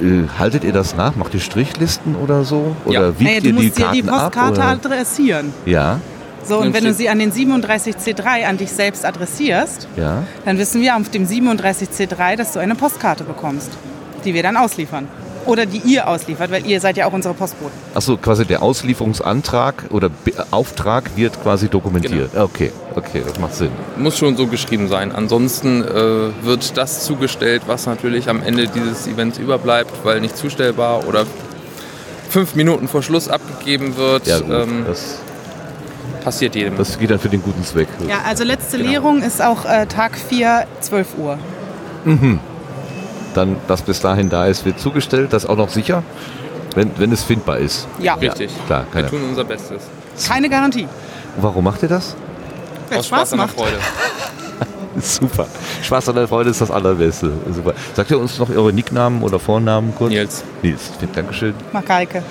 [0.02, 1.15] Äh, haltet ihr das nach?
[1.15, 2.76] Macht ihr Strichlisten oder so?
[2.86, 3.19] Oder Ja.
[3.19, 4.80] wiegt Naja, du ihr die musst dir Karten die Postkarte ab?
[4.84, 5.53] Adressieren.
[5.65, 5.99] Ja,
[6.43, 10.23] So, und wenn du sie an den 37C3 an dich selbst adressierst, ja.
[10.45, 13.69] dann wissen wir auf dem 37C3, dass du eine Postkarte bekommst.
[14.25, 15.07] die wir dann ausliefern.
[15.45, 17.73] Oder die ihr ausliefert, weil ihr seid ja auch unsere Postboten.
[17.95, 22.35] Achso, quasi der Auslieferungsantrag oder Be Auftrag wird quasi dokumentiert.
[22.35, 23.71] Okay, okay, das macht Sinn.
[23.97, 25.11] Muss schon so geschrieben sein.
[25.11, 31.07] Ansonsten äh, wird das zugestellt, was natürlich am Ende dieses Events überbleibt, weil nicht zustellbar
[31.07, 31.25] oder
[32.29, 34.27] fünf Minuten vor Schluss abgegeben wird.
[34.27, 35.19] Ja, gut, ähm, das,
[36.23, 36.77] passiert jedem.
[36.77, 37.87] das geht dann für den guten Zweck.
[38.07, 38.89] Ja, also letzte Genau.
[38.89, 41.37] Leerung ist auch äh, Tag 4, 12 Uhr.
[42.05, 42.39] Mhm.
[43.33, 45.33] Dann, was bis dahin da ist, wird zugestellt.
[45.33, 46.03] Das ist auch noch sicher,
[46.75, 47.87] wenn, wenn es findbar ist.
[47.99, 48.15] Ja.
[48.15, 48.51] Richtig.
[48.67, 49.83] Klar, Wir tun unser Bestes.
[50.27, 50.87] Keine Garantie.
[51.39, 52.15] Warum macht ihr das?
[52.89, 53.55] Wenn Aus Spaß an der macht.
[53.57, 53.77] Freude.
[55.01, 55.45] Super.
[55.83, 57.31] Spaß an der Freude ist das Allerbeste.
[57.53, 57.73] Super.
[57.93, 60.09] Sagt ihr uns noch eure Nicknamen oder Vornamen kurz?
[60.09, 60.43] Nils.
[60.63, 61.53] Nils, vielen Dankeschön.
[61.71, 62.23] Mareike.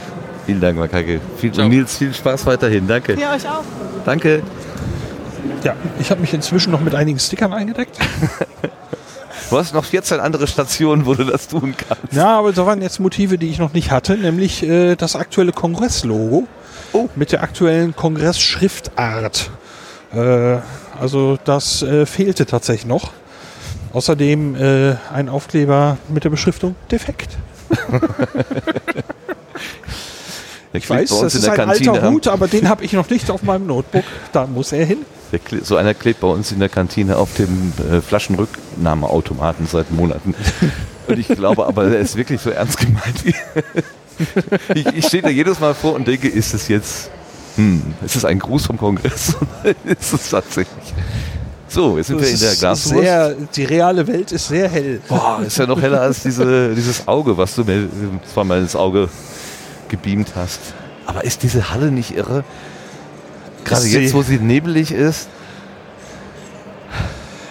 [0.49, 1.21] Vielen Dank, Makake.
[1.37, 1.69] Viel, Ciao.
[1.69, 2.89] Nils, viel Spaß weiterhin.
[2.89, 3.21] Danke.
[3.21, 3.63] Ja, euch auch.
[4.07, 4.43] Danke.
[5.63, 7.99] Ja, ich habe mich inzwischen noch mit einigen Stickern eingedeckt.
[9.51, 12.15] Du hast noch 14 andere Stationen, wo du das tun kannst.
[12.15, 15.53] Ja, aber da waren jetzt Motive, die ich noch nicht hatte, nämlich äh, das aktuelle
[15.53, 16.49] Kongresslogo
[16.95, 17.11] Oh.
[17.15, 19.51] mit der aktuellen Kongressschriftart.
[20.15, 20.57] Äh,
[20.99, 23.11] also das äh, fehlte tatsächlich noch.
[23.93, 27.37] Außerdem äh, ein Aufkleber mit der Beschriftung defekt.
[30.73, 32.93] Der Ich weiß, das in ist der ein Kantine alter Hut, aber den habe ich
[32.93, 34.05] noch nicht auf meinem Notebook.
[34.33, 34.99] Da muss er hin.
[35.63, 40.35] So einer klebt bei uns in der Kantine auf dem äh, Flaschenrücknahmeautomaten seit Monaten.
[41.07, 43.25] Und ich glaube aber, er ist wirklich so ernst gemeint.
[43.25, 43.35] Wie
[44.75, 47.11] ich ich stehe da jedes Mal vor und denke, ist es jetzt,
[47.57, 49.37] hm, ist es ein Gruß vom Kongress
[49.85, 50.95] ist es tatsächlich?
[51.69, 53.37] So, jetzt sind wir in der Glaswurst.
[53.55, 55.01] die reale Welt ist sehr hell.
[55.07, 57.89] Boah, ist ja noch heller als diese, dieses Auge, was du mir äh,
[58.33, 59.11] zweimal ins Auge
[59.89, 60.61] gebeamt hast.
[61.07, 62.45] Aber ist diese Halle nicht irre?
[63.65, 65.29] Gerade jetzt, wo sie nebelig ist.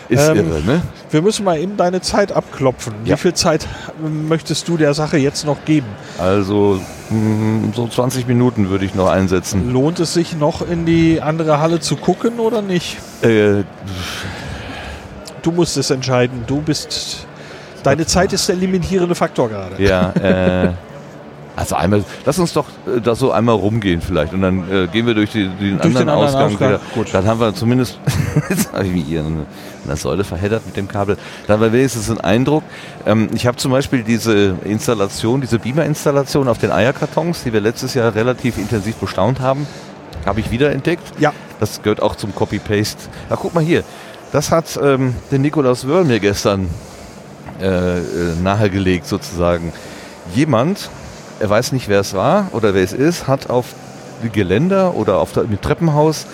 [0.09, 0.81] Ist Ähm, irre, ne?
[1.09, 2.93] Wir müssen mal eben deine Zeit abklopfen.
[3.05, 3.15] Ja.
[3.15, 3.68] Wie viel Zeit
[4.03, 5.88] ähm, möchtest du der Sache jetzt noch geben?
[6.18, 9.72] Also mh, so 20 Minuten würde ich noch einsetzen.
[9.73, 12.97] Lohnt es sich noch in die andere Halle zu gucken oder nicht?
[13.22, 13.64] Äh,
[15.43, 16.43] Du musst es entscheiden.
[16.45, 17.26] Du bist.
[17.84, 19.81] Deine Zeit ist der limitierende Faktor gerade.
[19.81, 20.73] ja, äh,
[21.57, 25.07] also einmal, lass uns doch äh, da so einmal rumgehen vielleicht und dann äh, gehen
[25.07, 26.81] wir durch, die, den, Durch anderen den anderen Ausgang, Ausgang, wieder.
[26.93, 27.13] gut.
[27.13, 27.99] Dann haben wir zumindest,
[28.49, 29.47] jetzt habe ich mich hier in
[29.84, 31.17] einer Säule verheddert mit dem Kabel,
[31.47, 32.63] dann haben wir wenigstens einen Eindruck.
[33.07, 37.95] Ähm, ich habe zum Beispiel diese Installation, diese Beamer-Installation auf den Eierkartons, die wir letztes
[37.95, 39.65] Jahr relativ intensiv bestaunt haben,
[40.27, 41.19] habe ich wiederentdeckt.
[41.19, 41.34] Ja.
[41.59, 43.09] Das gehört auch zum Copy-Paste.
[43.31, 43.84] Ach, guck mal hier.
[44.31, 46.69] Das hat ähm, der Nikolaus Wörl mir gestern
[47.59, 48.03] äh, äh,
[48.43, 49.73] nahegelegt sozusagen.
[50.35, 50.91] Jemand,
[51.39, 53.68] er weiß nicht, wer es war oder wer es ist, hat auf
[54.34, 56.27] Geländer oder auf dem Treppenhaus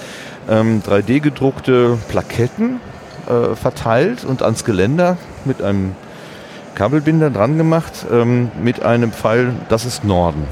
[0.50, 2.80] ähm, 3D gedruckte Plaketten
[3.28, 5.96] äh, verteilt und ans Geländer mit einem
[6.76, 10.48] Kabelbinder dran gemacht ähm, mit einem Pfeil, das ist Norden.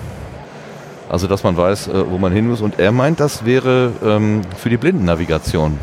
[1.10, 2.61] Also dass man weiß, äh, wo man hin muss.
[2.61, 5.78] Und er meint, das wäre ähm, für die Blindennavigation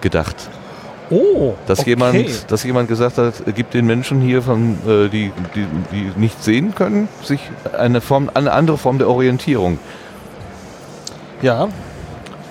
[0.00, 0.50] gedacht.
[1.10, 1.90] Oh, Dass, okay.
[1.90, 6.42] jemand, dass jemand gesagt hat, gibt den Menschen hier, von, äh, die, die, die nicht
[6.42, 7.40] sehen können, sich
[7.76, 9.78] eine, Form, eine andere Form der Orientierung.
[11.40, 11.68] Ja.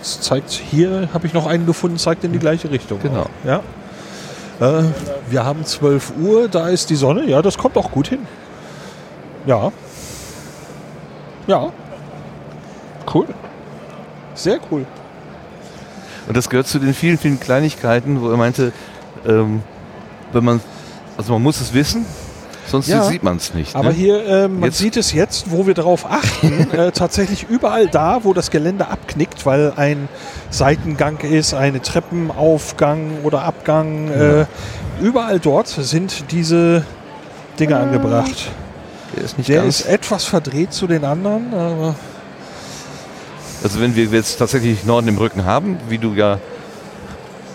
[0.01, 2.99] Es zeigt, hier habe ich noch einen gefunden, zeigt in die gleiche Richtung.
[3.01, 3.27] Genau.
[3.43, 3.61] Ja.
[4.59, 4.85] Äh,
[5.29, 7.25] wir haben 12 Uhr, da ist die Sonne.
[7.25, 8.25] Ja, das kommt auch gut hin.
[9.45, 9.71] Ja.
[11.45, 11.71] Ja.
[13.13, 13.27] Cool.
[14.33, 14.85] Sehr cool.
[16.27, 18.71] Und das gehört zu den vielen, vielen Kleinigkeiten, wo er meinte,
[19.25, 19.61] ähm,
[20.33, 20.61] wenn man,
[21.17, 22.05] also man muss es wissen,
[22.67, 23.75] sonst Ja, sieht man es nicht.
[23.75, 23.95] Aber ne?
[23.95, 28.23] hier, äh, man Jetzt- sieht es jetzt, wo wir darauf achten, äh, tatsächlich überall da,
[28.23, 30.09] wo das Gelände abknickt, weil ein
[30.49, 34.45] Seitengang ist, eine Treppenaufgang oder Abgang, äh,
[35.01, 36.83] überall dort sind diese
[37.57, 38.51] Dinge angebracht.
[39.15, 41.95] Der ist nicht Der ist etwas verdreht zu den anderen, aber
[43.63, 46.39] also wenn wir jetzt tatsächlich Norden im Rücken haben, wie du ja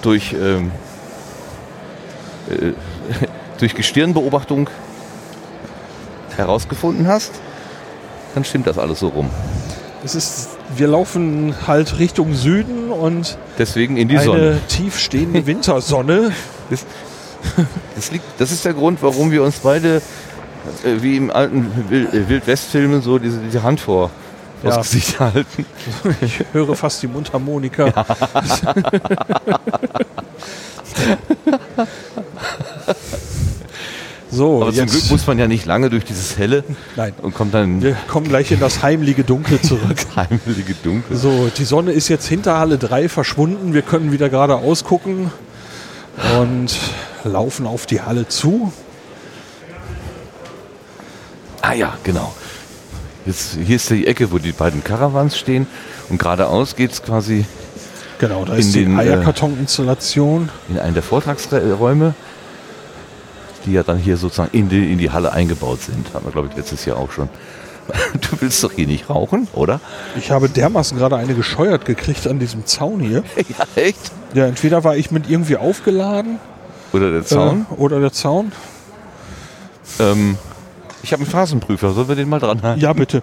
[0.03, 0.71] durch, ähm,
[2.51, 2.73] äh,
[3.59, 4.69] durch Gestirnbeobachtung
[6.37, 7.33] herausgefunden hast,
[8.35, 9.31] dann stimmt das alles so rum.
[10.05, 14.61] es ist, wir laufen halt Richtung Süden und Deswegen in die eine Sonne.
[14.69, 16.33] tiefstehende Wintersonne.
[16.71, 16.87] Das,
[17.95, 19.97] das, liegt, das ist der Grund, warum wir uns beide,
[20.85, 24.11] äh, wie im alten Wil- äh, Wildwest-Filmen, so diese, diese Hand vor
[24.63, 24.77] Ja.
[24.77, 25.67] das Gesicht halten.
[26.21, 27.87] Ich höre fast die Mundharmonika.
[34.31, 36.65] so, Aber zum Glück muss man ja nicht lange durch dieses Helle
[36.97, 37.13] Nein.
[37.23, 39.99] und kommt dann wir kommen gleich in das heimliche Dunkel zurück.
[40.17, 41.17] heimliche Dunkel.
[41.17, 43.75] So, die Sonne ist jetzt hinter Halle 3 verschwunden.
[43.75, 45.33] Wir können wieder gerade ausgucken
[46.39, 46.79] und
[47.25, 48.73] laufen auf die Halle zu.
[51.63, 52.33] Ah ja, genau.
[53.25, 55.67] Jetzt, hier ist die Ecke, wo die beiden Caravans stehen
[56.09, 57.45] und geradeaus geht es quasi
[58.19, 60.49] Genau, da in ist die den, äh, Eierkartoninstallation.
[60.69, 62.15] in einen der Vortragsräume,
[63.67, 66.13] die ja dann hier sozusagen in die, in die Halle eingebaut sind.
[66.15, 67.29] Haben wir, glaube ich, letztes Jahr auch schon.
[68.21, 69.81] Du willst doch hier nicht rauchen, oder?
[70.17, 73.25] Ich habe dermaßen gerade eine gescheuert gekriegt an diesem Zaun hier.
[73.37, 74.13] Ja, echt?
[74.35, 76.39] Ja, entweder war ich mit irgendwie aufgeladen.
[76.93, 77.67] Oder der Zaun?
[77.71, 78.53] Äh, oder der Zaun.
[79.99, 80.39] Ähm,
[81.03, 82.81] ich habe einen Phasenprüfer, sollen wir den mal dran halten?
[82.81, 83.23] Ja, bitte.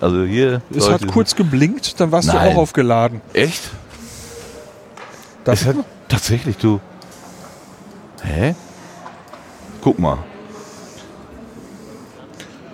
[0.00, 0.62] Also hier.
[0.74, 2.54] Es hat kurz geblinkt, dann warst du Nein.
[2.54, 3.20] auch aufgeladen.
[3.32, 3.70] Echt?
[5.44, 5.76] Das es hat
[6.08, 6.80] tatsächlich, du.
[8.22, 8.54] Hä?
[9.80, 10.18] Guck mal.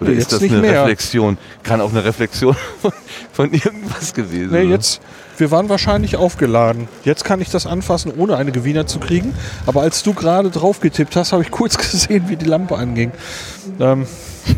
[0.00, 0.82] Oder Nee, ist jetzt das nicht eine mehr.
[0.82, 1.38] Reflexion?
[1.62, 2.56] Kann auch eine Reflexion
[3.32, 4.70] von, irgendwas gewesen Nee, sein.
[4.70, 5.00] jetzt,
[5.38, 6.88] wir waren wahrscheinlich aufgeladen.
[7.04, 9.34] Jetzt kann ich das anfassen, ohne eine Gewinner zu kriegen.
[9.66, 13.12] Aber als du gerade drauf getippt hast, habe ich kurz gesehen, wie die Lampe anging.
[13.80, 14.06] Ähm,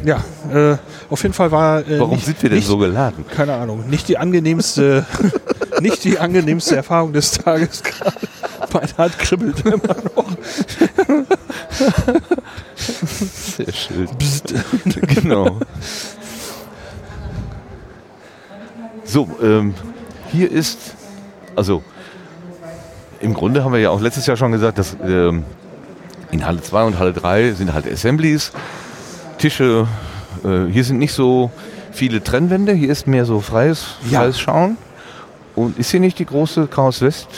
[0.04, 0.76] ja, äh,
[1.10, 1.80] auf jeden Fall war.
[1.80, 3.24] Äh, Warum nicht, sind wir denn nicht, so geladen?
[3.28, 3.88] Keine Ahnung.
[3.88, 5.06] Nicht die angenehmste,
[5.80, 8.16] nicht die angenehmste Erfahrung des Tages gerade.
[8.72, 10.36] Meine Hand kribbelt immer noch.
[12.76, 14.08] Sehr schön.
[15.14, 15.60] genau.
[19.04, 19.74] So, ähm,
[20.32, 20.78] hier ist,
[21.54, 21.82] also
[23.20, 25.44] im Grunde haben wir ja auch letztes Jahr schon gesagt, dass ähm,
[26.32, 28.52] in Halle 2 und Halle 3 sind halt Assemblies,
[29.38, 29.86] Tische,
[30.44, 31.50] äh, hier sind nicht so
[31.92, 34.20] viele Trennwände, hier ist mehr so freies, Ja.
[34.20, 34.76] freies Schauen.
[35.54, 37.28] Und ist hier nicht die große Chaos West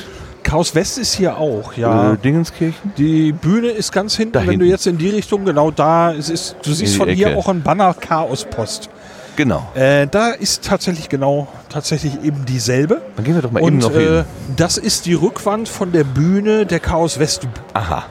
[0.42, 2.14] Chaos West ist hier auch, ja.
[2.14, 2.92] äh, Dingenskirchen?
[2.96, 6.30] Die Bühne ist ganz hinten, Da wenn du jetzt in die Richtung, genau da, es
[6.30, 7.36] ist, du siehst von hier Ecke.
[7.36, 8.88] auch ein Banner Chaos Post.
[9.36, 9.68] Genau.
[9.74, 13.02] Äh, da ist tatsächlich genau, tatsächlich eben dieselbe.
[13.16, 14.24] Dann gehen wir doch mal Und eben noch äh, hin.
[14.56, 17.46] das ist die Rückwand von der Bühne der Chaos West.
[17.74, 18.06] Aha.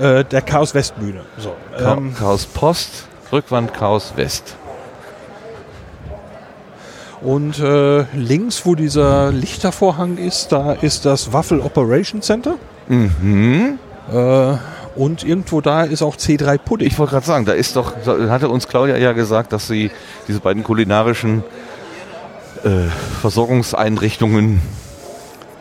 [0.00, 1.22] Äh, der Chaos West Bühne.
[1.38, 4.56] So, ähm, Chaos Post, Rückwand Chaos West.
[7.20, 12.54] und äh, links, wo dieser Lichtervorhang ist, da ist das Waffel Operation Center.
[12.88, 13.78] Mhm.
[14.12, 14.54] Äh,
[14.96, 16.88] und irgendwo da ist auch C3 Pudding.
[16.88, 19.90] Ich wollte gerade sagen, da ist doch, da hatte uns Claudia ja gesagt, dass sie
[20.26, 21.44] diese beiden kulinarischen
[22.64, 22.88] äh,
[23.20, 24.60] Versorgungseinrichtungen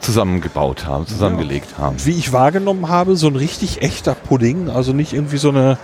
[0.07, 1.97] zusammengebaut haben, zusammengelegt haben.
[2.05, 4.69] wie ich wahrgenommen habe, so ein richtig echter Pudding.
[4.69, 5.77] Also nicht irgendwie so eine,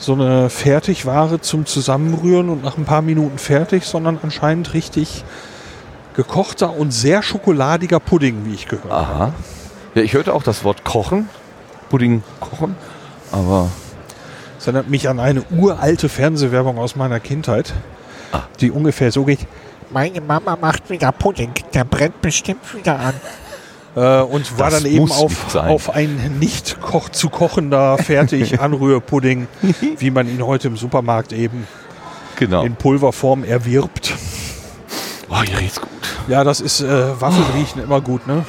[0.00, 5.24] so eine Fertigware zum Zusammenrühren und nach ein paar Minuten fertig, sondern anscheinend richtig
[6.16, 8.94] gekochter und sehr schokoladiger Pudding, wie ich gehört habe.
[9.02, 9.32] Aha.
[9.94, 11.28] Ja, ich hörte auch das Wort kochen,
[11.90, 12.74] Pudding kochen,
[13.30, 13.70] aber
[14.58, 17.72] Das erinnert mich an eine uralte Fernsehwerbung aus meiner Kindheit,
[18.32, 18.40] Ah.
[18.60, 19.46] die ungefähr so geht.
[19.90, 21.52] Meine Mama macht wieder Pudding.
[21.72, 23.14] Der brennt bestimmt wieder an.
[23.96, 29.46] Äh, und war Das dann eben auf, auf ein nicht koch zu kochender fertig Anrührpudding,
[29.98, 31.66] wie man ihn heute im Supermarkt eben
[32.36, 32.64] genau.
[32.64, 34.14] in Pulverform erwirbt.
[35.28, 35.90] Oh, hier riecht's gut.
[36.28, 38.44] Ja, das ist äh, Waffeln riechen immer gut, ne?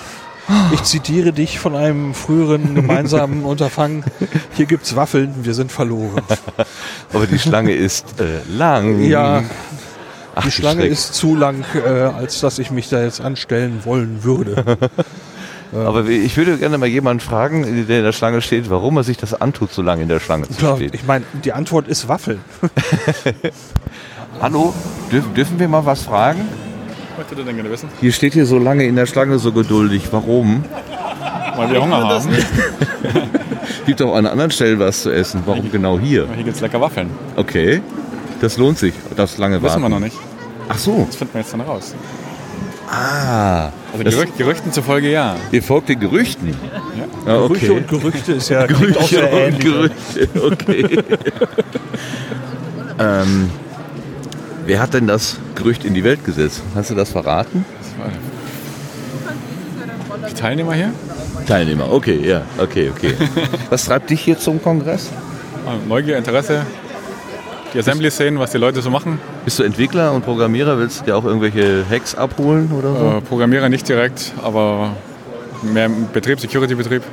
[0.73, 4.03] Ich zitiere dich von einem früheren gemeinsamen Unterfangen.
[4.53, 6.21] Hier gibt's Waffeln, wir sind verloren.
[7.13, 9.03] Aber die Schlange ist äh, lang.
[9.03, 9.43] Ja,
[10.35, 10.91] Ach, die Schlange Schreck.
[10.91, 14.77] ist zu lang, äh, als dass ich mich da jetzt anstellen wollen würde.
[15.75, 19.17] Aber ich würde gerne mal jemanden fragen, der in der Schlange steht, warum er sich
[19.17, 20.91] das antut, so lange in der Schlange zu stehen.
[20.93, 22.39] ich meine, die Antwort ist Waffeln.
[24.41, 24.73] Hallo,
[25.11, 26.47] dürfen, dürfen wir mal was fragen?
[27.09, 27.89] Was möchtet ihr denn gerne wissen?
[27.99, 30.07] Hier steht hier so lange in der Schlange so geduldig.
[30.11, 30.63] Warum?
[31.55, 32.29] Weil wir Hunger haben.
[33.85, 35.43] Gibt auch an anderen Stellen was zu essen.
[35.45, 36.27] Warum genau hier?
[36.35, 37.09] Hier gibt es lecker Waffeln.
[37.35, 37.81] Okay,
[38.41, 39.83] das lohnt sich, das lange Wissen warten.
[39.83, 40.17] wir noch nicht.
[40.67, 41.05] Ach so.
[41.07, 41.95] Das finden wir jetzt dann raus.
[42.89, 43.69] Ah.
[43.91, 45.35] Also das- Gerücht, Gerüchten zufolge ja.
[45.51, 46.49] Ihr folgt den Gerüchten?
[46.49, 47.33] Ja.
[47.33, 47.67] Ah, okay.
[47.67, 49.63] Gerüchte und Gerüchte ist ja klingt auch Gerüchte sehr und ähnlich.
[49.63, 50.99] Gerüchte, okay.
[52.99, 53.49] ähm,
[54.65, 56.61] wer hat denn das Gerücht in die Welt gesetzt?
[56.75, 57.65] Hast du das verraten?
[60.29, 60.91] Die Teilnehmer hier?
[61.47, 63.13] Teilnehmer, okay, ja, okay, okay.
[63.69, 65.09] Was treibt dich hier zum Kongress?
[65.65, 66.61] Ah, Neugier, Interesse.
[67.75, 69.19] Die Assembly sehen, was die Leute so machen.
[69.43, 70.79] Bist du Entwickler und Programmierer?
[70.79, 73.17] Willst du dir auch irgendwelche Hacks abholen oder so?
[73.17, 74.93] Äh, Programmierer nicht direkt, aber
[75.61, 77.03] mehr im Betrieb, Security-Betrieb.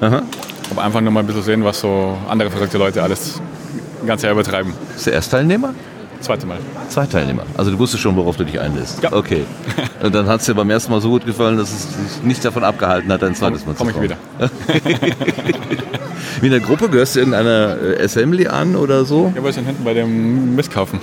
[0.00, 0.22] Aha.
[0.72, 3.40] Aber einfach nur mal ein bisschen sehen, was so andere verrückte Leute alles
[4.02, 4.72] ein ganzes Jahr übertreiben.
[4.92, 5.72] Bist du Erstteilnehmer?
[6.20, 6.58] Zweite Mal.
[6.88, 7.44] Zwei Teilnehmer.
[7.56, 9.02] Also du wusstest schon, worauf du dich einlässt.
[9.02, 9.12] Ja.
[9.12, 9.44] Okay.
[10.02, 12.44] Und dann hat es dir beim ersten Mal so gut gefallen, dass es dich nicht
[12.44, 14.04] davon abgehalten hat, ein zweites Mal zu Komm ich kommen.
[14.04, 14.18] wieder.
[16.40, 19.32] Wie in der Gruppe gehörst du irgendeiner äh, Assembly an oder so?
[19.34, 21.00] Ja, wir sind hinten bei dem Misthaufen.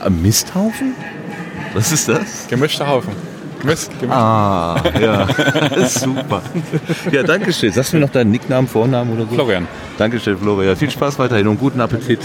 [0.00, 0.94] Am Misthaufen?
[1.74, 2.46] Was ist das?
[2.48, 3.12] Gemischter Haufen.
[3.60, 4.14] Gemäß, gemäß.
[4.16, 5.26] Ah, ja.
[5.88, 6.42] Super.
[7.10, 7.72] Ja, danke schön.
[7.72, 9.34] Sagst du mir noch deinen Nicknamen, Vornamen oder so?
[9.34, 9.66] Florian.
[9.98, 10.76] Dankeschön, Florian.
[10.76, 12.20] Viel Spaß weiterhin und guten Appetit.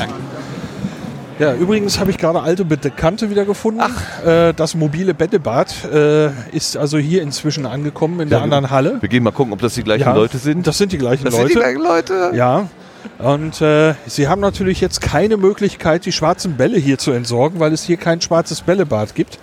[1.42, 3.82] Ja, übrigens habe ich gerade alte Bekannte wieder gefunden.
[4.24, 8.98] Äh, das mobile Bällebad äh, ist also hier inzwischen angekommen in der Ja, anderen Halle.
[9.02, 10.68] Wir gehen mal gucken, ob das die gleichen Ja, Leute sind.
[10.68, 11.48] Das sind die gleichen Das Leute.
[11.48, 12.32] sind die gleichen Leute?
[12.36, 12.68] Ja.
[13.18, 17.74] Und äh, sie haben natürlich jetzt keine Möglichkeit, die schwarzen Bälle hier zu entsorgen, weil
[17.74, 19.40] es hier kein schwarzes Bällebad gibt.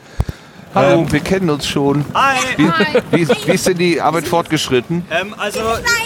[0.75, 2.05] Hallo, Ähm, wir kennen uns schon.
[2.15, 2.37] Hi.
[2.57, 2.69] Wie,
[3.11, 5.05] wie, ist- wie ist denn die Arbeit fortgeschritten?
[5.11, 5.61] Ähm, also,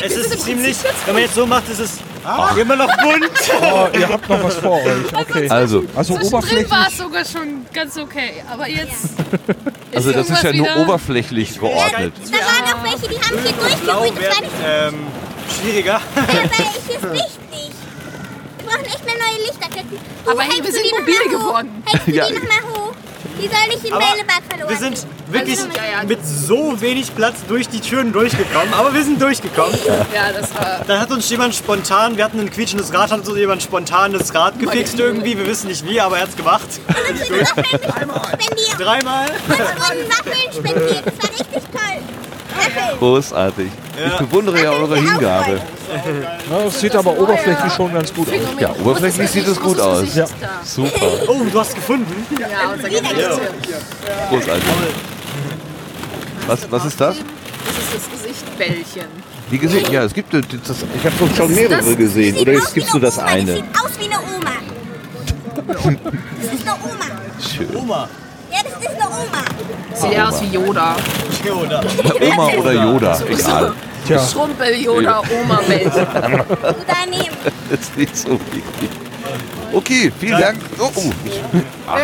[0.05, 0.77] es ist ziemlich,
[1.07, 1.99] wenn man jetzt so macht, ist es
[2.59, 3.25] immer noch bunt.
[3.61, 5.13] Oh, ihr habt noch was vor euch.
[5.13, 5.49] Okay.
[5.49, 6.71] Also, also oberflächlich.
[6.71, 9.15] war es sogar schon ganz okay, aber jetzt.
[9.95, 12.13] also das ist ja nur oberflächlich geordnet.
[12.31, 13.83] Da waren auch welche, die haben hier durchgebrüht.
[13.83, 14.95] Das war nicht Ähm,
[15.61, 16.01] schwieriger.
[16.15, 17.73] weil hier ist Licht nicht.
[18.59, 19.99] Wir brauchen echt mehr neue Lichterketten.
[20.31, 21.83] Aber hey, wir sind die noch mobil geworden.
[21.87, 22.27] Hältst du Ja.
[22.29, 22.92] die nochmal hoch?
[23.43, 27.37] Die soll nicht im Aber Bällebad verloren Wir sind wirklich Also, mit so wenig Platz
[27.49, 29.77] durch die Türen durchgekommen, aber wir sind durchgekommen.
[30.15, 30.81] Ja, das war.
[30.87, 34.33] Dann hat uns jemand spontan, wir hatten ein quietschendes Rad, hat uns jemand spontan das
[34.35, 35.37] Rad gefixt irgendwie.
[35.37, 36.69] Wir wissen nicht wie, aber er hat es gemacht.
[37.25, 37.49] Spendiert.
[38.79, 39.29] Dreimal.
[39.29, 41.07] Uns wurden Waffeln spendiert.
[41.07, 41.81] Das war richtig toll.
[41.83, 42.42] Waffeln.
[42.99, 43.71] Großartig.
[44.07, 45.61] Ich bewundere ja eure Hingabe.
[46.51, 48.35] Ja, es sieht aber oberflächlich schon ganz gut aus.
[48.61, 50.15] Ja, oberflächlich sieht es gut aus.
[50.15, 50.27] Ja.
[50.65, 50.91] Super.
[51.29, 52.27] Oh, du hast gefunden.
[52.39, 53.41] Ja, unser Gesicht.
[54.31, 54.65] Großartig.
[56.47, 57.17] Was, was ist das?
[57.17, 59.07] Das ist das Gesichtbällchen.
[59.51, 62.37] Die Gesicht, ja, es gibt das, ich habe doch schon mehrere gesehen.
[62.39, 63.57] Oder es gibt nur das eine.
[63.57, 64.53] Sieht aus wie eine Oma.
[66.43, 67.07] Das ist eine Oma.
[67.39, 67.77] Schön.
[67.77, 68.09] Oma.
[68.53, 69.45] Ja, das ist eine Oma.
[69.95, 70.97] Sieht eher aus wie Yoda.
[71.47, 71.81] Yoda.
[72.33, 73.73] Oma oder Yoda, egal.
[74.07, 74.19] Tja.
[74.19, 75.93] Schrumpel-Yoda, Oma-Bällchen.
[76.63, 77.37] Du daneben.
[77.71, 78.91] Das ist nicht so wichtig.
[79.73, 80.59] Okay, vielen Dank.
[80.79, 81.13] Oh, oh.
[81.87, 81.99] Ah.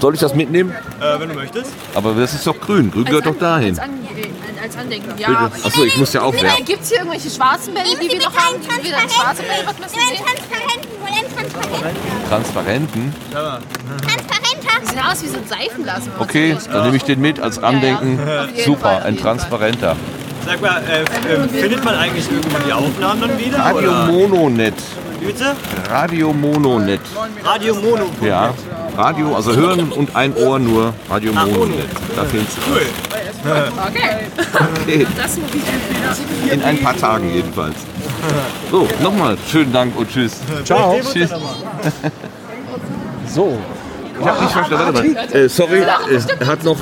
[0.00, 0.74] Soll ich das mitnehmen?
[1.00, 1.72] Äh, wenn du möchtest.
[1.94, 2.90] Aber das ist doch grün.
[2.90, 3.70] Grün gehört doch dahin.
[3.70, 4.28] Als, An äh,
[4.58, 5.50] als Andenken, ja.
[5.64, 6.64] Achso, ich muss ja auch werfen.
[6.64, 8.56] Gibt es hier irgendwelche schwarzen Bälle, die wir noch haben?
[8.56, 10.88] einen Die wir dann schwarze Bälle, was müssen Transparenten.
[11.00, 12.28] wir Transparenten.
[12.28, 13.14] Transparenten.
[13.32, 14.80] Transparenter.
[14.82, 16.12] Die sehen aus wie so ein Seifenblasen.
[16.18, 18.20] Okay, dann nehme ich den mit als Andenken.
[18.64, 19.96] Super, ein transparenter.
[20.44, 23.58] Sag mal, äh, äh, findet man eigentlich irgendwann die Aufnahmen dann wieder?
[23.58, 24.06] Radio oder?
[24.06, 24.74] Mononet.
[25.20, 25.56] Bitte?
[25.90, 27.00] Radio Mononet.
[27.44, 28.06] Radio Mono.
[28.22, 28.54] Ja,
[28.96, 30.92] Radio, also hören und ein Ohr nur.
[31.08, 31.58] Radio Ah, Mono.
[31.58, 31.86] Mononet.
[32.16, 32.38] Da du
[32.70, 32.82] Cool.
[33.86, 35.06] Okay.
[35.06, 35.06] Okay.
[36.50, 37.76] In ein paar Tagen jedenfalls.
[38.70, 40.38] So, nochmal schönen Dank und tschüss.
[40.64, 40.98] Ciao.
[41.12, 41.30] Tschüss.
[43.28, 43.58] So.
[44.20, 44.94] Ich habe nicht verstanden.
[44.94, 45.36] Warte mal.
[45.36, 46.76] Äh, sorry, äh, hat noch.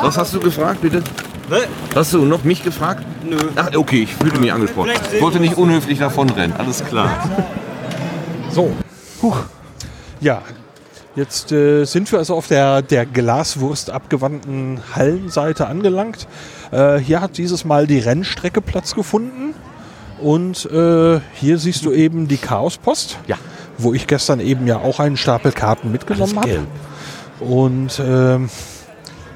[0.00, 1.02] Was hast du gefragt, bitte?
[1.52, 1.68] Was?
[1.94, 3.04] Hast du noch mich gefragt?
[3.28, 3.36] Nö.
[3.56, 4.92] Ach, okay, ich fühlte mich angesprochen.
[5.12, 6.56] Ich wollte nicht unhöflich davonrennen.
[6.56, 7.28] Alles klar.
[8.50, 8.72] So.
[9.20, 9.36] Huch.
[10.22, 10.40] Ja.
[11.14, 16.26] Jetzt äh, sind wir also auf der, der Glaswurst abgewandten Hallenseite angelangt.
[16.70, 19.54] Äh, hier hat dieses Mal die Rennstrecke Platz gefunden.
[20.22, 23.18] Und äh, hier siehst du eben die Chaospost.
[23.26, 23.36] Ja.
[23.76, 26.48] Wo ich gestern eben ja auch einen Stapel Karten mitgenommen habe.
[26.48, 26.66] gelb.
[27.40, 28.48] Und ähm,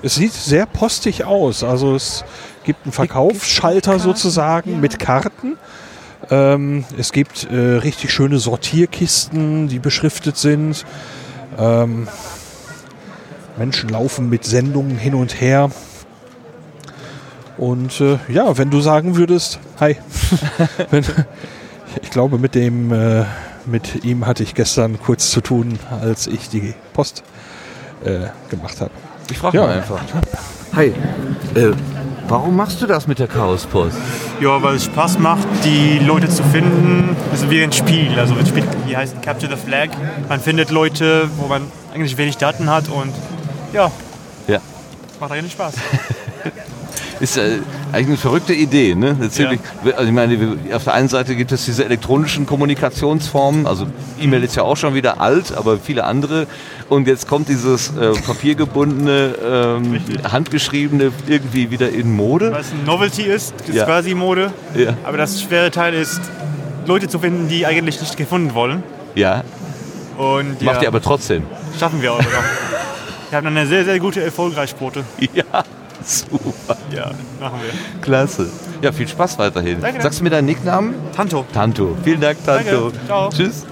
[0.06, 1.64] es sieht sehr postig aus.
[1.64, 2.24] Also es
[2.62, 5.58] gibt einen Verkaufsschalter sozusagen mit Karten.
[6.30, 10.86] Ähm, es gibt äh, richtig schöne Sortierkisten, die beschriftet sind.
[11.58, 12.06] Ähm,
[13.58, 15.70] Menschen laufen mit Sendungen hin und her.
[17.58, 19.96] Und äh, ja, wenn du sagen würdest, hi,
[20.90, 21.04] wenn,
[22.00, 23.24] ich glaube, mit dem, äh,
[23.64, 27.24] mit ihm hatte ich gestern kurz zu tun, als ich die Post
[28.04, 28.92] äh, gemacht habe.
[29.30, 29.66] Ich frage Ja.
[29.66, 30.00] mal einfach.
[30.74, 30.86] Hi,
[31.54, 31.72] äh,
[32.28, 33.96] warum machst du das mit der Chaospost?
[34.40, 37.16] Ja, weil es Spaß macht, die Leute zu finden.
[37.30, 38.18] Das ist wie ein Spiel.
[38.18, 39.88] Also das Spiel hier heißt Capture the Flag.
[40.28, 41.62] Man findet Leute, wo man
[41.94, 43.12] eigentlich wenig Daten hat und
[43.72, 43.90] ja,
[44.46, 44.58] Ja.
[45.20, 45.74] macht eigentlich Spaß.
[47.18, 47.58] Ist äh,
[47.92, 48.94] eigentlich eine verrückte Idee.
[48.94, 49.16] Ne?
[49.30, 53.86] Ziemlich, also ich meine, auf der einen Seite gibt es diese elektronischen Kommunikationsformen, also
[54.20, 56.46] E-Mail ist ja auch schon wieder alt, aber viele andere.
[56.90, 62.54] Und jetzt kommt dieses äh, papiergebundene, ähm, handgeschriebene irgendwie wieder in Mode.
[62.58, 63.84] Es ein Novelty ist, ist Ja.
[63.86, 64.52] quasi Mode.
[64.74, 64.94] Ja.
[65.04, 66.20] Aber das schwere Teil ist,
[66.86, 68.82] Leute zu finden, die eigentlich nicht gefunden wollen.
[69.14, 69.42] Ja,
[70.18, 71.44] Und macht ja, ihr aber trotzdem.
[71.78, 72.20] schaffen wir noch.
[73.30, 75.02] Wir haben eine sehr, sehr gute Erfolgreichsquote.
[75.34, 75.64] Ja,
[76.06, 76.76] super.
[76.94, 77.10] Ja,
[77.40, 78.00] machen wir.
[78.00, 78.48] Klasse.
[78.82, 79.80] Ja, viel Spaß weiterhin.
[79.80, 80.02] Danke.
[80.02, 80.94] Sagst du mir deinen Nicknamen?
[81.14, 81.44] Tanto.
[81.52, 81.96] Tanto.
[82.04, 82.90] Vielen Dank, Tanto.
[82.90, 83.06] Danke.
[83.06, 83.28] Ciao.
[83.30, 83.66] Tschüss.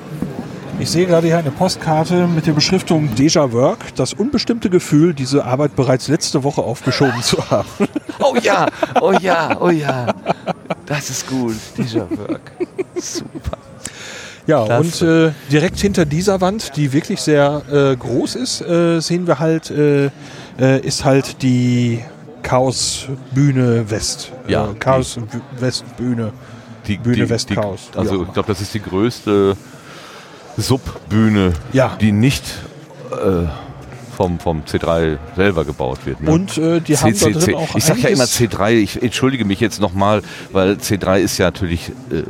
[0.80, 5.44] Ich sehe gerade hier eine Postkarte mit der Beschriftung Déjà Work, das unbestimmte Gefühl, diese
[5.44, 7.68] Arbeit bereits letzte Woche aufgeschoben zu haben.
[8.20, 8.66] Oh ja,
[9.00, 10.06] oh ja, oh ja.
[10.86, 11.54] Das ist gut.
[11.78, 12.52] Dieser Work.
[12.96, 13.58] Super.
[14.46, 15.06] Ja, Klasse.
[15.06, 19.38] und äh, direkt hinter dieser Wand, die wirklich sehr äh, groß ist, äh, sehen wir
[19.38, 20.10] halt, äh,
[20.58, 22.04] äh, ist halt die
[22.44, 24.30] Chaos Bühne West.
[24.46, 24.70] Ja.
[24.70, 25.18] Äh, Chaos
[25.58, 26.32] West Bühne.
[26.86, 27.88] Die, Bühne die, West die, Chaos.
[27.96, 29.56] Also ich glaube, das ist die größte
[30.56, 31.96] Subbühne, Ja.
[32.00, 32.44] die nicht
[33.10, 33.46] äh,
[34.16, 36.20] vom, vom C3 selber gebaut wird.
[36.22, 36.30] Ne?
[36.30, 39.44] Und, äh, die haben da drin auch Ich sage ja immer einiges- C3, ich entschuldige
[39.44, 40.22] mich jetzt nochmal,
[40.52, 42.22] weil C3 ist ja natürlich, äh,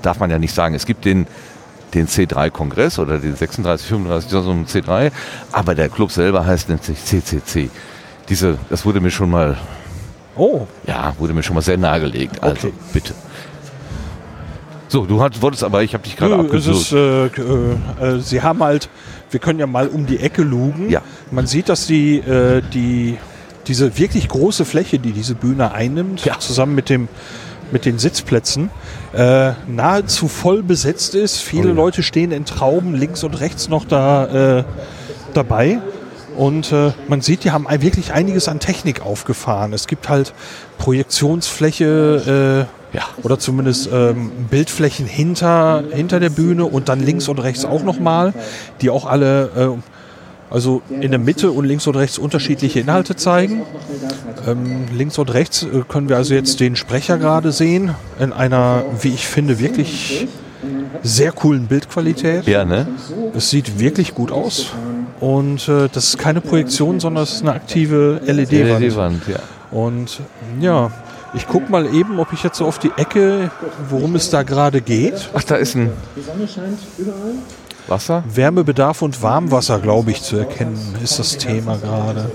[0.00, 1.26] darf man ja nicht sagen, es gibt den,
[1.92, 5.10] den C3-Kongress oder den 36, 35, so ein C3,
[5.52, 7.68] aber der Club selber heißt nennt sich CCC.
[8.30, 9.56] Diese, das wurde mir schon mal,
[10.36, 10.66] Oh.
[10.86, 12.42] ja, wurde mir schon mal sehr nahegelegt.
[12.42, 13.12] Also bitte.
[14.88, 16.92] So, du hat, wolltest aber, ich habe dich gerade abgesucht.
[16.92, 18.88] äh, äh, äh, sie haben halt,
[19.30, 20.88] wir können ja mal um die Ecke lugen.
[20.90, 21.02] Ja.
[21.30, 23.18] Man sieht, dass die, äh, die,
[23.68, 27.08] diese wirklich große Fläche, die diese Bühne einnimmt, zusammen mit dem
[27.72, 28.68] mit den Sitzplätzen
[29.12, 31.38] äh, nahezu voll besetzt ist.
[31.38, 31.74] Viele Oh ja.
[31.74, 34.64] Leute stehen in Trauben links und rechts noch da äh,
[35.34, 35.78] dabei.
[36.40, 39.74] Und äh, man sieht, die haben wirklich einiges an Technik aufgefahren.
[39.74, 40.32] Es gibt halt
[40.78, 43.02] Projektionsfläche äh, ja.
[43.22, 48.32] oder zumindest ähm, Bildflächen hinter, hinter der Bühne und dann links und rechts auch nochmal,
[48.80, 53.60] die auch alle, äh, also in der Mitte und links und rechts unterschiedliche Inhalte zeigen.
[54.48, 58.84] Ähm, links und rechts äh, können wir also jetzt den Sprecher gerade sehen, in einer,
[59.02, 60.26] wie ich finde, wirklich
[61.02, 62.46] sehr coolen Bildqualität.
[62.46, 62.88] Ja, ne?
[63.36, 64.72] Es sieht wirklich gut aus.
[65.20, 68.80] Und äh, das ist keine Projektion, sondern es ist eine aktive LED-Wand.
[68.80, 69.38] LED-Wand, ja.
[69.70, 70.20] Und
[70.60, 70.90] ja,
[71.34, 73.50] ich gucke mal eben, ob ich jetzt so auf die Ecke,
[73.88, 75.30] worum es da gerade geht.
[75.34, 77.34] Ach, da ist ein Die Sonne scheint überall.
[77.86, 78.24] Wasser.
[78.32, 82.30] Wärmebedarf und Warmwasser, glaube ich, zu erkennen, ist das Thema gerade.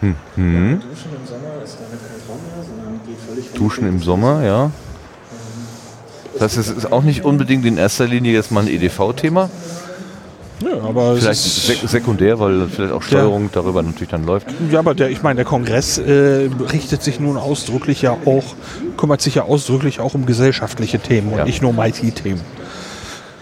[0.00, 0.16] Hm.
[0.36, 0.80] Hm.
[3.54, 4.70] Duschen im Sommer ist ja.
[6.38, 9.50] Das es ist auch nicht unbedingt in erster Linie jetzt mal ein EDV-Thema.
[10.62, 14.46] Ja, aber es vielleicht sekundär, weil vielleicht auch Steuerung darüber natürlich dann läuft.
[14.70, 18.44] Ja, aber der, ich meine, der Kongress äh, richtet sich nun ausdrücklich ja auch,
[18.96, 22.40] kümmert sich ja ausdrücklich auch um gesellschaftliche Themen und nicht nur um IT-Themen.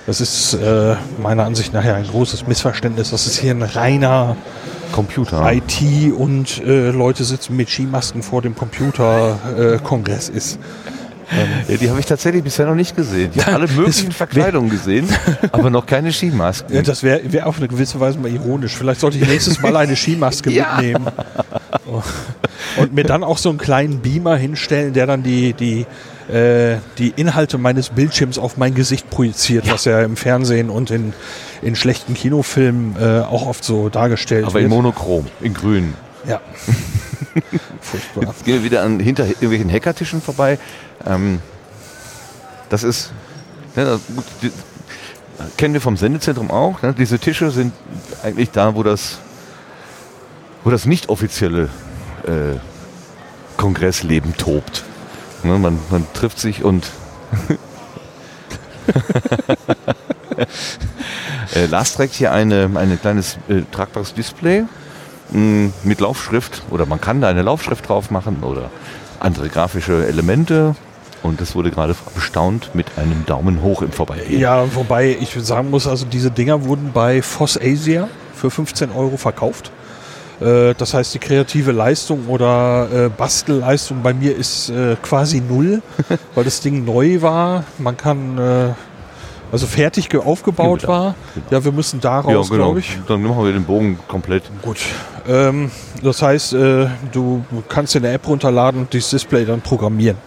[0.07, 3.11] Das ist äh, meiner Ansicht nach ja ein großes Missverständnis.
[3.11, 4.37] Das ist hier ein reiner
[4.93, 5.53] Computer.
[5.53, 10.59] IT und äh, Leute sitzen mit Skimasken vor dem Computer-Kongress ist.
[11.69, 13.31] Ja, die habe ich tatsächlich bisher noch nicht gesehen.
[13.35, 15.07] Ich habe alle möglichen Verkleidungen gesehen,
[15.53, 16.75] aber noch keine Skimasken.
[16.75, 18.75] Ja, das wäre wär auf eine gewisse Weise mal ironisch.
[18.77, 20.77] Vielleicht sollte ich nächstes Mal eine Skimaske Ja.
[20.77, 21.07] mitnehmen.
[22.79, 25.87] Und mir dann auch so einen kleinen Beamer hinstellen, der dann die, die,
[26.33, 31.13] äh, die Inhalte meines Bildschirms auf mein Gesicht projiziert, was ja im Fernsehen und in,
[31.63, 34.65] in schlechten Kinofilmen äh, auch oft so dargestellt aber wird.
[34.65, 35.95] in Monochrom, in grün.
[36.27, 36.41] Ja.
[37.81, 38.25] Furchtbar.
[38.33, 40.59] Jetzt gehen wir wieder an hinter irgendwelchen Hackertischen vorbei.
[41.07, 41.41] Ähm,
[42.69, 43.13] das ist,
[43.77, 44.01] ne, das,
[44.43, 44.53] die,
[45.57, 46.83] kennen wir vom Sendezentrum auch.
[46.83, 46.95] Ne?
[46.95, 47.73] Diese Tische sind
[48.23, 49.19] eigentlich da, wo das,
[50.65, 51.69] wo das nicht offizielle
[52.27, 52.59] äh,
[53.57, 54.85] Kongressleben tobt.
[55.43, 55.59] Ne?
[55.59, 56.91] Man, man trifft sich und
[61.55, 64.65] äh, Lars trägt hier eine, ein kleines äh, tragbares Display
[65.31, 68.71] mh, mit Laufschrift oder man kann da eine Laufschrift drauf machen oder
[69.21, 70.75] andere grafische Elemente
[71.23, 74.41] und das wurde gerade bestaunt mit einem Daumen hoch im Vorbeigehen.
[74.41, 79.17] Ja, wobei ich sagen muss, also diese Dinger wurden bei Foss Asia für 15 Euro
[79.17, 79.71] verkauft.
[80.41, 85.83] Äh, Das heißt, die kreative Leistung oder äh, Bastelleistung bei mir ist äh, quasi null,
[86.35, 87.65] weil das Ding neu war.
[87.79, 88.75] Man kann,
[89.51, 90.93] also fertig ge- aufgebaut Genau.
[90.93, 91.15] war.
[91.51, 92.65] Ja, wir müssen Ja, daraus, genau.
[92.67, 92.99] glaube ich.
[93.09, 94.45] Dann machen wir den Bogen komplett.
[94.63, 94.79] Gut.
[95.27, 95.71] Ähm,
[96.03, 100.19] das heißt, äh, du kannst dir eine App runterladen und dieses Display dann programmieren.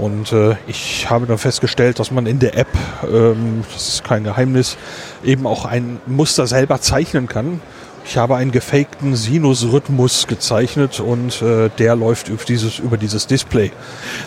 [0.00, 2.68] Und äh, ich habe dann festgestellt, dass man in der App,
[3.04, 4.76] ähm, das ist kein Geheimnis,
[5.22, 7.60] eben auch ein Muster selber zeichnen kann.
[8.06, 13.72] Ich habe einen gefakten Sinusrhythmus gezeichnet und äh, der läuft über dieses, über dieses Display.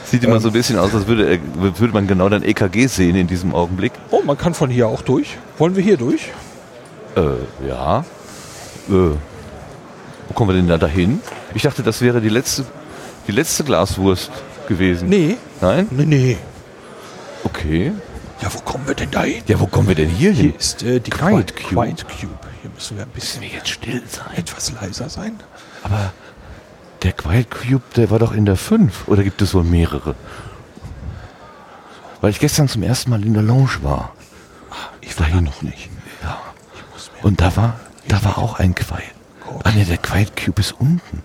[0.06, 3.16] Sieht immer so ein bisschen aus, als würde, er- würde man genau dein EKG sehen
[3.16, 3.92] in diesem Augenblick.
[4.12, 5.38] Oh, man kann von hier auch durch.
[5.58, 6.30] Wollen wir hier durch?
[7.16, 8.02] Äh, ja.
[8.90, 11.20] Äh, wo kommen wir denn da dahin?
[11.56, 12.66] Ich dachte, das wäre die letzte,
[13.28, 14.32] die letzte Glaswurst
[14.68, 15.10] gewesen.
[15.10, 15.38] Nee.
[15.64, 15.88] Nein?
[15.92, 16.38] Nee, nee.
[17.46, 17.94] Okay.
[18.42, 19.44] Ja, wo kommen wir denn da hin?
[19.48, 20.50] Ja, wo kommen wir denn hier hin?
[20.50, 21.86] Hier ist äh, die Quiet Quiet, Cube.
[21.86, 22.40] Quiet Cube.
[22.62, 24.26] Hier müssen wir ein bisschen jetzt still sein.
[24.36, 25.40] etwas leiser sein.
[25.84, 26.12] Aber
[27.04, 29.08] der Quiet Cube, der war doch in der 5.
[29.08, 30.16] Oder gibt es wohl mehrere?
[32.20, 34.12] Weil ich gestern zum ersten Mal in der Lounge war.
[35.00, 35.90] Ich war da noch nicht.
[36.24, 36.42] Ja.
[37.22, 37.80] Und da war,
[38.10, 39.16] da war auch ein Quiet.
[39.64, 41.24] Ah ne, der Quiet Cube ist unten.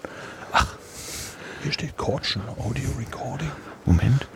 [1.65, 3.51] Hier steht Caution, Audio Recording.
[3.89, 4.27] Moment.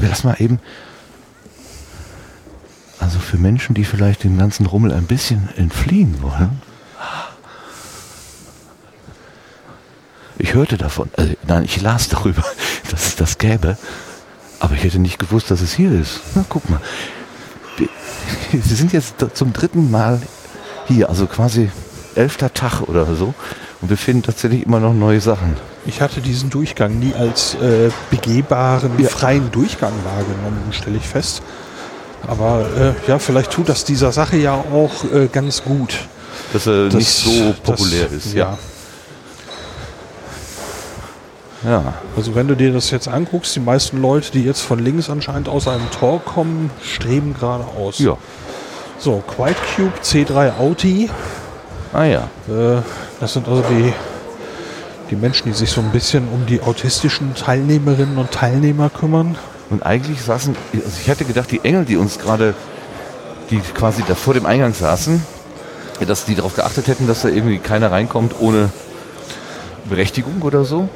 [0.00, 0.60] Lassen mal eben.
[2.98, 6.62] Also für Menschen, die vielleicht dem ganzen Rummel ein bisschen entfliehen wollen.
[10.56, 12.42] hörte davon, also, nein, ich las darüber,
[12.90, 13.76] dass es das gäbe,
[14.58, 16.20] aber ich hätte nicht gewusst, dass es hier ist.
[16.34, 16.80] Na, guck mal.
[18.50, 20.20] Wir sind jetzt zum dritten Mal
[20.88, 21.70] hier, also quasi
[22.14, 23.34] elfter Tag oder so.
[23.82, 25.56] Und wir finden tatsächlich immer noch neue Sachen.
[25.86, 31.42] Ich hatte diesen Durchgang nie als äh, begehbaren, freien Durchgang wahrgenommen, stelle ich fest.
[32.26, 35.94] Aber äh, ja, vielleicht tut das dieser Sache ja auch äh, ganz gut.
[36.52, 38.34] Dass er Das- nicht so populär das- ist.
[38.34, 38.58] ja.
[41.64, 41.94] Ja.
[42.16, 45.48] Also wenn du dir das jetzt anguckst, die meisten Leute, die jetzt von links anscheinend
[45.48, 47.98] aus einem Tor kommen, streben geradeaus.
[47.98, 48.16] Ja.
[48.98, 51.10] So, Quiet Cube C3 Audi.
[51.92, 52.28] Ah ja.
[52.48, 52.82] Äh,
[53.20, 53.92] das sind also die,
[55.10, 59.36] die Menschen, die sich so ein bisschen um die autistischen Teilnehmerinnen und Teilnehmer kümmern.
[59.70, 62.54] Und eigentlich saßen, also ich hätte gedacht, die Engel, die uns gerade,
[63.50, 65.22] die quasi da vor dem Eingang saßen,
[66.06, 68.70] dass die darauf geachtet hätten, dass da irgendwie keiner reinkommt ohne
[69.88, 70.88] Berechtigung oder so.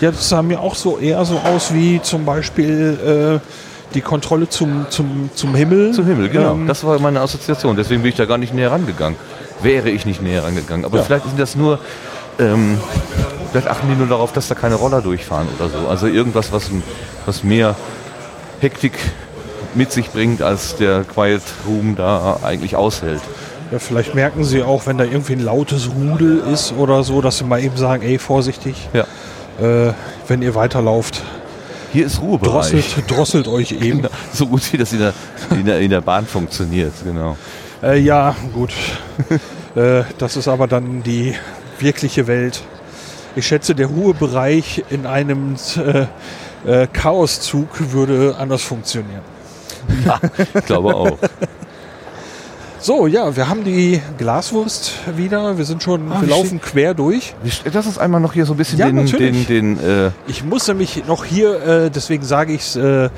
[0.00, 4.48] Ja, das sah mir auch so eher so aus wie zum Beispiel äh, die Kontrolle
[4.48, 5.92] zum, zum, zum Himmel.
[5.92, 6.52] Zum Himmel, genau.
[6.52, 7.76] Ähm, das war meine Assoziation.
[7.76, 9.18] Deswegen bin ich da gar nicht näher rangegangen.
[9.62, 10.84] Wäre ich nicht näher rangegangen.
[10.86, 11.04] Aber Ja.
[11.04, 11.78] vielleicht sind das nur,
[12.38, 12.78] ähm,
[13.50, 15.88] vielleicht achten die nur darauf, dass da keine Roller durchfahren oder so.
[15.88, 16.70] Also irgendwas, was,
[17.26, 17.76] was mehr
[18.60, 18.92] Hektik
[19.74, 23.20] mit sich bringt, als der Quiet Room da eigentlich aushält.
[23.70, 27.38] Ja, vielleicht merken sie auch, wenn da irgendwie ein lautes Rudel ist oder so, dass
[27.38, 29.04] sie mal eben sagen, ey, vorsichtig, Ja.
[29.64, 29.92] äh,
[30.26, 31.22] wenn ihr weiterlauft.
[31.92, 32.52] Hier ist Ruhebereich.
[32.70, 34.02] Drosselt, drosselt euch eben.
[34.02, 34.08] Genau.
[34.32, 35.14] So gut wie das in der,
[35.50, 37.36] in der, in der Bahn funktioniert, genau.
[37.82, 38.72] Äh, ja, gut.
[39.76, 41.34] äh, das ist aber dann die
[41.78, 42.62] wirkliche Welt.
[43.36, 46.06] Ich schätze, der Ruhebereich in einem äh,
[46.82, 49.22] äh, Chaoszug würde anders funktionieren.
[50.04, 50.20] Ja,
[50.54, 51.18] ich glaube auch.
[52.78, 55.58] So, ja, wir haben die Glaswurst wieder.
[55.58, 57.34] Wir sind schon, Ah, wir laufen quer durch.
[57.70, 59.46] Lass uns einmal noch hier so ein bisschen Ja, den, natürlich.
[59.46, 63.10] den, den äh, Ich muss nämlich noch hier, äh, deswegen sage ich es, äh,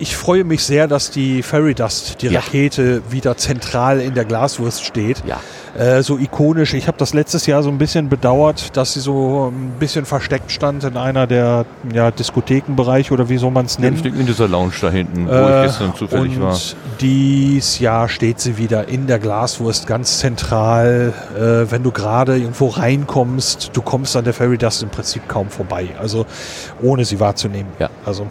[0.00, 2.40] ich freue mich sehr, dass die Fairy Dust, die Ja.
[2.40, 5.22] Rakete, wieder zentral in der Glaswurst steht.
[5.26, 5.40] Ja.
[5.78, 6.74] Äh, so ikonisch.
[6.74, 10.50] Ich habe das letztes Jahr so ein bisschen bedauert, dass sie so ein bisschen versteckt
[10.50, 14.72] stand in einer der ja, Diskothekenbereiche oder wie soll man es denke in dieser Lounge
[14.80, 16.58] da hinten, wo Äh, ich gestern zufällig und war.
[17.00, 21.12] Dies Jahr steht sie wieder in der Glaswurst ganz zentral.
[21.38, 25.50] Äh, wenn du gerade irgendwo reinkommst, du kommst an der Fairy Dust im Prinzip kaum
[25.50, 25.90] vorbei.
[26.00, 26.26] Also
[26.82, 27.70] ohne sie wahrzunehmen.
[27.78, 27.90] Ja.
[28.04, 28.26] Also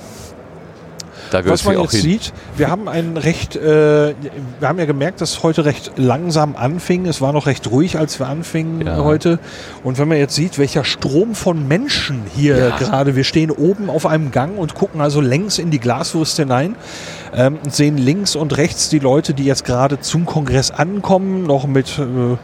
[1.31, 2.01] was man jetzt hin.
[2.01, 4.13] sieht, wir haben ein recht, äh,
[4.59, 7.05] wir haben ja gemerkt, dass es heute recht langsam anfing.
[7.05, 9.03] Es war noch recht ruhig, als wir anfingen Ja.
[9.03, 9.39] heute.
[9.83, 12.77] Und wenn man jetzt sieht, welcher Strom von Menschen hier Ja.
[12.77, 16.75] gerade, wir stehen oben auf einem Gang und gucken also längs in die Glaswurst hinein
[17.35, 21.67] ähm, und sehen links und rechts die Leute, die jetzt gerade zum Kongress ankommen, noch
[21.67, 22.37] mit, äh,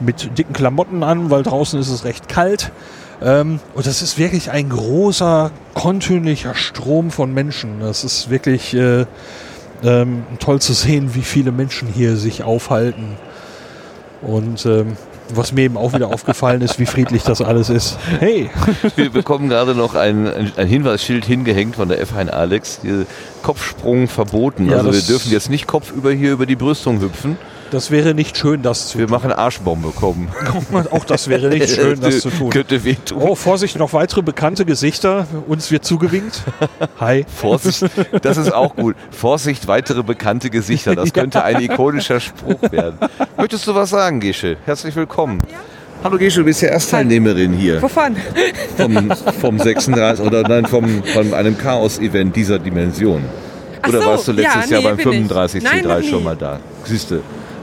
[0.00, 2.70] mit dicken Klamotten an, weil draußen ist es recht kalt.
[3.20, 7.80] Ähm, und das ist wirklich ein großer, kontinuierlicher Strom von Menschen.
[7.80, 9.06] Das ist wirklich äh,
[9.82, 13.16] ähm, toll zu sehen, wie viele Menschen hier sich aufhalten.
[14.22, 14.96] Und ähm,
[15.34, 17.98] was mir eben auch wieder aufgefallen ist, wie friedlich das alles ist.
[18.18, 18.50] Hey!
[18.96, 20.26] Wir bekommen gerade noch ein,
[20.56, 22.80] ein, Hinweisschild hingehängt von der F1 Alex.
[22.82, 23.06] Hier,
[23.42, 24.70] Kopfsprung verboten.
[24.70, 27.36] Ja, also wir dürfen jetzt nicht kopfüber hier über die Brüstung hüpfen.
[27.70, 30.28] Das wäre nicht schön, das zu Wir machen Arschbombe kommen.
[30.90, 32.48] Auch das wäre nicht schön, das zu tun.
[32.50, 33.18] Könnte wehtun.
[33.20, 35.26] Oh, Vorsicht, noch weitere bekannte Gesichter.
[35.46, 36.42] Uns wird zugewinkt.
[36.98, 37.26] Hi.
[37.28, 37.84] Vorsicht,
[38.22, 38.96] das ist auch gut.
[39.10, 40.94] Vorsicht, weitere bekannte Gesichter.
[40.94, 42.98] Das könnte ein ikonischer Spruch werden.
[43.36, 44.56] Möchtest du was sagen, Gesche?
[44.64, 45.38] Herzlich willkommen.
[46.02, 48.16] Hallo Gesche, du bist ja Erstteilnehmerin hier Wovon?
[48.76, 53.24] vom, vom 36 oder nein, vom, von einem Chaos-Event dieser Dimension.
[53.82, 55.28] Ach Oder so, warst du letztes ja, Jahr nee, beim bin ich.
[55.28, 56.10] 35 Nein, noch C3 nie.
[56.10, 56.60] schon mal da?
[56.84, 57.20] Siehste,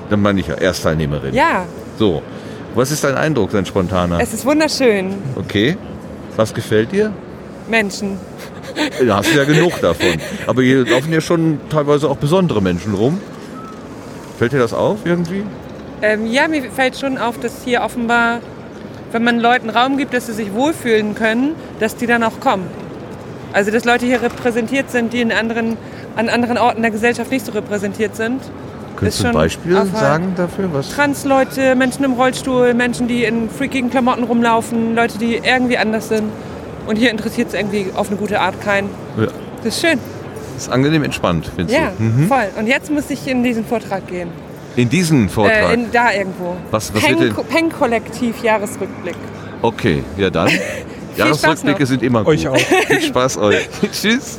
[0.10, 1.34] dann meine ich ja Erstteilnehmerin.
[1.34, 1.66] Ja,
[1.98, 2.22] So,
[2.76, 4.20] was ist dein Eindruck, dein spontaner?
[4.20, 5.14] es ist wunderschön.
[5.36, 5.78] Okay,
[6.36, 7.12] was gefällt dir?
[7.70, 8.18] Menschen.
[9.06, 10.18] Da hast du ja genug davon.
[10.48, 13.20] Aber hier laufen ja schon teilweise auch besondere Menschen rum.
[14.38, 15.44] Fällt dir das auf irgendwie?
[16.02, 18.40] Ähm, ja, mir fällt schon auf, dass hier offenbar,
[19.12, 22.68] wenn man Leuten Raum gibt, dass sie sich wohlfühlen können, dass die dann auch kommen.
[23.54, 25.78] Also dass Leute hier repräsentiert sind, die in anderen,
[26.18, 28.42] an anderen Orten der Gesellschaft nicht so repräsentiert sind.
[28.96, 29.98] Könntest du ein Beispiel auffallend.
[29.98, 30.70] sagen dafür?
[30.74, 30.90] Was?
[30.90, 36.30] Trans-Leute, Menschen im Rollstuhl, Menschen, die in freakigen Klamotten rumlaufen, Leute, die irgendwie anders sind.
[36.88, 38.90] Und hier interessiert es irgendwie auf eine gute Art keinen.
[39.18, 39.28] Ja.
[39.64, 40.00] Das ist schön.
[40.58, 42.04] ist angenehm entspannt, findest Ja, du?
[42.04, 42.28] Mhm.
[42.28, 42.48] voll.
[42.58, 44.30] Und jetzt muss ich in diesen Vortrag gehen.
[44.76, 45.70] In diesen Vortrag?
[45.72, 46.56] Äh, in, da irgendwo.
[46.72, 49.16] Was- was Peng, wird denn- Peng Kollektiv Jahresrückblick.
[49.62, 50.50] okay, ja dann.
[51.16, 51.88] Spaß Jahresrückblicke noch.
[51.90, 52.34] sind immer gut.
[52.34, 52.58] Euch auch.
[52.88, 53.68] Viel Spaß euch.
[53.92, 54.38] Tschüss.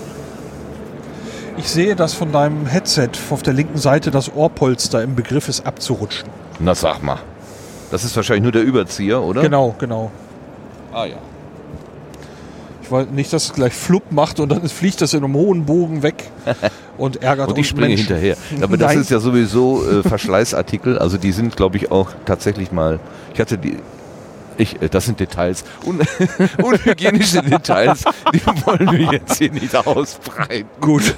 [1.58, 5.66] Ich sehe, dass von deinem Headset auf der linken Seite das Ohrpolster im Begriff ist
[5.66, 6.28] abzurutschen.
[6.58, 7.18] Na sag mal.
[7.90, 9.42] Das ist wahrscheinlich nur der Überzieher, oder?
[9.42, 10.10] Genau, genau.
[10.92, 11.16] Ah ja.
[12.90, 16.02] Weil nicht, dass es gleich flupp macht und dann fliegt das in einem hohen Bogen
[16.02, 16.30] weg
[16.98, 18.06] und ärgert Und ich springe Menschen.
[18.06, 18.36] hinterher.
[18.62, 19.00] Aber das Nein.
[19.00, 20.98] ist ja sowieso äh, Verschleißartikel.
[20.98, 23.00] Also die sind, glaube ich, auch tatsächlich mal.
[23.34, 23.78] Ich hatte die.
[24.58, 25.64] Ich, äh, das sind Details.
[25.84, 26.00] Un
[26.62, 30.68] unhygienische Details, die wollen wir jetzt hier nicht ausbreiten.
[30.80, 31.14] Gut.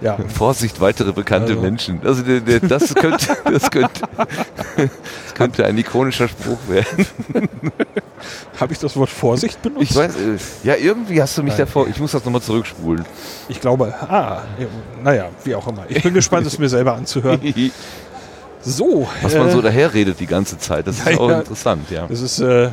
[0.00, 0.18] ja.
[0.28, 1.62] Vorsicht, weitere bekannte Also.
[1.62, 2.00] Menschen.
[2.04, 4.00] Also das, könnte, das, könnte,
[4.76, 7.06] das könnte ein ikonischer Spruch werden.
[8.58, 9.90] Habe ich das Wort Vorsicht benutzt?
[9.90, 11.66] Ich weiß, äh, ja, irgendwie hast du mich Nein.
[11.66, 11.86] davor.
[11.88, 13.04] Ich muss das nochmal zurückspulen.
[13.48, 14.66] Ich glaube, ah, ja,
[15.02, 15.84] naja, wie auch immer.
[15.88, 17.40] Ich bin gespannt, es mir selber anzuhören.
[18.66, 19.06] So.
[19.22, 20.86] Was man äh, so daher redet die ganze Zeit.
[20.86, 22.06] Das ist Ja, auch interessant, ja.
[22.08, 22.70] Das ist, äh,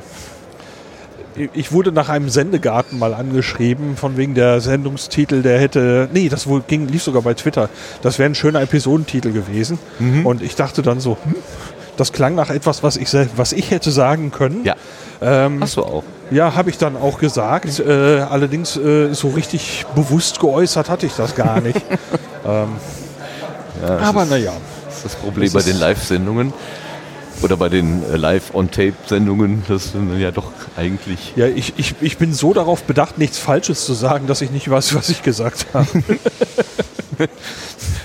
[1.53, 6.48] ich wurde nach einem Sendegarten mal angeschrieben, von wegen der Sendungstitel, der hätte, nee, das
[6.48, 7.70] wohl ging, lief sogar bei Twitter.
[8.02, 9.80] Das wäre ein schöner Episodentitel gewesen.
[9.99, 10.26] Mhm.
[10.26, 11.36] Und ich dachte dann so, hm,
[11.98, 14.64] das klang nach etwas, was ich, was ich hätte sagen können.
[14.64, 14.76] Ja.
[15.22, 16.03] Ähm, Hast du auch.
[16.32, 17.80] Ja, habe ich dann auch gesagt.
[17.80, 21.78] Äh, allerdings äh, so richtig bewusst geäußert hatte ich das gar nicht.
[22.45, 22.70] ähm,
[23.82, 24.53] Ja, aber naja.
[25.04, 26.54] Das ist das Problem Das bei den Live-Sendungen
[27.42, 31.34] oder bei den äh, Live-on-Tape-Sendungen, das sind ja doch eigentlich.
[31.36, 34.70] Ja, ich, ich, ich bin so darauf bedacht, nichts Falsches zu sagen, dass ich nicht
[34.70, 35.88] weiß, was ich gesagt habe.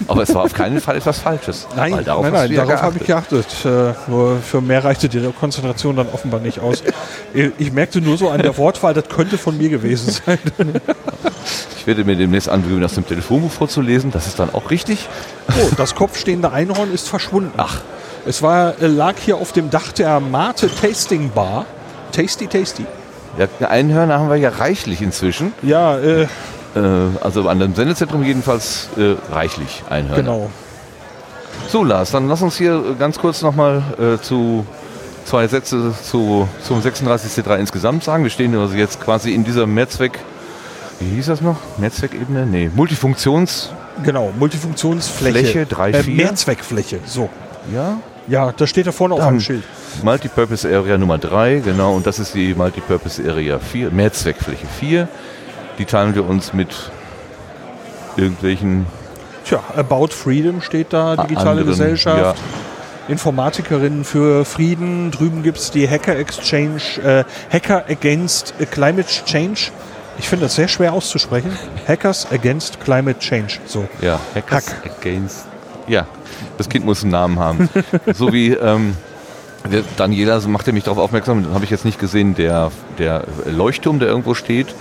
[0.06, 1.66] Aber es war auf keinen Fall etwas Falsches.
[1.76, 3.46] Nein, weil darauf nein, nein, ja darauf habe ich geachtet.
[3.64, 6.82] Äh, nur für mehr reichte die Konzentration dann offenbar nicht aus.
[7.34, 10.38] Ich- Ich merkte nur so an der Wortwahl, das könnte von mir gewesen sein.
[11.76, 14.10] Ich werde mir demnächst angewöhnen, das im Telefonbuch vorzulesen.
[14.10, 15.08] Das ist dann auch richtig.
[15.48, 17.52] Oh, das kopfstehende Einhorn ist verschwunden.
[17.56, 17.80] Ach.
[18.26, 21.64] Es war, äh, lag hier auf dem Dach der Mate Tasting Bar.
[22.12, 22.84] Tasty, tasty.
[23.38, 25.52] Ja, Einhörner haben wir ja reichlich inzwischen.
[25.62, 26.26] Ja, äh,
[27.20, 30.22] also an dem Sendezentrum jedenfalls äh, reichlich Einhörner.
[30.22, 30.50] genau.
[31.68, 34.64] So, Lars, dann lass uns hier äh, ganz kurz nochmal äh, zu
[35.24, 38.22] zwei Sätze zu, zum 36C3 insgesamt sagen.
[38.22, 40.18] Wir stehen also jetzt quasi in dieser Mehrzweck,
[41.00, 41.56] wie hieß das noch?
[41.76, 42.46] Mehrzweckebene?
[42.46, 43.70] Nee, Multifunktions...
[44.04, 45.38] Genau, Multifunktionsfläche.
[45.38, 46.14] Fläche, drei, äh, vier.
[46.14, 47.28] Mehrzweckfläche, so.
[47.74, 47.98] Ja?
[48.28, 49.64] Ja, das steht da vorne auf dem Schild.
[50.02, 55.08] Multipurpose Area Nummer 3, genau, und das ist die Multipurpose Area 4, Mehrzweckfläche 4.
[55.78, 56.90] Die teilen wir uns mit
[58.16, 58.86] irgendwelchen
[59.44, 62.38] Tja, About Freedom steht da, digitale anderen, Gesellschaft.
[63.08, 65.10] Informatikerinnen für Frieden.
[65.10, 69.70] Drüben gibt es die Hacker Exchange, äh, Hacker Against Climate Change.
[70.18, 71.56] Ich finde das sehr schwer auszusprechen.
[71.86, 73.54] Hackers Against Climate Change.
[73.64, 73.88] So.
[74.02, 75.46] Ja, Hackers Against.
[75.86, 76.06] Ja,
[76.58, 77.70] das Kind muss einen Namen haben.
[78.12, 78.94] so wie ähm,
[79.96, 84.08] Daniela macht er mich darauf aufmerksam, habe ich jetzt nicht gesehen, der, der Leuchtturm, der
[84.08, 84.74] irgendwo steht,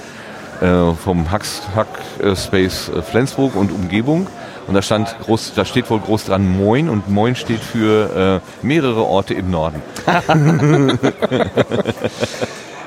[0.95, 1.87] vom Hacks, Hack
[2.19, 4.27] äh, Space äh, Flensburg und Umgebung.
[4.67, 8.65] Und da stand groß, da steht wohl groß dran Moin und Moin steht für äh,
[8.65, 9.81] mehrere Orte im Norden.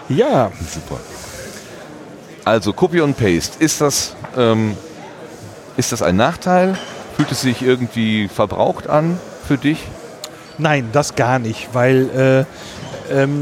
[0.08, 0.50] ja.
[0.60, 1.00] Super.
[2.44, 4.76] Also Copy und Paste, ist das, ähm,
[5.76, 6.76] ist das ein Nachteil?
[7.16, 9.86] Fühlt es sich irgendwie verbraucht an für dich?
[10.58, 12.79] Nein, das gar nicht, weil äh,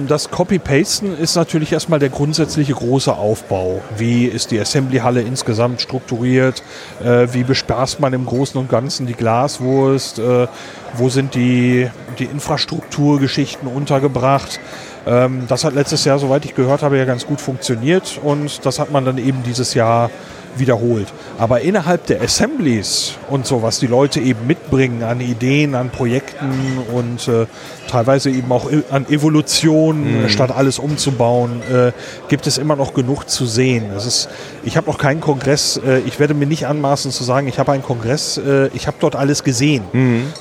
[0.07, 3.83] das Copy-Pasten ist natürlich erstmal der grundsätzliche große Aufbau.
[3.99, 6.63] Wie ist die Assembly-Halle insgesamt strukturiert?
[7.05, 10.21] Äh, wie bespaßt man im Großen und Ganzen die Glaswurst?
[10.21, 10.47] Äh,
[10.95, 14.59] wo sind die, die Infrastrukturgeschichten untergebracht?
[15.07, 18.79] Ähm, das hat letztes Jahr, soweit ich gehört habe, ja ganz gut funktioniert und das
[18.79, 20.11] hat man dann eben dieses Jahr
[20.57, 21.07] wiederholt.
[21.39, 26.79] Aber innerhalb der Assemblies und so, was die Leute eben mitbringen an Ideen, an Projekten
[26.93, 27.47] und äh,
[27.91, 30.29] teilweise eben auch i- an Evolution, Mhm.
[30.29, 31.93] statt alles umzubauen, äh,
[32.29, 33.85] gibt es immer noch genug zu sehen.
[33.95, 34.29] Das ist,
[34.65, 37.73] ich habe noch keinen Kongress, äh, ich werde mir nicht anmaßen zu sagen, ich habe
[37.73, 39.85] einen Kongress, äh, ich habe dort alles gesehen.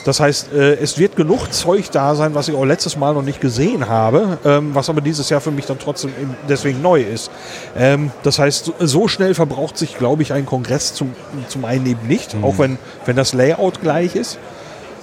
[0.06, 3.22] Das heißt, äh, es wird genug Zeug da sein, was ich auch letztes Mal noch
[3.22, 6.12] nicht gesehen habe, ähm, was aber dieses Jahr für mich dann trotzdem
[6.50, 7.30] deswegen neu ist.
[7.78, 11.14] Ähm, das heißt, so schnell verbraucht sich, glaube ich, ein Kongress zum,
[11.48, 14.38] zum einen eben nicht, auch wenn, wenn das Layout gleich ist.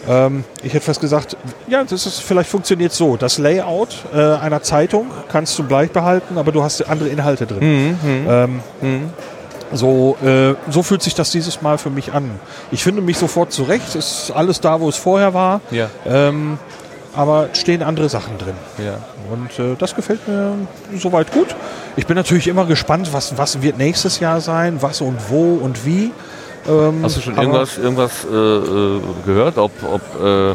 [0.09, 3.17] Ähm, ich hätte fast gesagt, ja, das ist, vielleicht funktioniert so.
[3.17, 7.97] Das Layout äh, einer Zeitung kannst du gleich behalten, aber du hast andere Inhalte drin.
[8.03, 8.61] Mhm, mhm.
[8.83, 9.13] Ähm,
[9.73, 12.31] so, äh, so fühlt sich das dieses Mal für mich an.
[12.71, 13.95] Ich finde mich sofort zurecht.
[13.95, 15.61] Es ist alles da, wo es vorher war.
[15.71, 15.89] Ja.
[16.07, 16.59] Ähm,
[17.17, 18.55] aber stehen andere Sachen drin.
[18.79, 18.99] Ja.
[19.33, 20.55] Und äh, das gefällt mir
[20.99, 21.55] soweit gut.
[21.97, 25.87] Ich bin natürlich immer gespannt, was, was wird nächstes Jahr sein, was und wo und
[25.87, 26.13] wie.
[26.69, 30.55] Ähm, Hast du schon irgendwas, irgendwas äh, äh, gehört, ob, ob, äh,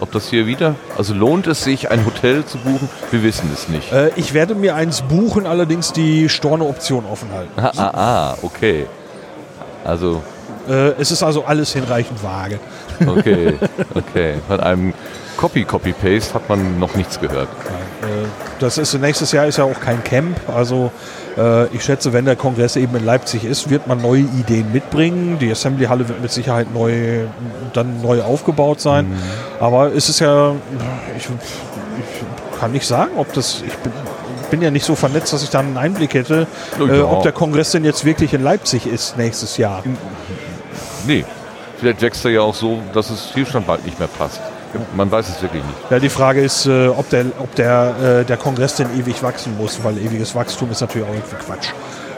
[0.00, 2.88] ob das hier wieder, also lohnt es sich, ein Hotel zu buchen?
[3.10, 3.92] Wir wissen es nicht.
[3.92, 7.52] Äh, ich werde mir eins buchen, allerdings die Storno-Option offen halten.
[7.56, 8.86] Ah, ah, ah, okay.
[9.84, 10.22] Also
[10.68, 12.58] Äh, es ist also alles hinreichend vage.
[13.06, 13.58] Okay,
[13.94, 14.34] okay.
[14.48, 14.94] Von einem
[15.36, 17.48] Copy, Copy-Paste hat man noch nichts gehört.
[18.02, 18.06] Äh,
[18.60, 20.38] Das ist nächstes Jahr ist ja auch kein Camp.
[20.54, 20.90] Also
[21.36, 25.38] äh, ich schätze, wenn der Kongress eben in Leipzig ist, wird man neue Ideen mitbringen.
[25.40, 27.24] Die Assembly Halle wird mit Sicherheit neu
[27.72, 29.08] dann neu aufgebaut sein.
[29.08, 29.16] Mhm.
[29.60, 30.52] Aber es ist ja,
[31.16, 33.62] ich, ich kann nicht sagen, ob das.
[33.66, 33.92] Ich bin,
[34.50, 36.46] bin ja nicht so vernetzt, dass ich da einen Einblick hätte,
[36.80, 37.04] Oh äh, ja.
[37.04, 39.82] ob der Kongress denn jetzt wirklich in Leipzig ist nächstes Jahr.
[41.06, 41.24] Nee,
[41.80, 44.40] vielleicht wächst er ja auch so, dass es hier schon bald nicht mehr passt.
[44.96, 45.90] Man weiß es wirklich nicht.
[45.90, 49.56] Ja, die Frage ist, äh, ob, der, ob der, äh, der Kongress denn ewig wachsen
[49.56, 51.68] muss, weil ewiges Wachstum ist natürlich auch irgendwie Quatsch.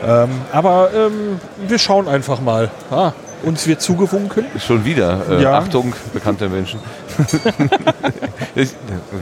[0.06, 2.70] Ähm, aber ähm, wir schauen einfach mal.
[2.90, 3.12] Ah,
[3.42, 4.46] uns wird zugewunken.
[4.58, 5.20] Schon wieder.
[5.30, 5.58] Äh, Ja.
[5.58, 6.80] Achtung, bekannte Menschen.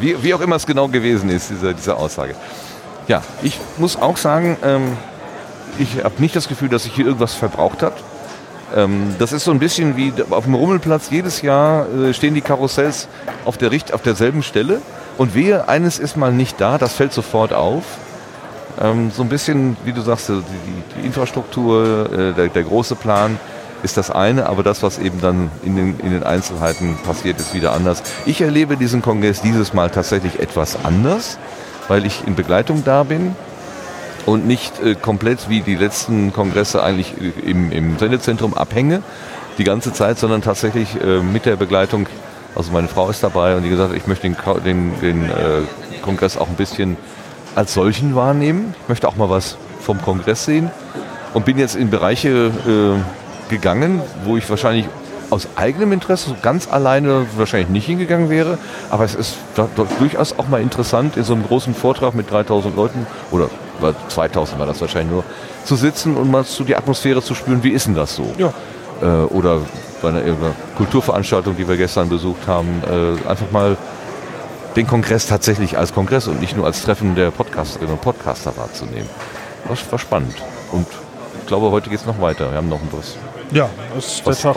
[0.01, 2.35] Wie, wie auch immer es genau gewesen ist, diese, diese Aussage.
[3.09, 4.97] Ja, ich muss auch sagen, ähm,
[5.79, 7.95] ich habe nicht das Gefühl, dass sich hier irgendwas verbraucht hat.
[8.75, 11.11] Ähm, das ist so ein bisschen wie auf dem Rummelplatz.
[11.11, 13.09] Jedes Jahr äh, stehen die Karussells
[13.45, 14.81] auf, der, auf derselben Stelle.
[15.17, 17.85] Und wehe, eines ist mal nicht da, das fällt sofort auf.
[18.81, 22.97] Ähm, so ein bisschen, wie du sagst, die, die, die Infrastruktur, äh, der, der große
[22.97, 23.39] Plan
[23.85, 27.55] ist das eine, aber das, was eben dann in den, in den Einzelheiten passiert, ist
[27.55, 28.03] wieder anders.
[28.25, 31.39] Ich erlebe diesen Kongress dieses Mal tatsächlich etwas anders,
[31.87, 33.37] weil ich in Begleitung da bin
[34.27, 39.03] und nicht äh, komplett wie die letzten Kongresse eigentlich äh, im, im Sendezentrum abhänge
[39.59, 42.07] die ganze Zeit, sondern tatsächlich äh, mit der Begleitung,
[42.55, 45.63] also meine Frau ist dabei und die gesagt hat, ich möchte den, den, den äh,
[46.03, 46.97] Kongress auch ein bisschen
[47.55, 48.75] als solchen wahrnehmen.
[48.83, 50.71] Ich möchte auch mal was vom Kongress sehen
[51.35, 54.87] und bin jetzt in Bereiche äh, gegangen, wo ich wahrscheinlich
[55.31, 58.59] aus eigenem Interesse so ganz alleine wahrscheinlich nicht hingegangen wäre.
[58.91, 59.37] Aber es ist
[59.99, 63.49] durchaus auch mal interessant, in so einem großen Vortrag mit 3000 Leuten oder
[63.81, 65.25] war 2000 war das wahrscheinlich nur,
[65.65, 68.33] zu sitzen und mal so die Atmosphäre zu spüren, wie ist denn das so?
[68.39, 68.53] Ja.
[69.03, 69.61] Äh, oder
[70.03, 73.77] bei einer, irgendeiner Kulturveranstaltung, die wir gestern besucht haben, äh, einfach mal
[74.77, 79.09] den Kongress tatsächlich als Kongress und nicht nur als Treffen der Podcasterinnen und Podcaster wahrzunehmen.
[79.69, 80.35] Das war spannend.
[80.73, 80.87] Und
[81.41, 82.51] ich glaube, heute geht es noch weiter.
[82.51, 83.17] Wir haben noch ein was.
[83.53, 84.57] Ja, das ist der, was Tag,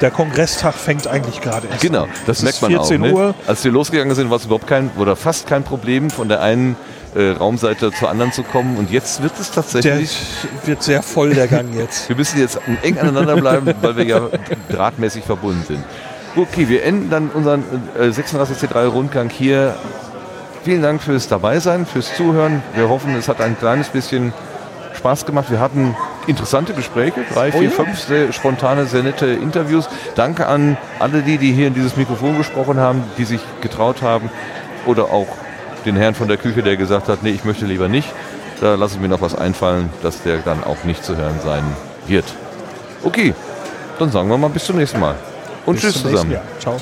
[0.00, 3.06] der Kongresstag fängt eigentlich gerade erst Genau, das merkt man 14 auch.
[3.06, 3.12] Ne?
[3.12, 3.34] Uhr.
[3.46, 6.76] Als wir losgegangen sind, war es überhaupt kein oder fast kein Problem, von der einen
[7.16, 8.76] äh, Raumseite zur anderen zu kommen.
[8.76, 10.18] Und jetzt wird es Der tatsächlich.
[10.64, 12.08] wird sehr voll, der Gang jetzt.
[12.08, 14.20] Wir müssen jetzt eng aneinander bleiben, weil wir ja
[14.70, 15.84] drahtmäßig verbunden sind.
[16.36, 17.64] Okay, wir enden dann unseren
[17.98, 19.74] äh, 36C3 Rundgang hier.
[20.64, 22.62] Vielen Dank fürs Dabeisein, fürs Zuhören.
[22.74, 24.34] Wir hoffen, es hat ein kleines bisschen
[24.94, 25.50] Spaß gemacht.
[25.50, 27.70] Wir hatten interessante Gespräche, drei, Oh vier, ja.
[27.70, 29.88] fünf sehr spontane, sehr nette Interviews.
[30.14, 34.28] Danke an alle die, die hier in dieses Mikrofon gesprochen haben, die sich getraut haben.
[34.84, 35.28] Oder auch
[35.86, 38.08] den Herrn von der Küche, der gesagt hat, nee, ich möchte lieber nicht.
[38.60, 41.64] Da lasse ich mir noch was einfallen, dass der dann auch nicht zu hören sein
[42.06, 42.24] wird.
[43.02, 43.34] Okay,
[43.98, 45.14] dann sagen wir mal bis zum nächsten Mal.
[45.64, 46.36] Und Bis tschüss zusammen.
[46.58, 46.76] Ciao.